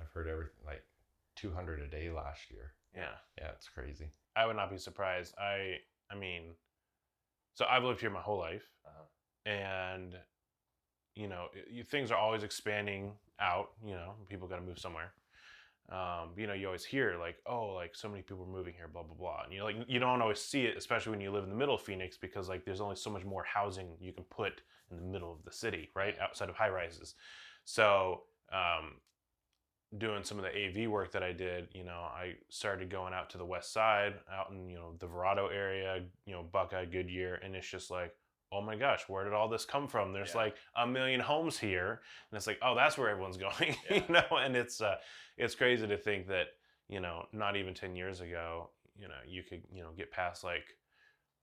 I've 0.01 0.11
heard 0.13 0.27
everything 0.27 0.63
like 0.65 0.83
200 1.35 1.81
a 1.81 1.87
day 1.87 2.09
last 2.09 2.49
year. 2.49 2.73
Yeah, 2.95 3.15
Yeah, 3.37 3.51
it's 3.51 3.67
crazy. 3.69 4.11
I 4.35 4.45
would 4.45 4.55
not 4.55 4.69
be 4.71 4.77
surprised. 4.77 5.35
I, 5.37 5.77
I 6.09 6.15
mean, 6.15 6.55
so 7.53 7.65
I've 7.69 7.83
lived 7.83 7.99
here 8.01 8.09
my 8.09 8.21
whole 8.21 8.37
life, 8.39 8.63
Uh-huh. 8.85 9.51
and 9.51 10.15
you 11.15 11.27
know, 11.27 11.47
it, 11.53 11.67
you, 11.69 11.83
things 11.83 12.11
are 12.11 12.17
always 12.17 12.43
expanding 12.43 13.13
out. 13.39 13.71
You 13.83 13.93
know, 13.95 14.15
people 14.29 14.47
got 14.47 14.57
to 14.57 14.61
move 14.61 14.79
somewhere. 14.79 15.11
Um, 15.91 16.29
you 16.37 16.45
know, 16.45 16.53
you 16.53 16.67
always 16.67 16.85
hear 16.85 17.17
like, 17.19 17.37
oh, 17.47 17.73
like 17.73 17.95
so 17.95 18.07
many 18.07 18.21
people 18.21 18.43
are 18.43 18.57
moving 18.57 18.73
here, 18.75 18.87
blah 18.87 19.01
blah 19.03 19.15
blah, 19.15 19.41
and 19.43 19.53
you 19.53 19.63
like 19.63 19.75
you 19.87 19.99
don't 19.99 20.21
always 20.21 20.39
see 20.39 20.65
it, 20.65 20.77
especially 20.77 21.11
when 21.11 21.21
you 21.21 21.31
live 21.31 21.43
in 21.43 21.49
the 21.49 21.55
middle 21.55 21.75
of 21.75 21.81
Phoenix, 21.81 22.15
because 22.15 22.47
like 22.47 22.63
there's 22.63 22.81
only 22.81 22.95
so 22.95 23.09
much 23.09 23.25
more 23.25 23.43
housing 23.43 23.95
you 23.99 24.13
can 24.13 24.23
put 24.25 24.61
in 24.91 24.97
the 24.97 25.03
middle 25.03 25.31
of 25.31 25.43
the 25.45 25.51
city, 25.51 25.89
right 25.95 26.15
outside 26.19 26.49
of 26.49 26.55
high 26.55 26.69
rises. 26.69 27.15
So, 27.65 28.23
um, 28.51 28.95
doing 29.97 30.23
some 30.23 30.37
of 30.37 30.43
the 30.43 30.51
AV 30.51 30.89
work 30.89 31.11
that 31.11 31.23
I 31.23 31.31
did, 31.31 31.67
you 31.73 31.83
know, 31.83 31.91
I 32.13 32.35
started 32.49 32.91
going 32.91 33.13
out 33.13 33.29
to 33.31 33.37
the 33.39 33.45
west 33.45 33.73
side, 33.73 34.13
out 34.31 34.51
in 34.51 34.69
you 34.69 34.75
know 34.77 34.93
the 34.99 35.07
Verrado 35.07 35.51
area, 35.51 36.03
you 36.25 36.33
know 36.33 36.43
Buckeye, 36.43 36.85
Goodyear, 36.85 37.39
and 37.43 37.55
it's 37.55 37.69
just 37.69 37.89
like, 37.89 38.13
oh 38.51 38.61
my 38.61 38.75
gosh, 38.75 39.03
where 39.07 39.23
did 39.23 39.33
all 39.33 39.47
this 39.47 39.65
come 39.65 39.87
from? 39.87 40.11
There's 40.13 40.31
Yeah. 40.31 40.37
like 40.43 40.55
a 40.75 40.87
million 40.87 41.19
homes 41.19 41.57
here, 41.59 42.01
and 42.31 42.37
it's 42.37 42.47
like, 42.47 42.59
oh, 42.63 42.75
that's 42.75 42.97
where 42.97 43.09
everyone's 43.09 43.37
going, 43.47 43.75
Yeah. 43.89 43.97
you 44.07 44.13
know, 44.13 44.37
and 44.37 44.55
it's 44.55 44.81
uh, 44.81 44.95
it's 45.37 45.55
crazy 45.55 45.87
to 45.87 45.97
think 45.97 46.27
that 46.27 46.47
you 46.87 46.99
know, 46.99 47.25
not 47.31 47.55
even 47.55 47.73
ten 47.73 47.95
years 47.95 48.21
ago, 48.21 48.69
you 48.99 49.07
know, 49.07 49.21
you 49.27 49.43
could 49.43 49.61
you 49.71 49.83
know 49.83 49.89
get 49.95 50.11
past 50.11 50.43
like, 50.43 50.65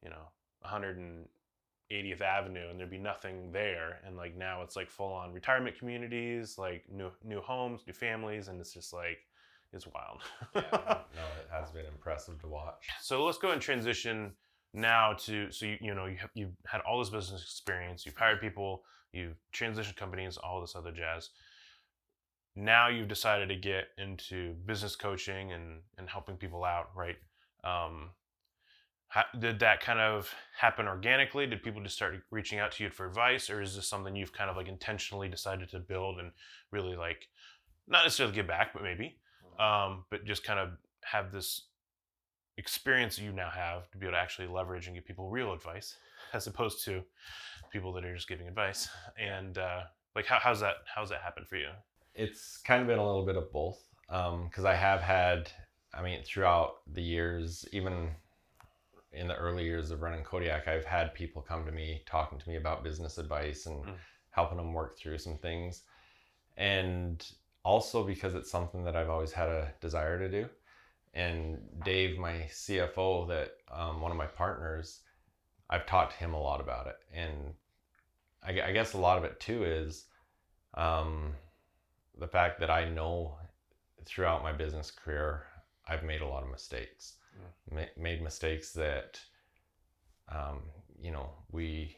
you 0.02 0.10
know, 0.10 0.28
180th 0.66 2.20
Avenue, 2.20 2.68
and 2.70 2.78
there'd 2.78 2.90
be 2.90 2.98
nothing 2.98 3.52
there, 3.52 4.00
and 4.04 4.16
like 4.16 4.36
now 4.36 4.62
it's 4.62 4.76
like 4.76 4.90
full 4.90 5.12
on 5.12 5.32
retirement 5.32 5.78
communities, 5.78 6.58
like 6.58 6.84
new 6.90 7.10
new 7.24 7.40
homes, 7.40 7.82
new 7.86 7.92
families, 7.92 8.48
and 8.48 8.60
it's 8.60 8.72
just 8.74 8.92
like 8.92 9.18
it's 9.72 9.86
wild. 9.86 10.22
Yeah, 10.54 10.62
no, 10.72 11.22
it 11.40 11.48
has 11.52 11.70
been 11.70 11.86
impressive 11.86 12.40
to 12.40 12.48
watch. 12.48 12.88
so 13.00 13.24
let's 13.24 13.38
go 13.38 13.50
and 13.52 13.60
transition 13.60 14.32
now 14.76 15.14
to 15.14 15.50
so 15.50 15.66
you 15.66 15.78
you 15.80 15.94
know 15.94 16.06
you 16.06 16.16
have, 16.16 16.30
you've 16.34 16.54
had 16.66 16.80
all 16.82 16.98
this 16.98 17.10
business 17.10 17.42
experience 17.42 18.04
you've 18.04 18.16
hired 18.16 18.40
people 18.40 18.82
you've 19.12 19.36
transitioned 19.52 19.96
companies 19.96 20.36
all 20.36 20.60
this 20.60 20.76
other 20.76 20.92
jazz. 20.92 21.30
Now 22.54 22.88
you've 22.88 23.08
decided 23.08 23.48
to 23.48 23.56
get 23.56 23.88
into 23.98 24.54
business 24.66 24.94
coaching 24.94 25.52
and 25.52 25.80
and 25.98 26.08
helping 26.08 26.36
people 26.36 26.64
out 26.64 26.90
right? 26.94 27.16
Um 27.64 28.10
how, 29.08 29.24
did 29.38 29.60
that 29.60 29.80
kind 29.80 30.00
of 30.00 30.34
happen 30.58 30.88
organically? 30.88 31.46
Did 31.46 31.62
people 31.62 31.80
just 31.80 31.94
start 31.94 32.16
reaching 32.30 32.58
out 32.58 32.72
to 32.72 32.84
you 32.84 32.90
for 32.90 33.06
advice 33.06 33.48
or 33.48 33.62
is 33.62 33.76
this 33.76 33.86
something 33.86 34.16
you've 34.16 34.32
kind 34.32 34.50
of 34.50 34.56
like 34.56 34.68
intentionally 34.68 35.28
decided 35.28 35.68
to 35.70 35.78
build 35.78 36.18
and 36.18 36.32
really 36.72 36.96
like 36.96 37.28
not 37.88 38.02
necessarily 38.02 38.34
give 38.34 38.48
back 38.48 38.72
but 38.72 38.82
maybe 38.82 39.16
um, 39.58 40.04
but 40.10 40.24
just 40.24 40.44
kind 40.44 40.58
of 40.58 40.70
have 41.02 41.32
this 41.32 41.68
experience 42.58 43.18
you 43.18 43.32
now 43.32 43.50
have 43.50 43.90
to 43.90 43.98
be 43.98 44.06
able 44.06 44.14
to 44.16 44.20
actually 44.20 44.48
leverage 44.48 44.86
and 44.86 44.96
give 44.96 45.04
people 45.04 45.28
real 45.28 45.52
advice 45.52 45.96
as 46.32 46.46
opposed 46.46 46.84
to 46.84 47.02
people 47.72 47.92
that 47.92 48.04
are 48.04 48.14
just 48.14 48.28
giving 48.28 48.48
advice 48.48 48.88
and 49.18 49.58
uh, 49.58 49.82
like 50.14 50.26
how, 50.26 50.38
how's 50.40 50.60
that 50.60 50.76
how's 50.94 51.10
that 51.10 51.20
happen 51.20 51.44
for 51.44 51.56
you 51.56 51.68
It's 52.14 52.58
kind 52.58 52.80
of 52.80 52.88
been 52.88 52.98
a 52.98 53.06
little 53.06 53.26
bit 53.26 53.36
of 53.36 53.52
both 53.52 53.82
because 54.08 54.64
I 54.64 54.74
have 54.74 55.00
had, 55.00 55.50
I 55.92 56.00
mean, 56.02 56.22
throughout 56.24 56.76
the 56.92 57.02
years, 57.02 57.66
even 57.72 58.10
in 59.12 59.28
the 59.28 59.34
early 59.36 59.64
years 59.64 59.90
of 59.90 60.02
running 60.02 60.22
Kodiak, 60.24 60.68
I've 60.68 60.84
had 60.84 61.12
people 61.14 61.42
come 61.42 61.64
to 61.66 61.72
me 61.72 62.02
talking 62.06 62.38
to 62.38 62.48
me 62.48 62.56
about 62.56 62.84
business 62.84 63.18
advice 63.18 63.66
and 63.66 63.84
Mm. 63.84 63.94
helping 64.30 64.58
them 64.58 64.72
work 64.72 64.96
through 64.98 65.18
some 65.18 65.38
things. 65.38 65.82
And 66.56 67.26
also 67.64 68.04
because 68.04 68.34
it's 68.34 68.50
something 68.50 68.84
that 68.84 68.96
I've 68.96 69.10
always 69.10 69.32
had 69.32 69.48
a 69.48 69.72
desire 69.80 70.18
to 70.18 70.28
do. 70.28 70.48
And 71.16 71.58
Dave, 71.82 72.18
my 72.18 72.46
CFO, 72.50 73.26
that 73.28 73.52
um, 73.72 74.02
one 74.02 74.10
of 74.10 74.18
my 74.18 74.26
partners, 74.26 75.00
I've 75.70 75.86
talked 75.86 76.12
to 76.12 76.18
him 76.18 76.34
a 76.34 76.40
lot 76.40 76.60
about 76.60 76.86
it, 76.86 76.96
and 77.12 77.54
I, 78.42 78.68
I 78.68 78.72
guess 78.72 78.92
a 78.92 78.98
lot 78.98 79.16
of 79.16 79.24
it 79.24 79.40
too 79.40 79.64
is 79.64 80.04
um, 80.74 81.32
the 82.18 82.28
fact 82.28 82.60
that 82.60 82.70
I 82.70 82.88
know 82.88 83.38
throughout 84.04 84.42
my 84.42 84.52
business 84.52 84.90
career 84.90 85.44
I've 85.88 86.04
made 86.04 86.20
a 86.20 86.26
lot 86.26 86.42
of 86.42 86.50
mistakes, 86.50 87.14
Ma- 87.74 87.92
made 87.96 88.22
mistakes 88.22 88.72
that 88.72 89.18
um, 90.28 90.60
you 91.00 91.12
know 91.12 91.30
we 91.50 91.96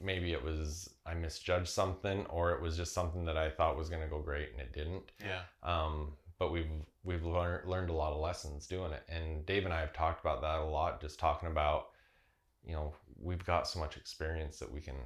maybe 0.00 0.32
it 0.32 0.42
was 0.42 0.88
I 1.04 1.14
misjudged 1.14 1.68
something 1.68 2.24
or 2.26 2.52
it 2.52 2.62
was 2.62 2.76
just 2.76 2.94
something 2.94 3.26
that 3.26 3.36
I 3.36 3.50
thought 3.50 3.76
was 3.76 3.90
going 3.90 4.02
to 4.02 4.08
go 4.08 4.20
great 4.20 4.52
and 4.52 4.60
it 4.60 4.72
didn't. 4.72 5.12
Yeah. 5.20 5.42
Um, 5.62 6.14
but 6.38 6.50
we've 6.50 6.70
we've 7.06 7.24
learned 7.24 7.68
learned 7.68 7.88
a 7.88 7.94
lot 7.94 8.12
of 8.12 8.20
lessons 8.20 8.66
doing 8.66 8.92
it, 8.92 9.04
and 9.08 9.46
Dave 9.46 9.64
and 9.64 9.72
I 9.72 9.80
have 9.80 9.92
talked 9.92 10.20
about 10.20 10.42
that 10.42 10.58
a 10.58 10.64
lot. 10.64 11.00
Just 11.00 11.18
talking 11.18 11.48
about, 11.48 11.88
you 12.66 12.74
know, 12.74 12.92
we've 13.18 13.44
got 13.46 13.68
so 13.68 13.78
much 13.78 13.96
experience 13.96 14.58
that 14.58 14.70
we 14.70 14.80
can 14.80 14.96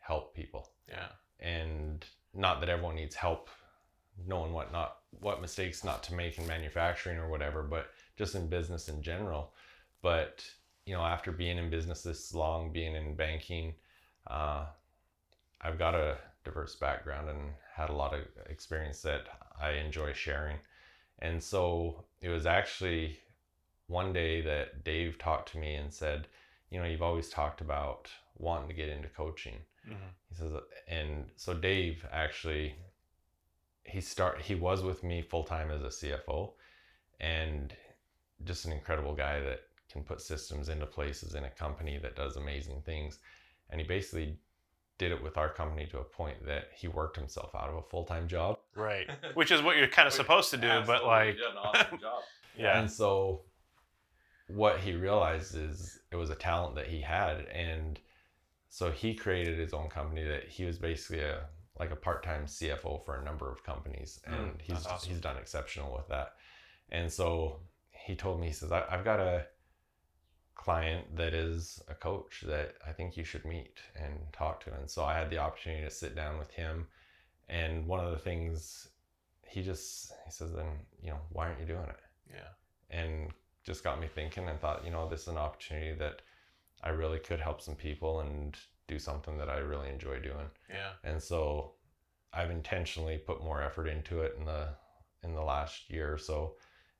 help 0.00 0.34
people, 0.34 0.68
Yeah. 0.88 1.08
and 1.40 2.04
not 2.34 2.60
that 2.60 2.68
everyone 2.68 2.96
needs 2.96 3.14
help 3.14 3.48
knowing 4.26 4.52
what 4.52 4.72
not 4.72 4.98
what 5.20 5.40
mistakes 5.40 5.84
not 5.84 6.02
to 6.02 6.14
make 6.14 6.38
in 6.38 6.46
manufacturing 6.46 7.18
or 7.18 7.28
whatever, 7.28 7.62
but 7.62 7.90
just 8.16 8.34
in 8.34 8.48
business 8.48 8.88
in 8.88 9.00
general. 9.02 9.54
But 10.02 10.44
you 10.84 10.94
know, 10.94 11.02
after 11.02 11.32
being 11.32 11.58
in 11.58 11.70
business 11.70 12.02
this 12.02 12.34
long, 12.34 12.72
being 12.72 12.94
in 12.94 13.14
banking, 13.14 13.74
uh, 14.26 14.66
I've 15.60 15.78
got 15.78 15.94
a 15.94 16.18
diverse 16.44 16.76
background 16.76 17.28
and 17.28 17.52
had 17.74 17.90
a 17.90 17.92
lot 17.94 18.14
of 18.14 18.20
experience 18.48 19.02
that 19.02 19.26
I 19.60 19.72
enjoy 19.72 20.12
sharing. 20.12 20.58
And 21.20 21.42
so 21.42 22.04
it 22.20 22.28
was 22.28 22.46
actually 22.46 23.18
one 23.86 24.12
day 24.12 24.40
that 24.42 24.84
Dave 24.84 25.18
talked 25.18 25.52
to 25.52 25.58
me 25.58 25.74
and 25.74 25.92
said, 25.92 26.28
You 26.70 26.80
know, 26.80 26.86
you've 26.86 27.02
always 27.02 27.28
talked 27.28 27.60
about 27.60 28.10
wanting 28.38 28.68
to 28.68 28.74
get 28.74 28.88
into 28.88 29.08
coaching. 29.08 29.58
Mm-hmm. 29.88 30.08
He 30.28 30.34
says, 30.34 30.52
and 30.88 31.26
so 31.36 31.54
Dave 31.54 32.04
actually, 32.12 32.74
he 33.84 34.00
start 34.00 34.42
he 34.42 34.54
was 34.54 34.82
with 34.82 35.04
me 35.04 35.22
full 35.22 35.44
time 35.44 35.70
as 35.70 35.82
a 35.82 35.86
CFO, 35.86 36.52
and 37.20 37.72
just 38.44 38.64
an 38.64 38.72
incredible 38.72 39.14
guy 39.14 39.40
that 39.40 39.60
can 39.90 40.02
put 40.02 40.20
systems 40.20 40.68
into 40.68 40.84
places 40.84 41.34
in 41.34 41.44
a 41.44 41.50
company 41.50 41.98
that 41.98 42.16
does 42.16 42.36
amazing 42.36 42.82
things. 42.84 43.18
And 43.70 43.80
he 43.80 43.86
basically 43.86 44.36
did 44.98 45.12
it 45.12 45.22
with 45.22 45.36
our 45.36 45.48
company 45.50 45.86
to 45.86 45.98
a 45.98 46.04
point 46.04 46.44
that 46.46 46.70
he 46.74 46.88
worked 46.88 47.16
himself 47.16 47.54
out 47.54 47.68
of 47.68 47.76
a 47.76 47.82
full 47.82 48.04
time 48.04 48.28
job. 48.28 48.58
Right. 48.74 49.08
Which 49.34 49.50
is 49.50 49.62
what 49.62 49.76
you're 49.76 49.88
kind 49.88 50.06
of 50.08 50.14
supposed 50.14 50.50
to 50.50 50.56
do, 50.56 50.82
but 50.86 51.04
like, 51.04 51.36
an 51.36 51.56
awesome 51.62 51.98
job. 52.00 52.22
yeah. 52.56 52.78
And 52.80 52.90
so 52.90 53.42
what 54.48 54.78
he 54.78 54.94
realized 54.94 55.56
is 55.56 55.98
it 56.12 56.16
was 56.16 56.30
a 56.30 56.34
talent 56.34 56.76
that 56.76 56.86
he 56.86 57.00
had 57.00 57.46
and 57.52 57.98
so 58.68 58.90
he 58.90 59.14
created 59.14 59.58
his 59.58 59.72
own 59.72 59.88
company 59.88 60.22
that 60.22 60.44
he 60.48 60.64
was 60.64 60.78
basically 60.78 61.20
a 61.22 61.40
like 61.78 61.90
a 61.90 61.96
part-time 61.96 62.46
CFO 62.46 63.04
for 63.04 63.16
a 63.16 63.24
number 63.24 63.50
of 63.50 63.62
companies 63.64 64.20
and 64.24 64.34
Mm, 64.36 64.60
he's 64.62 64.86
awesome. 64.86 65.10
he's 65.10 65.20
done 65.20 65.36
exceptional 65.36 65.94
with 65.94 66.08
that. 66.08 66.34
And 66.90 67.12
so 67.12 67.60
he 67.90 68.14
told 68.14 68.40
me 68.40 68.46
he 68.46 68.52
says 68.52 68.70
I, 68.72 68.84
I've 68.90 69.04
got 69.04 69.18
a 69.20 69.46
client 70.66 71.04
that 71.20 71.34
is 71.46 71.80
a 71.88 71.94
coach 72.08 72.32
that 72.52 72.68
I 72.90 72.92
think 72.96 73.16
you 73.16 73.24
should 73.24 73.44
meet 73.56 73.76
and 74.02 74.14
talk 74.32 74.56
to. 74.64 74.70
And 74.78 74.88
so 74.94 75.00
I 75.04 75.14
had 75.20 75.30
the 75.30 75.38
opportunity 75.46 75.84
to 75.84 75.90
sit 76.02 76.12
down 76.22 76.34
with 76.38 76.50
him 76.50 76.86
and 77.48 77.86
one 77.86 78.00
of 78.04 78.10
the 78.10 78.18
things 78.28 78.88
he 79.54 79.62
just 79.70 79.86
he 80.24 80.30
says 80.38 80.50
then 80.52 80.70
you 81.04 81.10
know 81.12 81.20
why 81.34 81.46
aren't 81.46 81.60
you 81.60 81.66
doing 81.74 81.88
it 81.96 82.02
Yeah. 82.38 82.50
and 83.00 83.30
just 83.64 83.84
got 83.84 84.00
me 84.00 84.08
thinking 84.18 84.48
and 84.48 84.60
thought, 84.60 84.84
you 84.84 84.92
know, 84.94 85.08
this 85.08 85.22
is 85.22 85.28
an 85.28 85.38
opportunity 85.46 85.92
that 86.04 86.16
I 86.88 86.90
really 86.90 87.18
could 87.28 87.40
help 87.40 87.60
some 87.60 87.74
people 87.88 88.20
and 88.20 88.56
do 88.92 88.98
something 89.08 89.36
that 89.38 89.48
I 89.56 89.58
really 89.58 89.88
enjoy 89.96 90.16
doing. 90.30 90.48
Yeah. 90.68 90.92
And 91.08 91.20
so 91.30 91.72
I've 92.32 92.50
intentionally 92.60 93.18
put 93.18 93.42
more 93.48 93.60
effort 93.68 93.88
into 93.96 94.14
it 94.26 94.32
in 94.38 94.44
the 94.52 94.62
in 95.24 95.34
the 95.34 95.42
last 95.54 95.90
year 95.90 96.08
or 96.16 96.18
so 96.30 96.38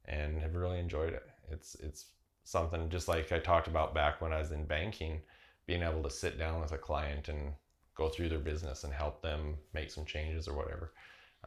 and 0.07 0.41
have 0.45 0.55
really 0.63 0.81
enjoyed 0.87 1.15
it. 1.21 1.27
It's 1.55 1.71
it's 1.87 2.03
something 2.47 2.89
just 2.89 3.09
like 3.09 3.33
I 3.33 3.41
talked 3.41 3.67
about 3.67 3.93
back 3.93 4.21
when 4.21 4.33
I 4.33 4.39
was 4.39 4.53
in 4.53 4.65
banking, 4.67 5.21
being 5.67 5.83
able 5.83 6.03
to 6.05 6.11
sit 6.11 6.39
down 6.39 6.61
with 6.61 6.71
a 6.71 6.79
client 6.79 7.29
and 7.29 7.53
go 7.97 8.09
through 8.09 8.29
their 8.29 8.39
business 8.39 8.85
and 8.85 8.93
help 8.93 9.21
them 9.21 9.57
make 9.75 9.91
some 9.91 10.05
changes 10.05 10.47
or 10.47 10.57
whatever. 10.57 10.93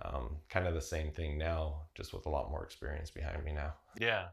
Um, 0.02 0.36
kind 0.50 0.68
of 0.68 0.74
the 0.74 0.82
same 0.82 1.12
thing 1.12 1.38
now, 1.38 1.84
just 1.96 2.14
with 2.14 2.26
a 2.26 2.30
lot 2.30 2.52
more 2.52 2.66
experience 2.66 3.10
behind 3.10 3.46
me 3.46 3.54
now. 3.54 3.74
Yeah. 3.98 4.26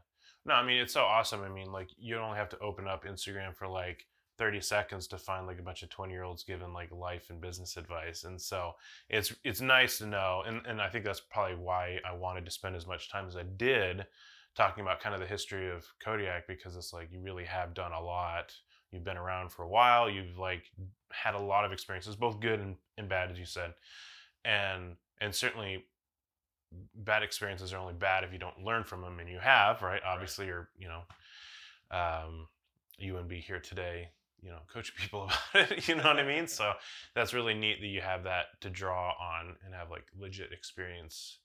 No, 0.45 0.55
I 0.55 0.65
mean 0.65 0.81
it's 0.81 0.93
so 0.93 1.03
awesome. 1.03 1.41
I 1.41 1.49
mean, 1.49 1.71
like 1.71 1.87
you 1.97 2.15
don't 2.15 2.35
have 2.35 2.49
to 2.49 2.59
open 2.59 2.85
up 2.85 3.05
Instagram 3.05 3.55
for 3.55 3.67
like 3.67 4.05
30 4.37 4.59
seconds 4.59 5.07
to 5.07 5.17
find 5.17 5.47
like 5.47 5.59
a 5.59 5.63
bunch 5.63 5.83
of 5.83 5.89
20 5.89 6.11
year 6.11 6.23
olds 6.23 6.43
giving 6.43 6.73
like 6.73 6.91
life 6.91 7.29
and 7.29 7.39
business 7.39 7.77
advice. 7.77 8.25
And 8.25 8.39
so 8.39 8.73
it's 9.09 9.33
it's 9.45 9.61
nice 9.61 9.99
to 9.99 10.05
know. 10.05 10.43
And 10.45 10.65
and 10.65 10.81
I 10.81 10.89
think 10.89 11.05
that's 11.05 11.21
probably 11.21 11.55
why 11.55 11.99
I 12.05 12.13
wanted 12.13 12.43
to 12.43 12.51
spend 12.51 12.75
as 12.75 12.85
much 12.85 13.09
time 13.09 13.25
as 13.25 13.37
I 13.37 13.43
did 13.43 14.05
talking 14.57 14.81
about 14.81 14.99
kind 14.99 15.13
of 15.13 15.21
the 15.21 15.27
history 15.27 15.69
of 15.69 15.85
Kodiak 16.03 16.47
because 16.47 16.75
it's 16.75 16.91
like 16.91 17.11
you 17.11 17.21
really 17.21 17.45
have 17.45 17.75
done 17.75 17.91
a 17.93 18.01
lot. 18.01 18.53
You've 18.91 19.03
been 19.03 19.17
around 19.17 19.51
for 19.51 19.63
a 19.63 19.69
while. 19.69 20.09
You've 20.09 20.37
like 20.37 20.63
had 21.11 21.35
a 21.35 21.39
lot 21.39 21.63
of 21.63 21.71
experiences, 21.71 22.15
both 22.15 22.39
good 22.39 22.59
and, 22.59 22.75
and 22.97 23.07
bad, 23.07 23.31
as 23.31 23.37
you 23.37 23.45
said. 23.45 23.73
And 24.43 24.95
and 25.21 25.33
certainly 25.33 25.85
bad 26.95 27.23
experiences 27.23 27.71
are 27.71 27.77
only 27.77 27.93
bad 27.93 28.23
if 28.23 28.33
you 28.33 28.39
don't 28.39 28.63
learn 28.63 28.83
from 28.83 29.01
them 29.01 29.19
and 29.19 29.29
you 29.29 29.39
have 29.39 29.81
right 29.81 30.01
obviously 30.05 30.45
you're 30.45 30.67
you 30.77 30.87
know 30.87 31.01
um 31.97 32.47
you 32.97 33.13
wouldn't 33.13 33.29
be 33.29 33.39
here 33.39 33.59
today 33.59 34.09
you 34.41 34.49
know 34.49 34.59
coaching 34.71 34.95
people 34.99 35.29
about 35.53 35.71
it 35.71 35.87
you 35.87 35.95
know 35.95 36.03
what 36.03 36.19
i 36.19 36.23
mean 36.23 36.45
so 36.45 36.73
that's 37.15 37.33
really 37.33 37.53
neat 37.53 37.79
that 37.79 37.87
you 37.87 38.01
have 38.01 38.23
that 38.23 38.47
to 38.59 38.69
draw 38.69 39.11
on 39.11 39.55
and 39.65 39.73
have 39.73 39.89
like 39.89 40.05
legit 40.19 40.51
experience 40.51 41.39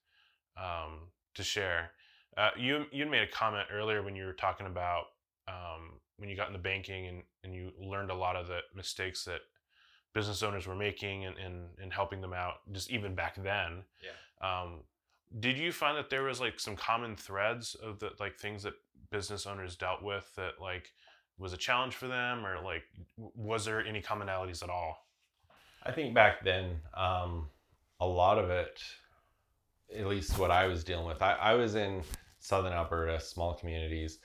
um 0.57 1.09
to 1.35 1.45
share 1.45 1.93
uh, 2.37 2.51
you 2.57 2.87
you 2.93 3.07
made 3.07 3.23
a 3.23 3.31
comment 3.31 3.67
earlier 3.73 4.03
when 4.03 4.17
you 4.17 4.25
were 4.25 4.33
talking 4.33 4.67
about 4.67 5.05
um, 5.49 6.01
when 6.17 6.29
you 6.29 6.37
got 6.37 6.49
into 6.49 6.59
banking 6.59 7.07
and, 7.07 7.23
and 7.45 7.55
you 7.55 7.73
learned 7.81 8.11
a 8.11 8.15
lot 8.15 8.37
of 8.37 8.47
the 8.47 8.61
mistakes 8.75 9.25
that 9.25 9.41
business 10.15 10.43
owners 10.43 10.67
were 10.67 10.77
making 10.77 11.25
and, 11.25 11.37
and, 11.39 11.69
and 11.83 11.93
helping 11.93 12.21
them 12.21 12.33
out 12.33 12.57
just 12.73 12.91
even 12.91 13.15
back 13.15 13.35
then. 13.43 13.83
Um, 14.41 14.81
did 15.41 15.57
you 15.57 15.73
find 15.73 15.97
that 15.97 16.11
there 16.11 16.25
was 16.25 16.41
like 16.41 16.61
some 16.61 16.77
common 16.77 17.17
threads 17.17 17.75
of 17.75 17.99
the 17.99 18.11
like 18.21 18.39
things 18.39 18.63
that 18.63 18.75
business 19.11 19.47
owners 19.47 19.77
dealt 19.77 20.03
with 20.03 20.31
that 20.37 20.53
like 20.61 20.93
was 21.39 21.53
a 21.53 21.57
challenge 21.57 21.95
for 21.95 22.09
them 22.09 22.47
or 22.47 22.63
like 22.63 22.85
was 23.17 23.65
there 23.65 23.85
any 23.85 24.01
commonalities 24.01 24.63
at 24.63 24.71
all? 24.71 25.07
I 25.85 25.93
think 25.93 26.15
back 26.15 26.45
then, 26.45 26.81
um, 26.95 27.49
a 28.01 28.07
lot 28.07 28.39
of 28.39 28.51
it, 28.51 28.81
at 29.97 30.07
least 30.07 30.39
what 30.39 30.51
I 30.51 30.67
was 30.67 30.85
dealing 30.85 31.07
with, 31.07 31.23
I, 31.23 31.33
I 31.33 31.55
was 31.55 31.75
in 31.75 32.03
southern 32.43 32.73
Alberta, 32.73 33.21
small 33.21 33.55
communities, 33.55 34.19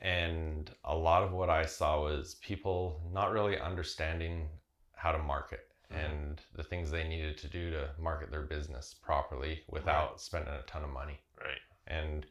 and 0.00 0.70
a 0.84 0.96
lot 0.96 1.22
of 1.22 1.32
what 1.32 1.50
I 1.50 1.66
saw 1.66 2.02
was 2.02 2.36
people 2.36 3.00
not 3.12 3.30
really 3.32 3.60
understanding 3.60 4.48
how 4.94 5.12
to 5.12 5.18
market 5.18 5.66
Mhm. 5.90 6.04
and 6.04 6.42
the 6.54 6.62
things 6.64 6.90
they 6.90 7.06
needed 7.06 7.36
to 7.38 7.48
do 7.48 7.70
to 7.70 7.94
market 7.98 8.30
their 8.30 8.42
business 8.42 8.94
properly 8.94 9.64
without 9.68 10.20
spending 10.20 10.54
a 10.54 10.62
ton 10.62 10.84
of 10.84 10.90
money. 10.90 11.20
right 11.36 11.60
And 11.86 12.26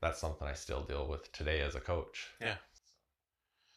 that's 0.00 0.18
something 0.18 0.46
I 0.46 0.52
still 0.54 0.82
deal 0.82 1.06
with 1.06 1.32
today 1.32 1.60
as 1.62 1.74
a 1.74 1.80
coach. 1.80 2.30
Yeah. 2.40 2.58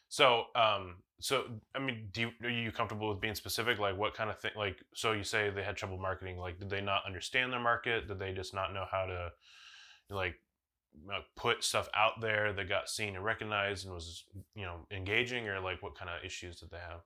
So 0.10 0.48
um 0.56 1.04
so 1.22 1.60
i 1.76 1.80
mean 1.80 2.08
do 2.12 2.22
you 2.22 2.32
are 2.44 2.50
you 2.50 2.72
comfortable 2.72 3.10
with 3.10 3.20
being 3.20 3.36
specific 3.36 3.78
like 3.78 3.96
what 3.98 4.14
kind 4.14 4.30
of 4.30 4.40
thing 4.40 4.52
like 4.56 4.82
so 4.94 5.12
you 5.12 5.24
say 5.24 5.50
they 5.50 5.64
had 5.64 5.76
trouble 5.76 5.98
marketing 5.98 6.38
like 6.38 6.58
did 6.60 6.70
they 6.70 6.80
not 6.82 7.06
understand 7.06 7.52
their 7.52 7.60
market 7.60 8.08
did 8.08 8.18
they 8.18 8.32
just 8.34 8.54
not 8.54 8.74
know 8.74 8.86
how 8.90 9.06
to 9.06 9.32
like 10.10 10.36
put 11.36 11.64
stuff 11.64 11.90
out 11.96 12.22
there 12.22 12.54
that 12.54 12.70
got 12.70 12.90
seen 12.90 13.16
and 13.16 13.24
recognized 13.26 13.86
and 13.86 13.94
was 13.94 14.26
you 14.56 14.64
know 14.64 14.86
engaging 14.92 15.48
or 15.48 15.60
like 15.60 15.82
what 15.82 15.98
kind 15.98 16.10
of 16.10 16.24
issues 16.24 16.60
did 16.60 16.70
they 16.72 16.78
have 16.78 17.02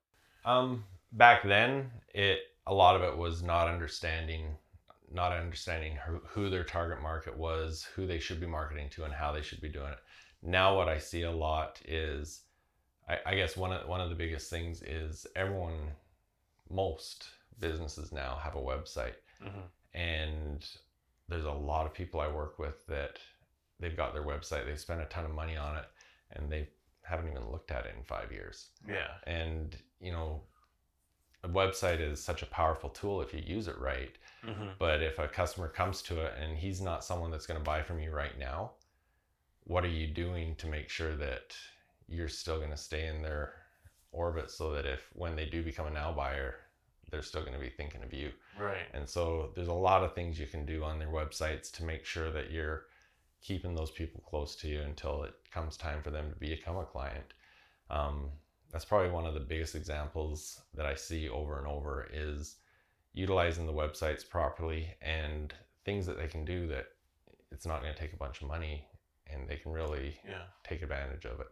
Um, 0.46 0.84
back 1.12 1.44
then, 1.44 1.92
it 2.14 2.40
a 2.66 2.74
lot 2.74 2.96
of 2.96 3.02
it 3.02 3.18
was 3.18 3.44
not 3.44 3.68
understanding, 3.68 4.56
not 5.12 5.32
understanding 5.32 5.98
who, 6.06 6.22
who 6.28 6.50
their 6.50 6.64
target 6.64 7.02
market 7.02 7.38
was, 7.38 7.88
who 7.96 8.08
they 8.08 8.20
should 8.20 8.40
be 8.40 8.48
marketing 8.48 8.90
to, 8.92 9.04
and 9.04 9.14
how 9.14 9.32
they 9.32 9.42
should 9.42 9.62
be 9.62 9.70
doing 9.70 9.92
it. 9.92 10.00
Now, 10.42 10.76
what 10.76 10.90
I 10.90 10.98
see 10.98 11.24
a 11.24 11.32
lot 11.32 11.80
is, 11.86 12.42
I, 13.08 13.18
I 13.26 13.36
guess 13.36 13.56
one 13.58 13.72
of 13.72 13.88
one 13.88 14.02
of 14.02 14.10
the 14.10 14.16
biggest 14.16 14.50
things 14.50 14.82
is 14.82 15.26
everyone, 15.36 15.92
most 16.70 17.26
businesses 17.60 18.12
now 18.12 18.40
have 18.42 18.56
a 18.56 18.60
website, 18.60 19.16
mm-hmm. 19.42 19.98
and 19.98 20.66
there's 21.30 21.46
a 21.46 21.52
lot 21.52 21.86
of 21.86 21.94
people 21.94 22.20
I 22.20 22.28
work 22.28 22.60
with 22.60 22.86
that 22.88 23.20
they've 23.84 23.98
got 23.98 24.14
their 24.14 24.24
website, 24.24 24.66
they 24.66 24.76
spend 24.76 25.02
a 25.02 25.06
ton 25.06 25.26
of 25.26 25.32
money 25.32 25.58
on 25.58 25.78
it, 25.78 25.86
and 26.32 26.52
they 26.52 26.68
haven't 27.04 27.30
even 27.30 27.52
looked 27.52 27.72
at 27.72 27.86
it 27.86 27.94
in 27.98 28.04
five 28.04 28.32
years 28.32 28.70
yeah 28.88 29.10
and 29.28 29.76
you 30.00 30.10
know 30.10 30.42
a 31.44 31.50
website 31.50 32.00
is 32.00 32.24
such 32.24 32.42
a 32.42 32.46
powerful 32.46 32.90
tool 32.90 33.22
if 33.22 33.34
you 33.34 33.42
use 33.46 33.68
it 33.68 33.78
right 33.78 34.16
mm-hmm. 34.48 34.70
but 34.80 35.04
if 35.04 35.20
a 35.20 35.28
customer 35.28 35.68
comes 35.68 36.02
to 36.02 36.22
it 36.22 36.32
and 36.42 36.58
he's 36.58 36.80
not 36.80 37.04
someone 37.04 37.30
that's 37.30 37.46
going 37.46 37.60
to 37.60 37.64
buy 37.64 37.84
from 37.84 38.00
you 38.00 38.10
right 38.10 38.40
now 38.40 38.72
what 39.66 39.84
are 39.84 39.90
you 39.90 40.08
doing 40.08 40.56
to 40.56 40.68
make 40.68 40.90
sure 40.90 41.16
that 41.16 41.54
you're 42.08 42.30
still 42.30 42.58
going 42.58 42.72
to 42.72 42.78
stay 42.78 43.08
in 43.08 43.22
their 43.22 43.54
orbit 44.12 44.52
so 44.52 44.72
that 44.72 44.86
if 44.86 45.10
when 45.14 45.36
they 45.36 45.46
do 45.46 45.64
become 45.64 45.88
a 45.88 45.90
now 45.90 46.12
buyer, 46.12 46.56
they're 47.10 47.22
still 47.22 47.42
going 47.42 47.54
to 47.54 47.60
be 47.60 47.70
thinking 47.70 48.04
of 48.04 48.14
you. 48.14 48.32
Right. 48.60 48.88
And 48.94 49.08
so 49.08 49.52
there's 49.56 49.68
a 49.68 49.74
lot 49.74 50.04
of 50.04 50.14
things 50.14 50.40
you 50.40 50.48
can 50.48 50.66
do 50.66 50.84
on 50.84 51.00
their 51.00 51.10
websites 51.10 51.72
to 51.74 51.84
make 51.84 52.06
sure 52.06 52.32
that 52.32 52.52
you're 52.52 52.86
keeping 53.44 53.76
those 53.76 53.92
people 53.92 54.24
close 54.28 54.56
to 54.56 54.68
you 54.68 54.82
until 54.82 55.24
it 55.24 55.34
comes 55.52 55.78
time 55.78 56.02
for 56.02 56.10
them 56.12 56.30
to 56.32 56.36
become 56.40 56.78
a 56.78 56.86
client. 56.86 57.34
Um, 57.90 58.30
that's 58.72 58.86
probably 58.86 59.12
one 59.12 59.26
of 59.26 59.34
the 59.34 59.40
biggest 59.40 59.76
examples 59.76 60.62
that 60.74 60.86
I 60.86 60.96
see 60.96 61.30
over 61.30 61.60
and 61.60 61.68
over 61.68 62.08
is 62.12 62.56
utilizing 63.14 63.68
the 63.68 63.74
websites 63.74 64.28
properly 64.28 64.88
and 65.02 65.54
things 65.86 66.06
that 66.08 66.18
they 66.18 66.28
can 66.28 66.46
do 66.46 66.66
that 66.68 66.88
it's 67.52 67.66
not 67.68 67.82
going 67.82 67.94
to 67.94 68.00
take 68.00 68.14
a 68.14 68.18
bunch 68.18 68.42
of 68.42 68.48
money 68.48 68.88
and 69.32 69.48
they 69.48 69.58
can 69.58 69.72
really 69.72 70.20
Yeah. 70.28 70.46
take 70.64 70.82
advantage 70.82 71.26
of 71.26 71.40
it. 71.40 71.48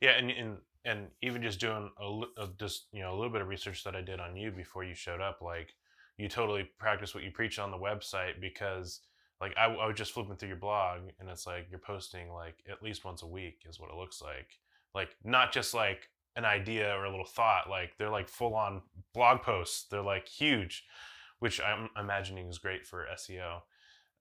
Yeah, 0.00 0.10
and 0.18 0.30
and 0.30 0.58
and 0.84 1.08
even 1.22 1.42
just 1.42 1.60
doing 1.60 1.90
a, 1.98 2.20
uh, 2.38 2.48
just 2.58 2.88
you 2.92 3.00
know 3.02 3.12
a 3.12 3.16
little 3.16 3.32
bit 3.32 3.40
of 3.40 3.48
research 3.48 3.84
that 3.84 3.96
I 3.96 4.02
did 4.02 4.20
on 4.20 4.36
you 4.36 4.50
before 4.50 4.84
you 4.84 4.94
showed 4.94 5.20
up, 5.20 5.40
like 5.40 5.74
you 6.18 6.28
totally 6.28 6.64
practice 6.78 7.14
what 7.14 7.24
you 7.24 7.30
preach 7.30 7.58
on 7.58 7.70
the 7.70 7.78
website 7.78 8.40
because 8.40 9.00
like 9.40 9.54
I, 9.56 9.66
I 9.66 9.86
was 9.86 9.96
just 9.96 10.12
flipping 10.12 10.36
through 10.36 10.48
your 10.48 10.58
blog 10.58 11.00
and 11.20 11.28
it's 11.28 11.46
like 11.46 11.66
you're 11.70 11.78
posting 11.78 12.32
like 12.32 12.56
at 12.70 12.82
least 12.82 13.04
once 13.04 13.22
a 13.22 13.26
week 13.26 13.64
is 13.68 13.78
what 13.78 13.90
it 13.90 13.96
looks 13.96 14.22
like, 14.22 14.58
like 14.94 15.10
not 15.24 15.52
just 15.52 15.74
like 15.74 16.08
an 16.36 16.44
idea 16.44 16.94
or 16.94 17.04
a 17.04 17.10
little 17.10 17.26
thought, 17.26 17.68
like 17.68 17.92
they're 17.98 18.10
like 18.10 18.28
full 18.28 18.54
on 18.54 18.82
blog 19.14 19.42
posts, 19.42 19.86
they're 19.90 20.02
like 20.02 20.28
huge, 20.28 20.84
which 21.38 21.60
I'm 21.60 21.88
imagining 21.98 22.48
is 22.48 22.58
great 22.58 22.86
for 22.86 23.06
SEO. 23.14 23.60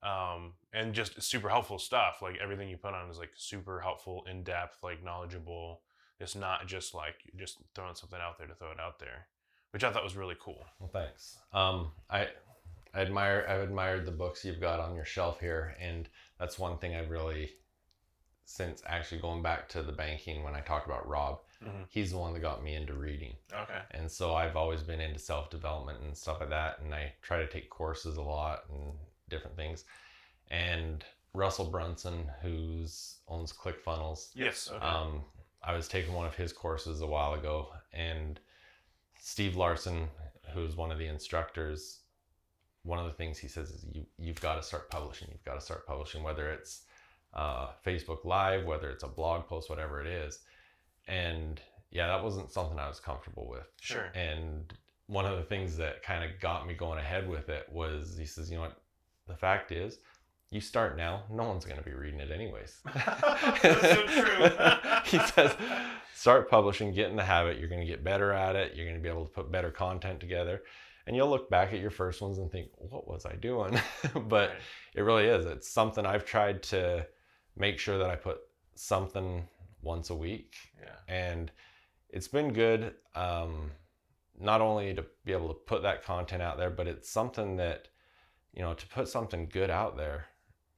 Um, 0.04 0.54
and 0.72 0.94
just 0.94 1.22
super 1.22 1.50
helpful 1.50 1.80
stuff. 1.80 2.20
Like 2.22 2.38
everything 2.42 2.70
you 2.70 2.78
put 2.78 2.94
on 2.94 3.10
is 3.10 3.18
like 3.18 3.32
super 3.36 3.80
helpful, 3.80 4.24
in 4.30 4.44
depth, 4.44 4.78
like 4.84 5.04
knowledgeable. 5.04 5.82
It's 6.20 6.36
not 6.36 6.68
just 6.68 6.94
like 6.94 7.16
just 7.38 7.58
throwing 7.74 7.96
something 7.96 8.20
out 8.22 8.38
there 8.38 8.48
to 8.48 8.54
throw 8.54 8.72
it 8.72 8.80
out 8.80 9.00
there, 9.00 9.28
which 9.72 9.84
I 9.84 9.92
thought 9.92 10.04
was 10.04 10.16
really 10.16 10.36
cool. 10.40 10.64
Well, 10.80 10.90
thanks. 10.94 11.38
Um, 11.54 11.92
I, 12.10 12.28
I 12.96 13.02
admire 13.02 13.46
I've 13.50 13.62
admired 13.62 14.06
the 14.06 14.12
books 14.12 14.46
you've 14.46 14.62
got 14.62 14.80
on 14.80 14.96
your 14.96 15.06
shelf 15.06 15.40
here, 15.40 15.76
and 15.80 16.08
that's 16.40 16.58
one 16.58 16.78
thing 16.78 16.96
I've 16.96 17.10
really, 17.10 17.52
since 18.46 18.82
actually 18.86 19.20
going 19.22 19.42
back 19.42 19.68
to 19.70 19.84
the 19.84 19.92
banking 19.92 20.44
when 20.44 20.56
I 20.56 20.62
talked 20.62 20.86
about 20.88 21.08
Rob, 21.08 21.42
Mhm. 21.62 21.86
he's 21.90 22.12
the 22.12 22.18
one 22.18 22.34
that 22.34 22.40
got 22.40 22.64
me 22.64 22.76
into 22.76 22.94
reading, 22.94 23.36
Okay. 23.52 23.82
and 23.92 24.10
so 24.10 24.34
I've 24.34 24.56
always 24.56 24.82
been 24.82 25.02
into 25.02 25.20
self 25.20 25.50
development 25.50 26.02
and 26.02 26.18
stuff 26.18 26.40
like 26.40 26.50
that, 26.50 26.80
and 26.80 26.96
I 26.96 27.14
try 27.22 27.38
to 27.40 27.48
take 27.48 27.70
courses 27.70 28.16
a 28.18 28.22
lot 28.22 28.70
and 28.70 28.98
different 29.28 29.58
things, 29.58 29.84
and 30.50 31.04
Russell 31.34 31.70
Brunson, 31.70 32.32
who's 32.42 33.20
owns 33.28 33.52
ClickFunnels, 33.52 34.32
Yes. 34.36 34.72
Okay. 34.72 34.86
um, 34.86 35.26
I 35.62 35.74
was 35.74 35.90
taking 35.90 36.14
one 36.14 36.28
of 36.28 36.36
his 36.36 36.54
courses 36.54 37.02
a 37.02 37.08
while 37.08 37.34
ago, 37.34 37.74
and 37.92 38.40
Steve 39.20 39.58
Larsen, 39.58 40.10
who's 40.54 40.76
one 40.78 40.92
of 40.92 40.98
the 41.00 41.08
instructors, 41.08 42.05
one 42.86 43.00
of 43.00 43.06
the 43.06 43.14
things 43.14 43.38
he 43.38 43.48
says 43.48 43.72
is 43.72 43.86
you 43.92 44.06
you've 44.18 44.40
got 44.40 44.56
to 44.56 44.64
start 44.64 44.90
publishing. 44.90 45.28
You've 45.32 45.44
got 45.44 45.56
to 45.56 45.62
start 45.62 45.86
publishing, 45.88 46.24
whether 46.24 46.50
it's 46.52 46.84
uh, 47.34 47.70
Facebook 47.86 48.24
Live, 48.24 48.66
whether 48.66 48.90
it's 48.90 49.04
a 49.04 49.08
blog 49.08 49.48
post, 49.48 49.70
whatever 49.70 50.00
it 50.00 50.08
is. 50.08 50.40
And 51.08 51.60
yeah, 51.92 52.08
that 52.08 52.24
wasn't 52.24 52.52
something 52.52 52.80
I 52.80 52.88
was 52.88 53.00
comfortable 53.00 53.48
with. 53.50 53.68
sure. 53.82 54.12
And 54.16 54.74
one 55.08 55.26
of 55.26 55.38
the 55.38 55.44
things 55.44 55.78
that 55.78 56.04
kind 56.04 56.24
of 56.24 56.40
got 56.40 56.68
me 56.68 56.74
going 56.74 57.00
ahead 57.00 57.28
with 57.28 57.50
it 57.50 57.68
was 57.72 58.18
he 58.18 58.26
says, 58.26 58.50
you 58.50 58.58
know 58.58 58.64
what, 58.64 58.82
the 59.28 59.36
fact 59.36 59.72
is, 59.72 60.00
you 60.52 60.62
start 60.62 60.96
now, 60.96 61.24
no 61.30 61.44
one's 61.44 61.66
going 61.66 61.78
to 61.78 61.84
be 61.84 61.94
reading 61.94 62.20
it 62.20 62.32
anyways. 62.32 62.80
That's 62.94 63.82
so 63.82 64.06
true. 64.08 64.50
he 65.06 65.20
says, 65.28 65.56
start 66.14 66.50
publishing, 66.50 66.94
get 66.94 67.10
in 67.10 67.16
the 67.16 67.24
habit. 67.24 67.60
You're 67.60 67.70
going 67.70 67.82
to 67.82 67.88
get 67.88 68.04
better 68.04 68.32
at 68.32 68.56
it. 68.56 68.74
You're 68.76 68.86
going 68.86 68.98
to 68.98 69.04
be 69.04 69.10
able 69.10 69.26
to 69.26 69.32
put 69.32 69.52
better 69.52 69.72
content 69.72 70.20
together. 70.20 70.62
And 71.08 71.16
you'll 71.16 71.30
look 71.30 71.50
back 71.50 71.72
at 71.72 71.80
your 71.80 71.92
first 71.92 72.22
ones 72.22 72.40
and 72.40 72.52
think, 72.52 72.70
what 72.78 73.08
was 73.08 73.26
I 73.26 73.36
doing? 73.36 73.80
but 74.28 74.52
it 74.96 75.02
really 75.02 75.26
is. 75.26 75.46
It's 75.46 75.70
something 75.70 76.06
I've 76.06 76.26
tried 76.26 76.64
to 76.64 77.06
make 77.56 77.78
sure 77.80 77.98
that 78.00 78.10
I 78.10 78.16
put 78.16 78.40
something 78.76 79.48
once 79.82 80.10
a 80.10 80.16
week 80.16 80.56
yeah. 80.82 80.90
and 81.08 81.52
it's 82.10 82.28
been 82.28 82.52
good 82.52 82.94
um, 83.14 83.72
not 84.40 84.60
only 84.60 84.94
to 84.94 85.06
be 85.24 85.32
able 85.32 85.48
to 85.48 85.54
put 85.54 85.84
that 85.84 86.04
content 86.04 86.42
out 86.42 86.58
there 86.58 86.70
but 86.72 86.88
it's 86.88 87.10
something 87.10 87.56
that 87.56 87.88
you 88.54 88.62
know 88.62 88.74
to 88.74 88.88
put 88.88 89.08
something 89.08 89.48
good 89.52 89.70
out 89.70 89.96
there 89.96 90.26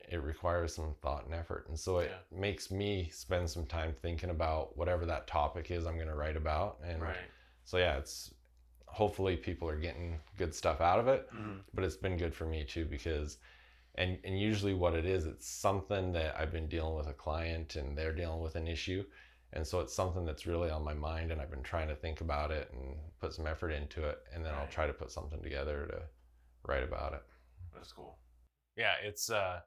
it 0.09 0.21
requires 0.21 0.75
some 0.75 0.93
thought 1.01 1.25
and 1.25 1.33
effort 1.33 1.65
and 1.69 1.79
so 1.79 1.99
it 1.99 2.11
makes 2.31 2.69
me 2.69 3.09
spend 3.11 3.49
some 3.49 3.65
time 3.65 3.95
thinking 4.01 4.29
about 4.29 4.77
whatever 4.77 5.05
that 5.05 5.25
topic 5.25 5.71
is 5.71 5.85
i'm 5.85 5.95
going 5.95 6.07
to 6.07 6.15
write 6.15 6.37
about 6.37 6.77
and 6.85 7.01
Right. 7.01 7.15
so 7.63 7.77
yeah 7.77 7.97
it's 7.97 8.33
hopefully 8.87 9.37
people 9.37 9.69
are 9.69 9.79
getting 9.79 10.19
good 10.37 10.53
stuff 10.55 10.81
out 10.81 10.99
of 10.99 11.07
it 11.07 11.29
Mhm. 11.33 11.61
but 11.73 11.83
it's 11.83 11.97
been 11.97 12.17
good 12.17 12.33
for 12.33 12.45
me 12.45 12.63
too 12.63 12.85
because 12.85 13.37
and 13.95 14.19
and 14.23 14.39
usually 14.39 14.73
what 14.73 14.93
it 14.95 15.05
is 15.05 15.25
it's 15.25 15.47
something 15.47 16.11
that 16.13 16.35
I've 16.39 16.51
been 16.51 16.67
dealing 16.67 16.95
with 16.95 17.07
a 17.07 17.13
client 17.13 17.75
and 17.75 17.97
they're 17.97 18.13
dealing 18.13 18.41
with 18.41 18.55
an 18.55 18.67
issue 18.67 19.05
and 19.53 19.65
so 19.65 19.79
it's 19.79 19.93
something 19.93 20.25
that's 20.25 20.45
really 20.45 20.69
on 20.69 20.83
my 20.83 20.93
mind 20.93 21.31
and 21.31 21.41
I've 21.41 21.49
been 21.51 21.63
trying 21.63 21.87
to 21.87 21.95
think 21.95 22.21
about 22.21 22.51
it 22.51 22.71
and 22.73 22.97
put 23.19 23.33
some 23.33 23.47
effort 23.47 23.71
into 23.71 24.03
it 24.05 24.19
and 24.33 24.43
then 24.43 24.53
I'll 24.53 24.67
try 24.67 24.87
to 24.87 24.93
put 24.93 25.11
something 25.11 25.41
together 25.41 25.87
to 25.87 26.01
write 26.63 26.83
about 26.83 27.13
it. 27.13 27.23
That's 27.73 27.91
cool. 27.93 28.19
Yeah, 28.75 28.95
it's 29.01 29.29
uh 29.29 29.61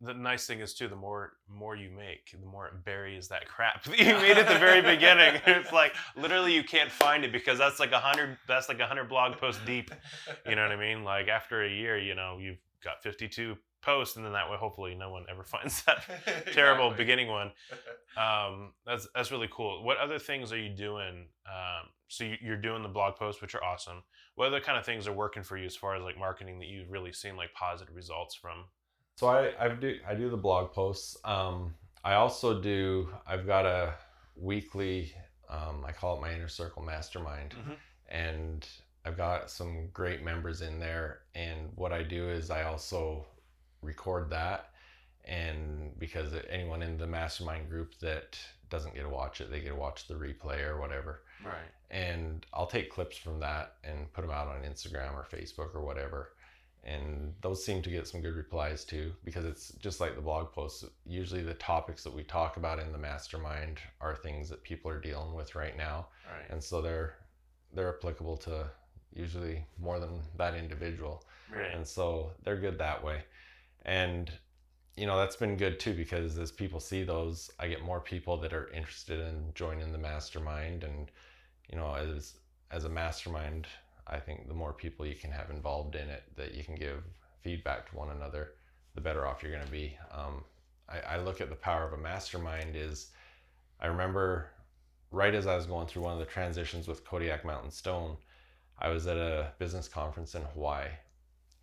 the 0.00 0.12
nice 0.14 0.46
thing 0.46 0.60
is 0.60 0.74
too 0.74 0.88
the 0.88 0.96
more 0.96 1.34
more 1.48 1.76
you 1.76 1.90
make, 1.90 2.30
the 2.38 2.46
more 2.46 2.66
it 2.66 2.84
buries 2.84 3.28
that 3.28 3.46
crap 3.48 3.84
that 3.84 3.98
you 3.98 4.14
made 4.14 4.36
at 4.38 4.48
the 4.48 4.58
very 4.58 4.80
beginning. 4.82 5.40
It's 5.46 5.72
like 5.72 5.94
literally 6.16 6.54
you 6.54 6.64
can't 6.64 6.90
find 6.90 7.24
it 7.24 7.32
because 7.32 7.58
that's 7.58 7.80
like 7.80 7.92
a 7.92 7.98
hundred 8.00 8.36
that's 8.48 8.68
like 8.68 8.80
a 8.80 8.86
hundred 8.86 9.08
blog 9.08 9.36
posts 9.38 9.60
deep. 9.64 9.90
You 10.48 10.56
know 10.56 10.62
what 10.62 10.72
I 10.72 10.76
mean? 10.76 11.04
Like 11.04 11.28
after 11.28 11.64
a 11.64 11.70
year, 11.70 11.98
you 11.98 12.14
know, 12.14 12.38
you've 12.38 12.58
got 12.82 13.02
fifty 13.02 13.28
two 13.28 13.56
posts 13.82 14.16
and 14.16 14.24
then 14.24 14.32
that 14.32 14.50
way 14.50 14.56
hopefully 14.56 14.94
no 14.94 15.10
one 15.10 15.26
ever 15.30 15.44
finds 15.54 15.82
that 15.84 16.02
terrible 16.52 16.86
Exactly. 16.86 17.04
beginning 17.04 17.28
one. 17.28 17.52
Um, 18.16 18.72
that's 18.86 19.06
that's 19.14 19.30
really 19.30 19.48
cool. 19.50 19.82
What 19.84 19.98
other 19.98 20.18
things 20.18 20.52
are 20.52 20.58
you 20.58 20.70
doing? 20.70 21.26
Um, 21.46 21.88
so 22.08 22.24
you, 22.24 22.36
you're 22.40 22.56
doing 22.56 22.82
the 22.82 22.88
blog 22.88 23.16
posts, 23.16 23.40
which 23.42 23.54
are 23.54 23.62
awesome. 23.64 24.02
What 24.36 24.48
other 24.48 24.60
kind 24.60 24.78
of 24.78 24.84
things 24.84 25.06
are 25.06 25.12
working 25.12 25.42
for 25.42 25.56
you 25.56 25.66
as 25.66 25.76
far 25.76 25.94
as 25.96 26.02
like 26.02 26.18
marketing 26.18 26.58
that 26.58 26.66
you've 26.66 26.90
really 26.90 27.12
seen 27.12 27.36
like 27.36 27.52
positive 27.54 27.94
results 27.94 28.34
from? 28.34 28.64
So 29.16 29.28
I, 29.28 29.52
I 29.58 29.68
do 29.68 29.96
I 30.08 30.14
do 30.14 30.28
the 30.28 30.36
blog 30.36 30.72
posts. 30.72 31.16
Um, 31.24 31.74
I 32.04 32.14
also 32.14 32.60
do 32.60 33.08
I've 33.26 33.46
got 33.46 33.64
a 33.64 33.94
weekly 34.36 35.12
um, 35.48 35.84
I 35.86 35.92
call 35.92 36.16
it 36.16 36.20
my 36.20 36.32
inner 36.34 36.48
circle 36.48 36.82
mastermind, 36.82 37.54
Mhm. 37.54 37.76
and 38.08 38.68
I've 39.04 39.16
got 39.16 39.50
some 39.50 39.88
great 39.92 40.22
members 40.22 40.62
in 40.62 40.80
there. 40.80 41.20
And 41.34 41.70
what 41.76 41.92
I 41.92 42.02
do 42.02 42.28
is 42.28 42.50
I 42.50 42.64
also 42.64 43.26
record 43.82 44.30
that, 44.30 44.70
and 45.24 45.96
because 45.98 46.32
anyone 46.48 46.82
in 46.82 46.96
the 46.98 47.06
mastermind 47.06 47.68
group 47.68 47.96
that 48.00 48.38
doesn't 48.70 48.94
get 48.94 49.02
to 49.02 49.08
watch 49.10 49.40
it, 49.40 49.50
they 49.50 49.60
get 49.60 49.68
to 49.68 49.74
watch 49.76 50.08
the 50.08 50.14
replay 50.14 50.62
or 50.66 50.80
whatever. 50.80 51.22
Right. 51.44 51.70
And 51.90 52.44
I'll 52.52 52.66
take 52.66 52.90
clips 52.90 53.16
from 53.16 53.38
that 53.40 53.76
and 53.84 54.12
put 54.12 54.22
them 54.22 54.30
out 54.32 54.48
on 54.48 54.62
Instagram 54.62 55.14
or 55.14 55.24
Facebook 55.30 55.74
or 55.74 55.82
whatever 55.82 56.32
and 56.84 57.32
those 57.40 57.64
seem 57.64 57.80
to 57.82 57.90
get 57.90 58.06
some 58.06 58.20
good 58.20 58.36
replies 58.36 58.84
too 58.84 59.12
because 59.24 59.44
it's 59.46 59.72
just 59.78 60.00
like 60.00 60.14
the 60.14 60.20
blog 60.20 60.52
posts. 60.52 60.84
Usually 61.06 61.42
the 61.42 61.54
topics 61.54 62.04
that 62.04 62.14
we 62.14 62.22
talk 62.22 62.58
about 62.58 62.78
in 62.78 62.92
the 62.92 62.98
mastermind 62.98 63.78
are 64.02 64.14
things 64.14 64.50
that 64.50 64.62
people 64.62 64.90
are 64.90 65.00
dealing 65.00 65.34
with 65.34 65.54
right 65.54 65.76
now. 65.76 66.08
Right. 66.30 66.50
and 66.50 66.62
so 66.62 66.82
they're 66.82 67.16
they're 67.72 67.96
applicable 67.96 68.36
to 68.38 68.70
usually 69.14 69.64
more 69.80 69.98
than 69.98 70.20
that 70.36 70.54
individual. 70.54 71.24
Right. 71.54 71.74
and 71.74 71.86
so 71.86 72.32
they're 72.44 72.60
good 72.60 72.78
that 72.78 73.02
way. 73.02 73.24
And 73.86 74.30
you 74.96 75.06
know 75.06 75.16
that's 75.16 75.36
been 75.36 75.56
good 75.56 75.80
too 75.80 75.94
because 75.94 76.38
as 76.38 76.52
people 76.52 76.78
see 76.78 77.02
those 77.02 77.50
i 77.58 77.66
get 77.66 77.82
more 77.82 77.98
people 78.00 78.36
that 78.36 78.52
are 78.52 78.68
interested 78.68 79.18
in 79.20 79.52
joining 79.54 79.90
the 79.90 79.98
mastermind. 79.98 80.84
And 80.84 81.10
you 81.70 81.78
know 81.78 81.94
as 81.94 82.34
as 82.70 82.84
a 82.84 82.90
mastermind 82.90 83.66
i 84.06 84.18
think 84.18 84.48
the 84.48 84.54
more 84.54 84.72
people 84.72 85.06
you 85.06 85.14
can 85.14 85.30
have 85.30 85.50
involved 85.50 85.94
in 85.94 86.08
it 86.08 86.24
that 86.36 86.54
you 86.54 86.64
can 86.64 86.74
give 86.74 87.02
feedback 87.42 87.88
to 87.88 87.96
one 87.96 88.10
another 88.10 88.52
the 88.94 89.00
better 89.00 89.26
off 89.26 89.42
you're 89.42 89.52
going 89.52 89.64
to 89.64 89.70
be 89.70 89.96
um, 90.12 90.44
I, 90.88 91.14
I 91.14 91.18
look 91.18 91.40
at 91.40 91.48
the 91.48 91.56
power 91.56 91.84
of 91.86 91.92
a 91.92 91.98
mastermind 91.98 92.76
is 92.76 93.10
i 93.80 93.86
remember 93.86 94.50
right 95.10 95.34
as 95.34 95.46
i 95.46 95.56
was 95.56 95.66
going 95.66 95.86
through 95.86 96.02
one 96.02 96.12
of 96.12 96.18
the 96.18 96.24
transitions 96.24 96.88
with 96.88 97.04
kodiak 97.04 97.44
mountain 97.44 97.70
stone 97.70 98.16
i 98.78 98.88
was 98.88 99.06
at 99.06 99.16
a 99.16 99.52
business 99.58 99.88
conference 99.88 100.34
in 100.34 100.42
hawaii 100.42 100.88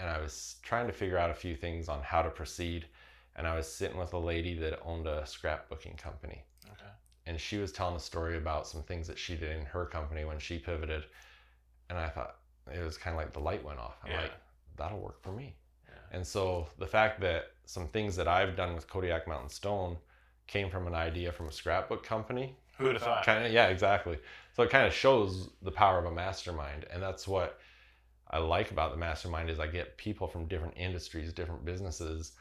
and 0.01 0.09
I 0.09 0.19
was 0.19 0.55
trying 0.63 0.87
to 0.87 0.93
figure 0.93 1.17
out 1.17 1.29
a 1.29 1.35
few 1.35 1.55
things 1.55 1.87
on 1.87 2.01
how 2.01 2.23
to 2.23 2.29
proceed. 2.31 2.87
And 3.35 3.45
I 3.45 3.55
was 3.55 3.71
sitting 3.71 3.97
with 3.97 4.13
a 4.13 4.17
lady 4.17 4.55
that 4.55 4.79
owned 4.83 5.05
a 5.05 5.21
scrapbooking 5.21 5.97
company. 5.97 6.43
Okay. 6.65 6.91
And 7.27 7.39
she 7.39 7.57
was 7.59 7.71
telling 7.71 7.95
a 7.95 7.99
story 7.99 8.37
about 8.37 8.67
some 8.67 8.81
things 8.81 9.07
that 9.07 9.19
she 9.19 9.35
did 9.35 9.55
in 9.55 9.65
her 9.65 9.85
company 9.85 10.25
when 10.25 10.39
she 10.39 10.57
pivoted. 10.57 11.03
And 11.91 11.99
I 11.99 12.07
thought 12.07 12.37
it 12.73 12.83
was 12.83 12.97
kind 12.97 13.13
of 13.13 13.21
like 13.21 13.33
the 13.33 13.39
light 13.39 13.63
went 13.63 13.77
off. 13.77 13.97
I'm 14.03 14.11
Yeah. 14.11 14.21
like, 14.21 14.31
that'll 14.77 14.99
work 14.99 15.21
for 15.21 15.33
me. 15.33 15.55
And 16.13 16.25
so 16.25 16.67
the 16.77 16.87
fact 16.87 17.19
that 17.21 17.51
some 17.65 17.87
things 17.87 18.15
that 18.15 18.27
I've 18.27 18.55
done 18.55 18.75
with 18.75 18.87
Kodiak 18.87 19.27
Mountain 19.27 19.49
Stone 19.49 19.97
came 20.47 20.69
from 20.69 20.87
an 20.87 20.95
idea 20.95 21.31
from 21.31 21.47
a 21.47 21.51
scrapbook 21.51 22.03
company. 22.03 22.55
Who 22.77 22.85
would 22.85 22.93
have 22.93 23.03
thought? 23.03 23.25
Kind 23.25 23.45
of, 23.45 23.51
yeah, 23.51 23.67
exactly. 23.67 24.17
So 24.53 24.63
it 24.63 24.69
kind 24.69 24.87
of 24.87 24.93
shows 24.93 25.49
the 25.61 25.71
power 25.71 25.99
of 25.99 26.05
a 26.05 26.11
mastermind, 26.11 26.85
and 26.91 27.01
that's 27.03 27.27
what 27.27 27.59
I 28.29 28.37
like 28.39 28.71
about 28.71 28.91
the 28.91 28.97
mastermind 28.97 29.49
is 29.49 29.59
I 29.59 29.67
get 29.67 29.97
people 29.97 30.27
from 30.27 30.47
different 30.47 30.73
industries, 30.77 31.33
different 31.33 31.65
businesses 31.65 32.31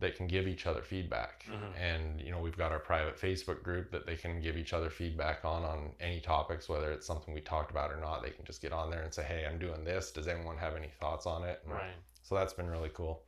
that 0.00 0.14
can 0.16 0.28
give 0.28 0.46
each 0.46 0.66
other 0.66 0.80
feedback. 0.82 1.44
Mhm. 1.48 1.76
And 1.76 2.20
you 2.20 2.30
know, 2.30 2.38
we've 2.38 2.56
got 2.56 2.70
our 2.70 2.78
private 2.78 3.16
Facebook 3.16 3.62
group 3.62 3.90
that 3.90 4.06
they 4.06 4.16
can 4.16 4.40
give 4.40 4.56
each 4.56 4.72
other 4.72 4.90
feedback 4.90 5.44
on 5.44 5.64
on 5.64 5.92
any 6.00 6.20
topics, 6.20 6.68
whether 6.68 6.92
it's 6.92 7.06
something 7.06 7.34
we 7.34 7.40
talked 7.40 7.70
about 7.70 7.90
or 7.90 7.96
not. 7.96 8.22
They 8.22 8.30
can 8.30 8.44
just 8.44 8.62
get 8.62 8.72
on 8.72 8.90
there 8.90 9.02
and 9.02 9.12
say, 9.12 9.24
"Hey, 9.24 9.44
I'm 9.46 9.58
doing 9.58 9.84
this. 9.84 10.12
Does 10.12 10.28
anyone 10.28 10.56
have 10.58 10.76
any 10.76 10.88
thoughts 10.88 11.26
on 11.26 11.42
it?" 11.44 11.60
And 11.64 11.72
Right. 11.72 11.94
so 12.22 12.34
that's 12.36 12.52
been 12.52 12.70
really 12.70 12.90
cool. 12.90 13.24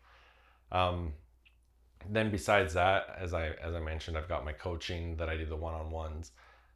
Um, 0.70 1.14
then 2.08 2.30
besides 2.30 2.74
that, 2.74 3.14
as 3.18 3.34
I 3.34 3.48
as 3.48 3.74
I 3.74 3.80
mentioned, 3.80 4.16
I've 4.16 4.28
got 4.28 4.44
my 4.44 4.52
coaching 4.52 5.16
that 5.16 5.28
I 5.28 5.36
do 5.36 5.44
the 5.46 5.56
one 5.56 5.74
on 5.74 5.90
ones. 5.90 6.32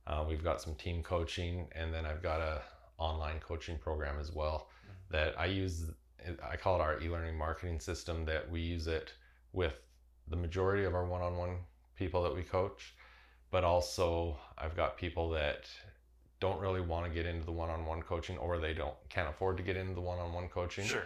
Uh, 0.07 0.25
we've 0.29 0.45
got 0.45 0.61
some 0.61 0.75
team 0.75 1.03
coaching, 1.03 1.69
and 1.73 1.95
then 1.95 2.05
I've 2.05 2.23
got 2.23 2.41
a 2.41 2.63
online 2.99 3.41
coaching 3.41 3.79
program 3.79 4.19
as 4.19 4.33
well 4.33 4.69
that 5.11 5.39
I 5.39 5.47
use. 5.47 5.91
I 6.43 6.57
call 6.57 6.77
it 6.77 6.81
our 6.83 7.01
e-learning 7.01 7.37
marketing 7.37 7.81
system. 7.81 8.25
That 8.25 8.51
we 8.51 8.61
use 8.61 8.87
it 8.87 9.13
with 9.53 9.75
the 10.29 10.37
majority 10.37 10.85
of 10.85 10.95
our 10.95 11.05
one-on-one 11.07 11.59
people 11.97 12.23
that 12.23 12.35
we 12.35 12.43
coach, 12.43 12.95
but 13.51 13.65
also 13.65 14.37
I've 14.59 14.77
got 14.77 14.97
people 14.97 15.31
that 15.31 15.69
don't 16.41 16.61
really 16.61 16.81
want 16.81 17.07
to 17.07 17.11
get 17.11 17.27
into 17.27 17.45
the 17.45 17.53
one-on-one 17.53 18.03
coaching 18.03 18.37
or 18.39 18.59
they 18.59 18.75
don't 18.75 18.95
can't 19.09 19.29
afford 19.29 19.57
to 19.57 19.63
get 19.63 19.77
into 19.77 19.95
the 19.95 20.01
one-on-one 20.01 20.49
coaching 20.49 20.85
Sure. 20.85 21.05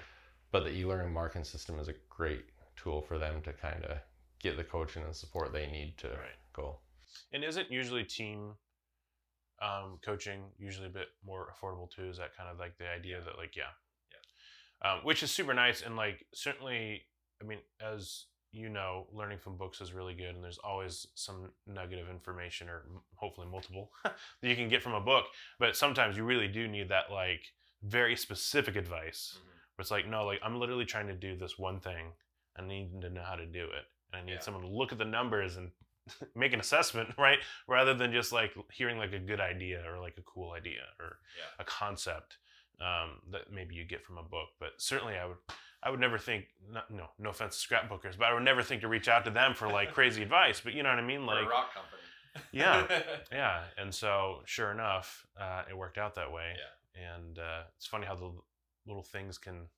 but 0.51 0.65
the 0.65 0.71
e-learning 0.71 1.13
marketing 1.13 1.45
system 1.45 1.79
is 1.79 1.89
a 1.89 1.95
great 2.09 2.47
tool 2.77 3.03
for 3.03 3.19
them 3.19 3.41
to 3.43 3.53
kind 3.53 3.85
of 3.85 3.99
get 4.41 4.57
the 4.57 4.65
coaching 4.65 5.03
and 5.05 5.15
support 5.15 5.53
they 5.53 5.67
need 5.71 5.97
to 5.99 6.09
Right. 6.09 6.39
go 6.53 6.79
And 7.33 7.45
isn't 7.45 7.71
usually 7.71 8.03
team 8.05 8.55
um, 9.61 9.99
coaching 10.05 10.41
usually 10.59 10.87
a 10.87 10.91
bit 10.91 11.09
more 11.25 11.53
affordable 11.53 11.91
too? 11.91 12.09
Is 12.09 12.19
that 12.19 12.37
kind 12.37 12.49
of 12.49 12.59
like 12.59 12.79
the 12.79 12.89
idea 12.89 13.21
that 13.25 13.37
like 13.37 13.55
yeah, 13.57 13.73
yeah, 14.11 14.91
um, 14.93 15.01
which 15.05 15.23
is 15.23 15.31
super 15.31 15.53
nice 15.55 15.83
and 15.83 15.97
like 15.97 16.25
certainly, 16.33 17.03
I 17.43 17.45
mean, 17.45 17.59
as 17.81 18.25
you 18.59 18.69
know, 18.69 19.07
learning 19.13 19.39
from 19.39 19.57
books 19.57 19.81
is 19.81 19.93
really 19.93 20.15
good, 20.15 20.35
and 20.35 20.43
there's 20.43 20.59
always 20.59 21.07
some 21.15 21.51
nugget 21.67 22.01
of 22.01 22.09
information 22.11 22.69
or 22.69 22.83
hopefully 23.15 23.47
multiple 23.51 23.91
that 24.05 24.49
you 24.49 24.57
can 24.57 24.69
get 24.69 24.83
from 24.83 24.95
a 24.95 25.01
book. 25.01 25.27
But 25.59 25.77
sometimes 25.77 26.17
you 26.17 26.25
really 26.25 26.49
do 26.49 26.67
need 26.67 26.89
that 26.89 27.11
like 27.13 27.43
very 27.83 28.17
specific 28.17 28.77
advice. 28.77 29.39
Where 29.77 29.83
it's 29.83 29.91
like 29.91 30.09
no, 30.09 30.25
like 30.27 30.41
I'm 30.43 30.59
literally 30.59 30.85
trying 30.85 31.07
to 31.07 31.15
do 31.15 31.37
this 31.37 31.59
one 31.59 31.79
thing. 31.81 32.07
I 32.59 32.63
need 32.67 33.01
to 33.03 33.11
know 33.11 33.23
how 33.23 33.37
to 33.37 33.47
do 33.47 33.65
it, 33.65 33.85
and 34.13 34.21
I 34.21 34.25
need 34.25 34.33
Yeah. 34.33 34.41
someone 34.41 34.65
to 34.65 34.69
look 34.69 34.91
at 34.93 34.99
the 34.99 35.05
numbers 35.05 35.57
and 35.57 35.71
make 36.35 36.53
an 36.53 36.61
assessment, 36.61 37.11
right? 37.19 37.39
Rather 37.69 37.95
than 37.95 38.13
just 38.13 38.33
like 38.33 38.53
hearing 38.73 38.99
like 38.99 39.13
a 39.13 39.19
good 39.21 39.41
idea 39.41 39.83
or 39.89 40.01
like 40.01 40.17
a 40.19 40.23
cool 40.23 40.53
idea 40.53 40.83
or 40.99 41.19
Yeah. 41.37 41.45
a 41.61 41.65
concept 41.65 42.39
um, 42.81 43.21
that 43.31 43.53
maybe 43.53 43.75
you 43.75 43.85
get 43.85 44.05
from 44.05 44.19
a 44.19 44.23
book. 44.23 44.49
But 44.59 44.71
certainly, 44.79 45.17
I 45.17 45.27
would, 45.27 45.37
I 45.83 45.91
would 45.91 46.01
never 46.01 46.19
think, 46.19 46.47
not, 46.73 46.91
no, 46.91 47.07
no 47.19 47.31
offense 47.31 47.63
to 47.63 47.69
scrapbookers, 47.69 48.19
but 48.19 48.27
I 48.27 48.35
would 48.35 48.43
never 48.43 48.63
think 48.63 48.81
to 48.83 48.89
reach 48.89 49.09
out 49.09 49.25
to 49.27 49.31
them 49.31 49.55
for 49.55 49.69
like 49.69 49.93
crazy 49.93 50.23
advice. 50.23 50.61
But 50.61 50.75
you 50.75 50.83
know 50.83 50.91
what 50.91 50.99
I 50.99 51.03
mean? 51.07 51.25
Like, 51.25 51.47
a 51.47 51.49
rock 51.49 51.73
company 51.73 52.03
Yeah. 52.53 52.87
yeah. 53.33 53.61
And 53.77 53.95
so, 53.95 54.41
sure 54.45 54.73
enough, 54.73 55.27
uh, 55.41 55.63
it 55.71 55.77
worked 55.77 55.99
out 55.99 56.15
that 56.17 56.33
way. 56.33 56.53
Yeah. 56.57 57.17
And 57.17 57.39
uh, 57.39 57.63
it's 57.77 57.87
funny 57.87 58.07
how 58.07 58.17
the 58.17 58.33
little 58.87 59.05
things 59.05 59.39
can 59.39 59.69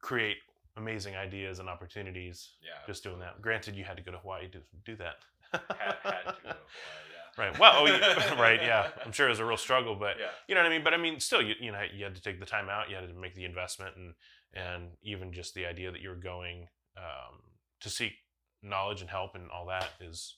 create 0.00 0.38
amazing 0.76 1.14
ideas 1.14 1.58
and 1.58 1.68
opportunities 1.68 2.52
yeah 2.62 2.70
just 2.86 3.04
doing 3.04 3.18
that. 3.20 3.40
Granted, 3.40 3.76
you 3.76 3.84
had 3.84 3.96
to 3.96 4.02
go 4.02 4.10
to 4.10 4.18
Hawaii 4.18 4.48
to 4.48 4.58
do 4.84 4.96
that. 4.96 5.16
had, 5.52 5.60
had 5.60 6.22
to 6.24 6.36
go 6.42 6.48
to 6.48 6.56
Hawaii, 6.56 7.11
Right. 7.38 7.58
Well, 7.58 7.72
oh, 7.76 7.86
you- 7.86 7.92
right. 8.40 8.60
Yeah. 8.62 8.88
I'm 9.04 9.12
sure 9.12 9.26
it 9.26 9.30
was 9.30 9.38
a 9.40 9.44
real 9.44 9.56
struggle, 9.56 9.94
but 9.94 10.16
yeah 10.18 10.26
you 10.48 10.54
know 10.54 10.60
what 10.62 10.70
I 10.70 10.74
mean. 10.74 10.84
But 10.84 10.94
I 10.94 10.98
mean, 10.98 11.18
still, 11.20 11.40
you 11.42 11.54
you 11.60 11.72
know, 11.72 11.80
you 11.94 12.04
had 12.04 12.14
to 12.14 12.22
take 12.22 12.40
the 12.40 12.46
time 12.46 12.68
out. 12.68 12.90
You 12.90 12.96
had 12.96 13.08
to 13.08 13.14
make 13.14 13.34
the 13.34 13.44
investment, 13.44 13.96
and 13.96 14.14
and 14.54 14.90
even 15.02 15.32
just 15.32 15.54
the 15.54 15.64
idea 15.66 15.90
that 15.90 16.00
you're 16.02 16.14
going 16.14 16.66
um, 16.96 17.40
to 17.80 17.88
seek 17.88 18.12
knowledge 18.62 19.00
and 19.00 19.10
help 19.10 19.34
and 19.34 19.50
all 19.50 19.66
that 19.66 19.90
is 20.00 20.36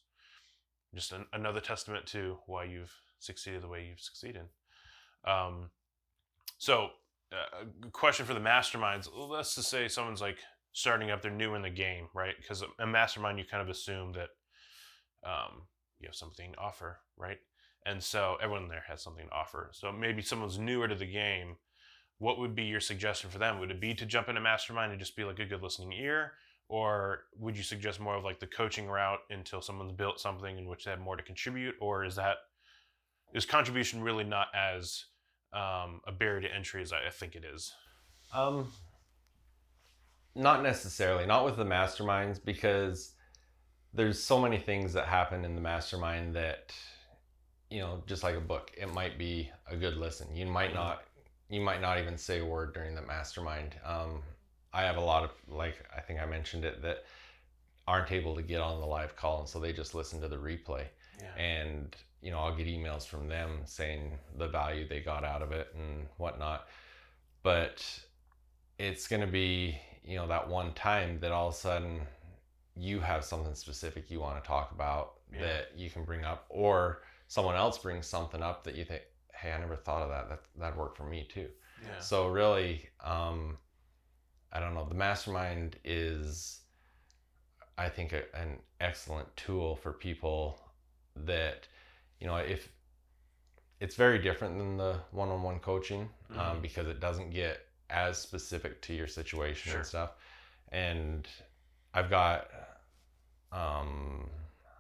just 0.95 1.13
an, 1.13 1.27
another 1.33 1.61
testament 1.61 2.07
to 2.07 2.39
why 2.47 2.65
you've 2.65 2.95
succeeded 3.19 3.63
the 3.63 3.69
way 3.69 3.87
you've 3.89 4.01
succeeded. 4.01 4.45
Um, 5.27 5.71
so, 6.59 6.91
uh, 7.33 7.65
a 7.87 7.91
question 7.91 8.25
for 8.25 8.35
the 8.35 8.41
masterminds. 8.41 9.09
Let's 9.13 9.57
just 9.57 9.69
say 9.69 9.89
someone's 9.89 10.21
like 10.21 10.39
starting 10.73 11.11
up, 11.11 11.23
they're 11.23 11.31
new 11.31 11.55
in 11.55 11.63
the 11.63 11.71
game, 11.71 12.07
right? 12.15 12.35
Because 12.41 12.63
a 12.79 12.87
mastermind, 12.87 13.39
you 13.39 13.45
kind 13.45 13.63
of 13.63 13.69
assume 13.69 14.13
that 14.13 14.29
um, 15.29 15.63
you 16.05 16.09
have 16.09 16.15
something 16.15 16.53
to 16.53 16.59
offer, 16.59 16.99
right? 17.17 17.39
And 17.87 18.03
so 18.03 18.37
everyone 18.43 18.69
there 18.69 18.85
has 18.89 19.03
something 19.03 19.27
to 19.27 19.33
offer. 19.33 19.71
So 19.73 19.93
maybe 19.93 20.23
someone's 20.23 20.59
newer 20.59 20.89
to 20.89 20.95
the 20.95 21.07
game. 21.07 21.57
What 22.19 22.39
would 22.39 22.55
be 22.55 22.65
your 22.65 22.81
suggestion 22.81 23.31
for 23.31 23.39
them? 23.39 23.59
Would 23.59 23.71
it 23.71 23.81
be 23.81 23.95
to 23.95 24.07
jump 24.07 24.29
into 24.29 24.41
mastermind 24.41 24.93
and 24.93 25.01
just 25.01 25.17
be 25.17 25.25
like 25.25 25.39
a 25.39 25.45
good 25.45 25.63
listening 25.63 25.93
ear? 25.93 26.33
Or 26.69 27.25
would 27.39 27.57
you 27.57 27.63
suggest 27.63 28.01
more 28.01 28.17
of 28.17 28.25
like 28.25 28.41
the 28.41 28.47
coaching 28.47 28.87
route 28.87 29.21
until 29.31 29.61
someone's 29.61 29.93
built 29.93 30.21
something 30.21 30.57
in 30.57 30.67
which 30.67 30.85
they 30.85 30.93
have 30.93 31.01
more 31.01 31.17
to 31.17 31.23
contribute? 31.23 31.75
Or 31.81 32.05
is 32.05 32.17
that 32.17 32.37
is 33.35 33.45
contribution 33.45 34.03
really 34.03 34.25
not 34.25 34.47
as 34.55 35.05
um, 35.53 36.01
a 36.07 36.13
barrier 36.13 36.43
to 36.43 36.55
entry 36.55 36.81
as 36.83 36.93
I 36.93 37.07
I 37.07 37.11
think 37.11 37.35
it 37.35 37.45
is? 37.45 37.73
um 38.33 38.69
not 40.35 40.63
necessarily 40.63 41.27
not 41.27 41.45
with 41.45 41.57
the 41.57 41.65
masterminds 41.65 42.45
because 42.45 43.14
there's 43.95 44.21
so 44.23 44.41
many 44.41 44.59
things 44.59 44.93
that 44.93 45.07
happen 45.07 45.45
in 45.45 45.55
the 45.55 45.61
mastermind 45.61 46.35
that 46.35 46.75
you 47.71 47.81
know 47.81 48.03
just 48.07 48.23
like 48.23 48.37
a 48.37 48.41
book 48.41 48.71
it 48.77 48.93
might 48.93 49.19
be 49.19 49.51
a 49.71 49.77
good 49.77 49.97
listen 49.97 50.35
you 50.35 50.47
might 50.47 50.71
Mhm. 50.71 50.75
not 50.75 51.05
you 51.49 51.61
might 51.61 51.81
not 51.81 51.99
even 51.99 52.19
say 52.19 52.41
a 52.41 52.45
word 52.45 52.75
during 52.75 52.95
the 52.95 53.03
mastermind 53.03 53.75
um, 53.85 54.23
i 54.73 54.83
have 54.83 54.97
a 54.97 55.01
lot 55.01 55.23
of 55.25 55.31
like 55.49 55.77
i 55.97 56.01
think 56.01 56.21
i 56.21 56.27
mentioned 56.27 56.65
it 56.65 56.83
that 56.83 57.05
aren't 57.87 58.11
able 58.13 58.35
to 58.35 58.43
get 58.43 58.61
on 58.61 58.81
the 58.81 58.87
live 58.87 59.15
call 59.17 59.41
and 59.41 59.49
so 59.49 59.59
they 59.61 59.73
just 59.73 59.95
listen 59.95 60.21
to 60.21 60.29
the 60.29 60.37
replay 60.37 60.85
Yeah. 61.21 61.35
and 61.37 61.95
you 62.23 62.31
know 62.31 62.39
i'll 62.39 62.55
get 62.57 62.67
emails 62.67 63.07
from 63.07 63.29
them 63.29 63.61
saying 63.65 64.19
the 64.37 64.49
value 64.49 64.89
they 64.89 65.01
got 65.01 65.25
out 65.25 65.43
of 65.43 65.53
it 65.53 65.69
and 65.77 66.07
whatnot 66.17 66.67
but 67.43 67.85
it's 68.79 69.07
going 69.07 69.21
to 69.21 69.27
be 69.29 69.79
you 70.05 70.17
know 70.17 70.27
that 70.27 70.49
one 70.49 70.73
time 70.75 71.19
that 71.21 71.31
all 71.33 71.49
of 71.49 71.55
a 71.55 71.57
sudden 71.57 72.01
you 72.77 73.01
have 73.01 73.25
something 73.25 73.55
specific 73.55 74.11
you 74.11 74.21
want 74.21 74.43
to 74.43 74.47
talk 74.47 74.73
about 74.73 75.15
Yeah. 75.33 75.41
that 75.43 75.73
you 75.77 75.89
can 75.91 76.05
bring 76.05 76.25
up 76.25 76.47
or 76.49 77.03
someone 77.29 77.55
else 77.57 77.79
brings 77.79 78.07
something 78.07 78.43
up 78.43 78.65
that 78.65 78.75
you 78.75 78.85
think 78.85 79.03
hey 79.33 79.53
i 79.53 79.59
never 79.59 79.77
thought 79.77 80.03
of 80.03 80.09
that 80.11 80.29
that 80.29 80.41
that'd 80.59 80.79
work 80.79 80.97
for 80.97 81.05
me 81.05 81.27
too 81.29 81.49
Yeah. 81.83 81.99
so 82.01 82.29
really 82.29 82.89
um 83.01 83.59
i 84.53 84.61
don't 84.61 84.75
know 84.75 84.87
the 84.89 84.95
mastermind 84.95 85.77
is 85.85 86.61
i 87.79 87.89
think 87.89 88.13
a, 88.13 88.23
an 88.37 88.59
excellent 88.81 89.35
tool 89.37 89.77
for 89.77 89.93
people 89.93 90.61
that 91.17 91.67
you 92.21 92.27
know 92.27 92.37
if 92.37 92.69
it's 93.81 93.97
very 93.97 94.19
different 94.19 94.57
than 94.59 94.77
the 94.77 94.97
one-on-one 95.11 95.59
coaching 95.61 96.09
um, 96.31 96.39
Mhm. 96.59 96.63
because 96.63 96.87
it 96.87 97.01
doesn't 97.01 97.31
get 97.31 97.67
as 97.91 98.19
specific 98.19 98.81
to 98.83 98.95
your 98.95 99.07
situation 99.07 99.71
Sure. 99.71 99.79
and 99.81 99.87
stuff 99.87 100.13
and 100.73 101.29
i've 101.95 102.11
got 102.11 102.49
um 103.53 104.29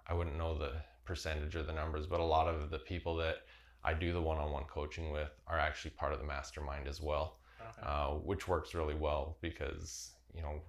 i 0.06 0.14
wouldn't 0.14 0.36
know 0.36 0.56
the 0.58 0.72
percentage 1.04 1.54
or 1.56 1.62
the 1.62 1.72
numbers 1.72 2.06
but 2.06 2.20
a 2.20 2.24
lot 2.24 2.48
of 2.48 2.70
the 2.70 2.78
people 2.78 3.16
that 3.16 3.36
i 3.84 3.92
do 3.94 4.12
the 4.12 4.20
one-on-one 4.20 4.64
coaching 4.64 5.10
with 5.12 5.30
are 5.46 5.58
actually 5.58 5.90
part 5.92 6.12
of 6.12 6.18
the 6.18 6.26
mastermind 6.26 6.86
as 6.88 7.00
well 7.00 7.38
Okay. 7.78 7.86
uh, 7.86 8.08
which 8.30 8.46
works 8.48 8.74
really 8.74 8.94
well 8.94 9.38
because 9.40 10.10
you 10.34 10.42
know 10.42 10.60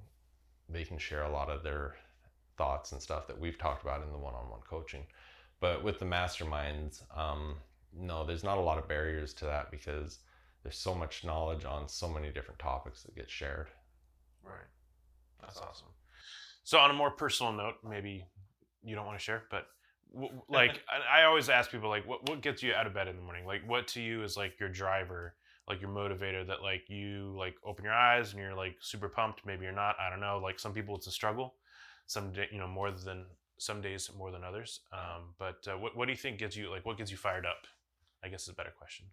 they 0.70 0.84
can 0.84 0.98
share 0.98 1.24
a 1.24 1.32
lot 1.32 1.50
of 1.50 1.64
their 1.64 1.96
thoughts 2.58 2.92
and 2.94 3.02
stuff 3.02 3.28
that 3.28 3.38
we've 3.40 3.58
talked 3.58 3.84
about 3.84 4.02
in 4.04 4.12
the 4.12 4.18
one-on-one 4.18 4.62
coaching 4.70 5.06
but 5.60 5.84
with 5.84 6.00
the 6.00 6.06
masterminds 6.06 7.04
um, 7.18 7.56
no 7.94 8.26
there's 8.26 8.44
not 8.44 8.58
a 8.58 8.62
lot 8.62 8.78
of 8.78 8.88
barriers 8.88 9.34
to 9.34 9.46
that 9.46 9.72
because 9.72 10.20
there's 10.64 10.78
so 10.78 10.96
much 10.96 11.24
knowledge 11.24 11.66
on 11.66 11.88
so 11.88 12.08
many 12.08 12.32
different 12.32 12.60
topics 12.60 13.04
that 13.04 13.16
get 13.16 13.30
shared 13.30 13.68
Right. 14.44 14.70
That's 15.42 15.58
awesome. 15.58 15.88
So, 16.66 16.80
on 16.80 16.90
a 16.90 16.94
more 16.94 17.12
personal 17.12 17.54
note, 17.54 17.76
maybe 17.88 18.26
you 18.84 18.96
don't 18.96 19.06
want 19.06 19.18
to 19.18 19.24
share, 19.24 19.44
but 19.50 19.68
w- 20.14 20.42
like 20.50 20.82
I, 20.90 21.22
I 21.22 21.24
always 21.26 21.48
ask 21.48 21.72
people, 21.72 21.90
like, 21.90 22.06
what 22.08 22.28
what 22.28 22.42
gets 22.42 22.62
you 22.62 22.74
out 22.74 22.88
of 22.88 22.94
bed 22.94 23.08
in 23.08 23.16
the 23.16 23.22
morning? 23.22 23.46
Like, 23.46 23.62
what 23.70 23.88
to 23.90 24.02
you 24.02 24.24
is 24.24 24.36
like 24.36 24.60
your 24.60 24.70
driver, 24.70 25.36
like 25.70 25.80
your 25.80 25.92
motivator 25.92 26.46
that 26.48 26.62
like 26.64 26.90
you 26.90 27.36
like 27.38 27.56
open 27.64 27.86
your 27.86 27.94
eyes 27.94 28.32
and 28.32 28.42
you're 28.42 28.56
like 28.56 28.76
super 28.82 29.08
pumped. 29.08 29.46
Maybe 29.46 29.64
you're 29.64 29.74
not. 29.74 29.96
I 30.00 30.10
don't 30.10 30.20
know. 30.20 30.40
Like 30.44 30.60
some 30.60 30.74
people, 30.74 30.96
it's 30.96 31.08
a 31.08 31.12
struggle. 31.12 31.54
Some 32.08 32.34
day, 32.34 32.48
you 32.52 32.58
know, 32.58 32.68
more 32.68 32.92
than 32.92 33.26
some 33.58 33.82
days 33.82 34.10
more 34.18 34.32
than 34.32 34.44
others. 34.44 34.82
Um, 34.92 35.34
but 35.38 35.66
uh, 35.68 35.78
what 35.78 35.96
what 35.96 36.06
do 36.08 36.12
you 36.12 36.18
think 36.18 36.40
gets 36.40 36.56
you 36.56 36.70
like 36.70 36.86
what 36.86 36.98
gets 36.98 37.12
you 37.12 37.18
fired 37.18 37.46
up? 37.46 37.68
I 38.24 38.28
guess 38.28 38.44
is 38.44 38.50
a 38.50 38.54
better 38.54 38.74
question. 38.76 39.06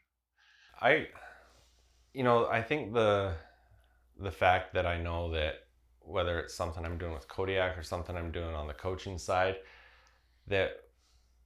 I, 0.80 1.08
you 2.14 2.24
know, 2.24 2.46
I 2.46 2.62
think 2.62 2.94
the 2.94 3.34
the 4.18 4.30
fact 4.30 4.74
that 4.74 4.86
I 4.86 5.00
know 5.00 5.32
that 5.32 5.66
whether 6.04 6.38
it's 6.38 6.54
something 6.54 6.84
I'm 6.84 6.98
doing 6.98 7.14
with 7.14 7.28
Kodiak 7.28 7.78
or 7.78 7.82
something 7.82 8.16
I'm 8.16 8.32
doing 8.32 8.54
on 8.54 8.66
the 8.66 8.74
coaching 8.74 9.18
side, 9.18 9.56
that 10.46 10.84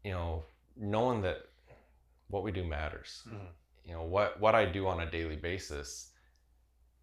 you 0.05 0.13
know, 0.13 0.45
knowing 0.77 1.21
that 1.23 1.49
what 2.29 2.43
we 2.43 2.53
do 2.53 2.65
matters. 2.65 3.23
Mhm. 3.29 3.49
You 3.85 3.93
know, 3.93 4.03
what 4.03 4.41
what 4.41 4.55
I 4.55 4.65
do 4.65 4.87
on 4.87 5.01
a 5.01 5.11
daily 5.11 5.37
basis 5.37 6.13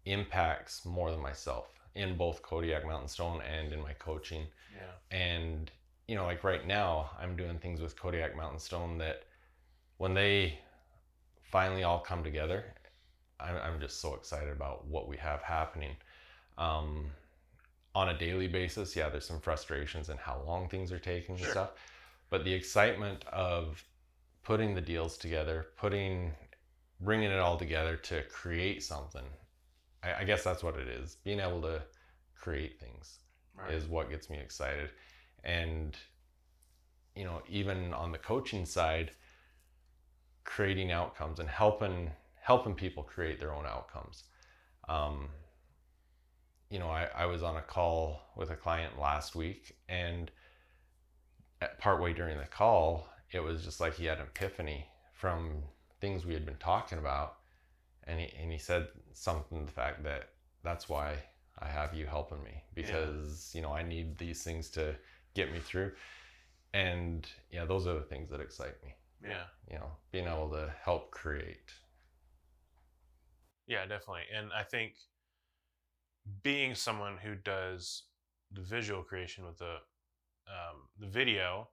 impacts 0.04 0.84
more 0.84 1.10
than 1.10 1.20
myself 1.20 1.80
in 1.94 2.16
both 2.16 2.42
Kodiak 2.42 2.84
Mountain 2.84 3.08
Stone 3.08 3.40
and 3.42 3.72
in 3.72 3.80
my 3.80 3.92
coaching. 3.94 4.46
Yeah. 4.74 5.16
And 5.16 5.70
you 6.08 6.14
know, 6.16 6.24
like 6.26 6.44
right 6.44 6.66
now, 6.66 7.10
I'm 7.18 7.36
doing 7.36 7.58
things 7.58 7.80
with 7.80 7.98
Kodiak 7.98 8.36
Mountain 8.36 8.58
Stone 8.58 8.98
that 8.98 9.24
when 9.96 10.12
they 10.12 10.58
finally 11.42 11.84
all 11.84 12.00
come 12.00 12.22
together, 12.22 12.74
I'm, 13.40 13.56
I'm 13.56 13.80
just 13.80 14.00
so 14.00 14.14
excited 14.14 14.50
about 14.50 14.86
what 14.86 15.08
we 15.08 15.16
have 15.16 15.40
happening. 15.40 15.96
Um, 16.58 17.10
on 17.94 18.08
a 18.08 18.18
daily 18.18 18.48
basis, 18.48 18.96
yeah, 18.96 19.08
there's 19.08 19.26
some 19.26 19.40
frustrations 19.40 20.08
in 20.08 20.16
how 20.16 20.42
long 20.46 20.68
things 20.68 20.90
are 20.92 20.98
taking 20.98 21.36
Sure. 21.36 21.46
and 21.46 21.52
stuff, 21.52 21.70
but 22.30 22.44
the 22.44 22.52
excitement 22.52 23.24
of 23.26 23.84
putting 24.42 24.74
the 24.74 24.80
deals 24.80 25.16
together, 25.16 25.66
putting, 25.76 26.32
bringing 27.00 27.30
it 27.30 27.38
all 27.38 27.56
together 27.56 27.96
to 27.96 28.22
create 28.24 28.82
something, 28.82 29.24
I, 30.02 30.14
I 30.20 30.24
guess 30.24 30.42
that's 30.44 30.62
what 30.62 30.76
it 30.76 30.88
is. 30.88 31.16
Being 31.24 31.40
able 31.40 31.62
to 31.62 31.82
create 32.34 32.78
things 32.80 33.20
Right. 33.56 33.72
is 33.72 33.86
what 33.86 34.10
gets 34.10 34.28
me 34.28 34.38
excited. 34.38 34.90
And, 35.44 35.96
you 37.14 37.24
know, 37.24 37.42
even 37.48 37.94
on 37.94 38.10
the 38.10 38.18
coaching 38.18 38.66
side, 38.66 39.12
creating 40.44 40.92
outcomes 40.92 41.38
and 41.40 41.48
helping 41.48 42.10
helping 42.40 42.74
people 42.74 43.02
create 43.02 43.40
their 43.40 43.54
own 43.54 43.64
outcomes. 43.64 44.24
Um, 44.88 45.30
you 46.70 46.78
know, 46.78 46.88
I, 46.88 47.08
I 47.14 47.26
was 47.26 47.42
on 47.42 47.56
a 47.56 47.62
call 47.62 48.20
with 48.36 48.50
a 48.50 48.56
client 48.56 48.98
last 48.98 49.34
week 49.34 49.76
and 49.88 50.30
partway 51.78 52.12
during 52.12 52.38
the 52.38 52.46
call, 52.46 53.08
it 53.30 53.40
was 53.40 53.64
just 53.64 53.80
like 53.80 53.94
he 53.94 54.06
had 54.06 54.18
an 54.18 54.26
epiphany 54.26 54.86
from 55.12 55.62
things 56.00 56.24
we 56.24 56.34
had 56.34 56.44
been 56.44 56.56
talking 56.56 56.98
about. 56.98 57.36
And 58.06 58.20
he, 58.20 58.30
and 58.40 58.52
he 58.52 58.58
said 58.58 58.88
something 59.12 59.60
to 59.60 59.66
the 59.66 59.72
fact 59.72 60.04
that 60.04 60.30
that's 60.62 60.88
why 60.88 61.16
I 61.58 61.68
have 61.68 61.94
you 61.94 62.06
helping 62.06 62.42
me 62.42 62.62
because, 62.74 63.52
you 63.54 63.62
know, 63.62 63.72
I 63.72 63.82
need 63.82 64.18
these 64.18 64.42
things 64.42 64.68
to 64.70 64.94
get 65.34 65.52
me 65.52 65.60
through. 65.60 65.92
And 66.74 67.26
yeah, 67.50 67.64
those 67.64 67.86
are 67.86 67.94
the 67.94 68.02
things 68.02 68.28
that 68.30 68.40
excite 68.40 68.82
me, 68.82 68.94
yeah. 69.22 69.44
you 69.70 69.76
know, 69.76 69.90
being 70.10 70.26
able 70.26 70.50
to 70.50 70.72
help 70.82 71.12
create. 71.12 71.72
Yeah, 73.66 73.86
definitely. 73.86 74.24
And 74.36 74.50
I 74.52 74.64
think 74.64 74.94
being 76.42 76.74
someone 76.74 77.16
who 77.22 77.34
does 77.34 78.04
the 78.52 78.62
visual 78.62 79.02
creation 79.02 79.44
with 79.44 79.58
the 79.58 79.76
um, 80.46 80.88
the 81.00 81.06
video, 81.06 81.68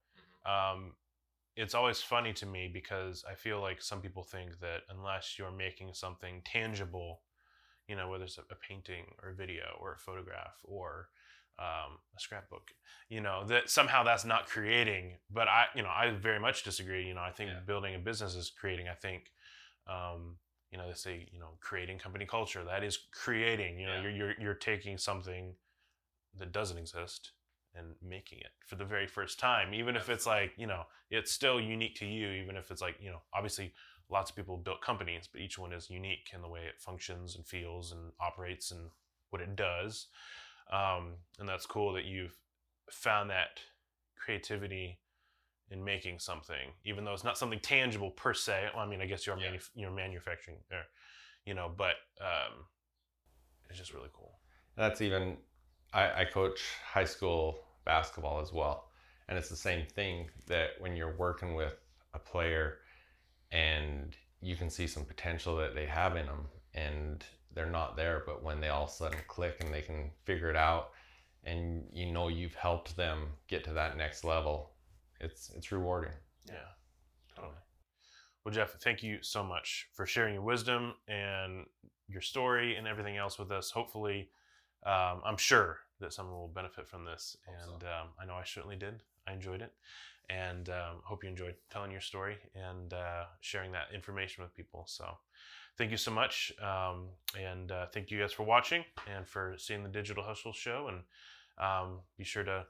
um, 0.45 0.93
it's 1.55 1.75
always 1.75 2.01
funny 2.01 2.33
to 2.33 2.45
me 2.45 2.69
because 2.71 3.23
I 3.29 3.35
feel 3.35 3.59
like 3.61 3.81
some 3.81 4.01
people 4.01 4.23
think 4.23 4.59
that 4.61 4.83
unless 4.89 5.37
you're 5.37 5.51
making 5.51 5.93
something 5.93 6.41
tangible, 6.45 7.21
you 7.87 7.95
know, 7.95 8.09
whether 8.09 8.23
it's 8.23 8.37
a, 8.37 8.41
a 8.49 8.55
painting 8.55 9.05
or 9.21 9.29
a 9.29 9.35
video 9.35 9.63
or 9.79 9.93
a 9.93 9.97
photograph 9.97 10.55
or 10.63 11.09
um, 11.59 11.99
a 12.15 12.19
scrapbook, 12.19 12.71
you 13.09 13.21
know, 13.21 13.45
that 13.47 13.69
somehow 13.69 14.03
that's 14.03 14.25
not 14.25 14.47
creating. 14.47 15.17
But 15.29 15.47
I, 15.49 15.65
you 15.75 15.83
know, 15.83 15.89
I 15.89 16.11
very 16.11 16.39
much 16.39 16.63
disagree. 16.63 17.05
You 17.05 17.13
know, 17.13 17.21
I 17.21 17.31
think 17.31 17.49
Yeah. 17.49 17.59
building 17.65 17.95
a 17.95 17.99
business 17.99 18.35
is 18.35 18.49
creating. 18.49 18.87
I 18.87 18.95
think, 18.95 19.31
um, 19.87 20.37
you 20.71 20.77
know, 20.77 20.87
they 20.87 20.93
say, 20.93 21.27
you 21.31 21.39
know, 21.39 21.49
creating 21.59 21.99
company 21.99 22.25
culture. 22.25 22.63
That 22.63 22.83
is 22.83 22.97
creating. 23.11 23.77
You 23.79 23.87
know, 23.87 23.93
Yeah. 23.95 24.01
you're, 24.03 24.11
you're 24.11 24.33
you're 24.39 24.53
taking 24.53 24.97
something 24.97 25.55
that 26.37 26.51
doesn't 26.51 26.77
exist 26.77 27.31
and 27.75 27.95
making 28.01 28.39
it 28.39 28.51
for 28.65 28.75
the 28.75 28.85
very 28.85 29.07
first 29.07 29.39
time 29.39 29.73
even 29.73 29.95
if 29.95 30.09
it's 30.09 30.25
like 30.25 30.51
you 30.57 30.67
know 30.67 30.83
it's 31.09 31.31
still 31.31 31.59
unique 31.59 31.95
to 31.95 32.05
you 32.05 32.29
even 32.31 32.57
if 32.57 32.69
it's 32.69 32.81
like 32.81 32.95
you 32.99 33.09
know 33.09 33.21
obviously 33.33 33.73
lots 34.09 34.29
of 34.29 34.35
people 34.35 34.57
built 34.57 34.81
companies 34.81 35.27
but 35.31 35.39
each 35.39 35.57
one 35.57 35.71
is 35.71 35.89
unique 35.89 36.29
in 36.33 36.41
the 36.41 36.47
way 36.49 36.61
it 36.61 36.79
functions 36.79 37.35
and 37.35 37.45
feels 37.45 37.91
and 37.93 38.11
operates 38.19 38.71
and 38.71 38.89
what 39.29 39.41
it 39.41 39.55
does 39.55 40.07
um, 40.71 41.13
and 41.39 41.47
that's 41.47 41.65
cool 41.65 41.93
that 41.93 42.05
you've 42.05 42.37
found 42.89 43.29
that 43.29 43.59
creativity 44.17 44.99
in 45.71 45.83
making 45.83 46.19
something 46.19 46.71
even 46.85 47.03
though 47.03 47.13
it's 47.13 47.23
not 47.23 47.37
something 47.37 47.59
tangible 47.59 48.11
per 48.11 48.33
se 48.33 48.69
well, 48.75 48.85
i 48.85 48.87
mean 48.89 49.01
i 49.01 49.05
guess 49.05 49.25
you're, 49.25 49.37
Yeah. 49.37 49.51
manuf- 49.51 49.69
you're 49.73 49.91
manufacturing 49.91 50.57
there 50.69 50.85
you 51.45 51.53
know 51.53 51.71
but 51.75 51.95
um, 52.21 52.65
it's 53.69 53.79
just 53.79 53.93
really 53.93 54.09
cool 54.13 54.39
That's 54.75 55.01
even, 55.01 55.37
I, 55.93 56.21
I 56.21 56.25
coach 56.25 56.61
high 56.85 57.05
school 57.05 57.59
basketball 57.85 58.41
as 58.41 58.51
well. 58.53 58.89
And 59.27 59.37
it's 59.37 59.49
the 59.49 59.55
same 59.55 59.85
thing 59.85 60.29
that 60.47 60.71
when 60.79 60.95
you're 60.95 61.15
working 61.17 61.55
with 61.55 61.75
a 62.13 62.19
player 62.19 62.79
and 63.51 64.15
you 64.41 64.55
can 64.55 64.69
see 64.69 64.87
some 64.87 65.05
potential 65.05 65.55
that 65.57 65.73
they 65.75 65.85
have 65.85 66.15
in 66.15 66.25
them 66.25 66.47
and 66.73 67.23
they're 67.53 67.69
not 67.69 67.95
there, 67.95 68.23
but 68.25 68.43
when 68.43 68.59
they 68.61 68.69
all 68.69 68.83
of 68.83 68.89
a 68.89 68.93
sudden 68.93 69.19
click 69.27 69.57
and 69.61 69.73
they 69.73 69.81
can 69.81 70.11
figure 70.25 70.49
it 70.49 70.55
out 70.55 70.89
and 71.43 71.85
you 71.93 72.11
know 72.11 72.27
you've 72.27 72.55
helped 72.55 72.95
them 72.97 73.27
get 73.47 73.63
to 73.65 73.73
that 73.73 73.97
next 73.97 74.23
level, 74.23 74.70
it's, 75.21 75.51
it's 75.55 75.71
rewarding. 75.71 76.11
Yeah, 76.47 76.55
totally. 77.35 77.55
Well, 78.43 78.53
Jeff, 78.53 78.73
thank 78.81 79.03
you 79.03 79.19
so 79.21 79.43
much 79.43 79.87
for 79.93 80.05
sharing 80.05 80.33
your 80.33 80.43
wisdom 80.43 80.95
and 81.07 81.65
your 82.09 82.21
story 82.21 82.75
and 82.75 82.87
everything 82.87 83.17
else 83.17 83.37
with 83.37 83.51
us. 83.51 83.69
Hopefully, 83.71 84.29
um, 84.85 85.21
I'm 85.23 85.37
sure 85.37 85.77
that 85.99 86.11
someone 86.11 86.35
will 86.35 86.47
benefit 86.47 86.87
from 86.87 87.05
this, 87.05 87.37
Hope 87.45 87.55
so. 87.63 87.73
and 87.73 87.83
um, 87.83 88.07
I 88.19 88.25
know 88.25 88.33
I 88.33 88.43
certainly 88.43 88.75
did. 88.75 89.03
I 89.27 89.33
enjoyed 89.33 89.61
it, 89.61 89.71
and 90.29 90.67
um, 90.69 91.01
hope 91.03 91.23
you 91.23 91.29
enjoyed 91.29 91.53
telling 91.69 91.91
your 91.91 92.01
story 92.01 92.37
and 92.55 92.91
uh, 92.93 93.25
sharing 93.41 93.71
that 93.73 93.93
information 93.93 94.43
with 94.43 94.55
people. 94.55 94.85
So, 94.87 95.05
thank 95.77 95.91
you 95.91 95.97
so 95.97 96.09
much, 96.09 96.51
um, 96.59 97.09
and 97.39 97.71
uh, 97.71 97.85
thank 97.93 98.09
you 98.09 98.19
guys 98.19 98.33
for 98.33 98.43
watching 98.43 98.83
and 99.15 99.27
for 99.27 99.53
seeing 99.59 99.83
the 99.83 99.89
Digital 99.89 100.23
Hustle 100.23 100.53
Show. 100.53 100.87
And 100.89 101.03
um, 101.63 101.99
be 102.17 102.23
sure 102.23 102.43
to 102.43 102.65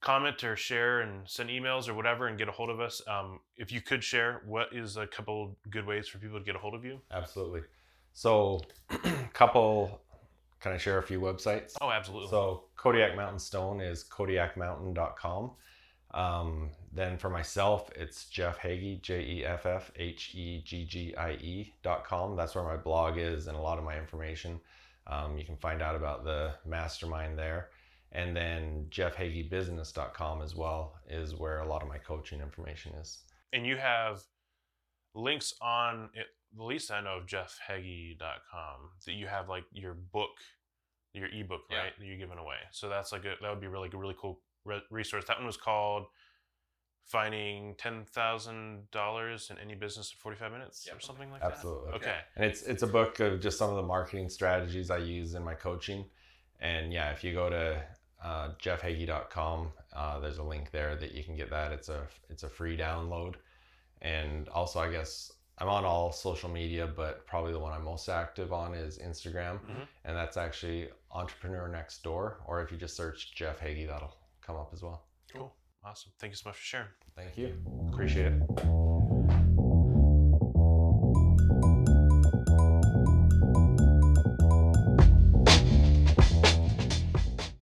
comment 0.00 0.42
or 0.44 0.56
share 0.56 1.00
and 1.00 1.28
send 1.28 1.50
emails 1.50 1.88
or 1.88 1.94
whatever 1.94 2.28
and 2.28 2.38
get 2.38 2.48
a 2.48 2.52
hold 2.52 2.70
of 2.70 2.80
us. 2.80 3.02
Um, 3.08 3.40
if 3.56 3.72
you 3.72 3.80
could 3.80 4.04
share, 4.04 4.42
what 4.46 4.68
is 4.72 4.96
a 4.96 5.06
couple 5.06 5.56
good 5.70 5.86
ways 5.86 6.06
for 6.08 6.18
people 6.18 6.38
to 6.38 6.44
get 6.44 6.54
a 6.54 6.58
hold 6.58 6.74
of 6.74 6.84
you? 6.84 7.00
Absolutely. 7.10 7.62
So, 8.12 8.60
couple, 9.32 10.00
can 10.60 10.72
I 10.72 10.78
share 10.78 10.98
a 10.98 11.02
few 11.02 11.20
websites? 11.20 11.74
Oh, 11.80 11.90
absolutely. 11.90 12.28
So 12.30 12.64
Kodiak 12.76 13.16
Mountain 13.16 13.38
Stone 13.38 13.80
is 13.80 14.04
kodiakmountain.com. 14.04 15.50
Um, 16.14 16.70
then 16.92 17.18
for 17.18 17.28
myself, 17.28 17.90
it's 17.94 18.24
Jeff 18.26 18.56
Heggie, 18.56 19.00
J 19.02 19.20
E 19.20 19.44
F 19.44 19.66
F 19.66 19.92
H 19.96 20.34
E 20.34 20.62
G 20.64 20.84
G 20.84 21.14
I 21.14 21.32
E 21.32 21.74
dot 21.82 22.04
com. 22.04 22.36
That's 22.36 22.54
where 22.54 22.64
my 22.64 22.76
blog 22.76 23.18
is 23.18 23.48
and 23.48 23.56
a 23.56 23.60
lot 23.60 23.76
of 23.76 23.84
my 23.84 23.98
information. 23.98 24.58
Um, 25.06 25.36
you 25.36 25.44
can 25.44 25.56
find 25.56 25.82
out 25.82 25.94
about 25.94 26.24
the 26.24 26.54
mastermind 26.64 27.38
there. 27.38 27.68
And 28.12 28.34
then 28.36 28.86
jeffheggiebusiness.com 28.90 30.42
as 30.42 30.54
well 30.54 30.94
is 31.08 31.34
where 31.34 31.58
a 31.60 31.68
lot 31.68 31.82
of 31.82 31.88
my 31.88 31.98
coaching 31.98 32.40
information 32.40 32.92
is. 32.94 33.18
and 33.52 33.66
you 33.66 33.76
have 33.76 34.22
links 35.14 35.54
on 35.62 36.10
at 36.18 36.26
least 36.58 36.90
I 36.90 37.00
know 37.00 37.18
of 37.18 37.26
jeffheggie.com 37.26 38.90
that 39.06 39.12
you 39.14 39.26
have 39.26 39.48
like 39.48 39.64
your 39.72 39.94
book, 39.94 40.30
your 41.14 41.28
ebook, 41.28 41.62
Yeah. 41.70 41.78
right? 41.84 41.92
That 41.98 42.04
you're 42.04 42.16
giving 42.18 42.38
away. 42.38 42.56
So 42.70 42.88
that's 42.88 43.12
like 43.12 43.24
a, 43.24 43.34
that 43.40 43.50
would 43.50 43.60
be 43.60 43.66
really, 43.66 43.88
a 43.92 43.96
really 43.96 44.16
cool 44.18 44.40
re- 44.64 44.82
resource. 44.90 45.24
That 45.26 45.38
one 45.38 45.46
was 45.46 45.56
called 45.56 46.06
finding 47.06 47.74
$10,000 47.76 49.50
in 49.50 49.58
any 49.58 49.74
business 49.74 50.10
in 50.12 50.16
45 50.18 50.52
minutes 50.52 50.88
or 50.92 51.00
something 51.00 51.30
like 51.30 51.42
Absolutely. 51.42 51.90
that. 51.92 51.96
Okay. 51.96 52.16
And 52.36 52.44
it's 52.44 52.62
it's 52.62 52.82
a 52.82 52.86
book 52.86 53.20
of 53.20 53.40
just 53.40 53.58
some 53.58 53.70
of 53.70 53.76
the 53.76 53.82
marketing 53.82 54.28
strategies 54.28 54.90
I 54.90 54.98
use 54.98 55.34
in 55.34 55.44
my 55.44 55.54
coaching. 55.54 56.04
And 56.60 56.92
yeah, 56.92 57.10
if 57.10 57.22
you 57.22 57.32
go 57.32 57.50
to 57.50 57.82
uh, 58.24 58.50
jeffheggie.com, 58.62 59.72
uh, 59.94 60.18
there's 60.20 60.38
a 60.38 60.42
link 60.42 60.70
there 60.70 60.96
that 60.96 61.12
you 61.12 61.22
can 61.24 61.36
get 61.36 61.50
that. 61.50 61.72
It's 61.72 61.88
a 61.88 62.06
it's 62.30 62.42
a 62.42 62.48
free 62.48 62.76
download. 62.76 63.34
And 64.02 64.48
also, 64.50 64.78
I 64.80 64.90
guess 64.90 65.32
I'm 65.58 65.68
on 65.68 65.84
all 65.84 66.12
social 66.12 66.50
media, 66.50 66.86
but 66.86 67.26
probably 67.26 67.52
the 67.52 67.58
one 67.58 67.72
I'm 67.72 67.84
most 67.84 68.08
active 68.08 68.52
on 68.52 68.74
is 68.74 68.98
Instagram, 68.98 69.58
Mhm. 69.60 69.86
and 70.04 70.16
that's 70.16 70.36
actually 70.36 70.90
Entrepreneur 71.12 71.66
Next 71.68 72.02
Door. 72.02 72.40
Or 72.46 72.62
if 72.62 72.70
you 72.70 72.76
just 72.76 72.94
search 72.94 73.34
Jeff 73.34 73.58
Heggie, 73.58 73.86
that'll 73.86 74.14
come 74.42 74.56
up 74.56 74.70
as 74.74 74.82
well. 74.82 75.06
Cool. 75.32 75.54
Awesome. 75.82 76.12
Thank 76.18 76.32
you 76.32 76.36
so 76.36 76.50
much 76.50 76.56
for 76.56 76.62
sharing. 76.64 76.88
Thank 77.14 77.38
you. 77.38 77.56
Appreciate 77.92 78.32
it. 78.32 78.95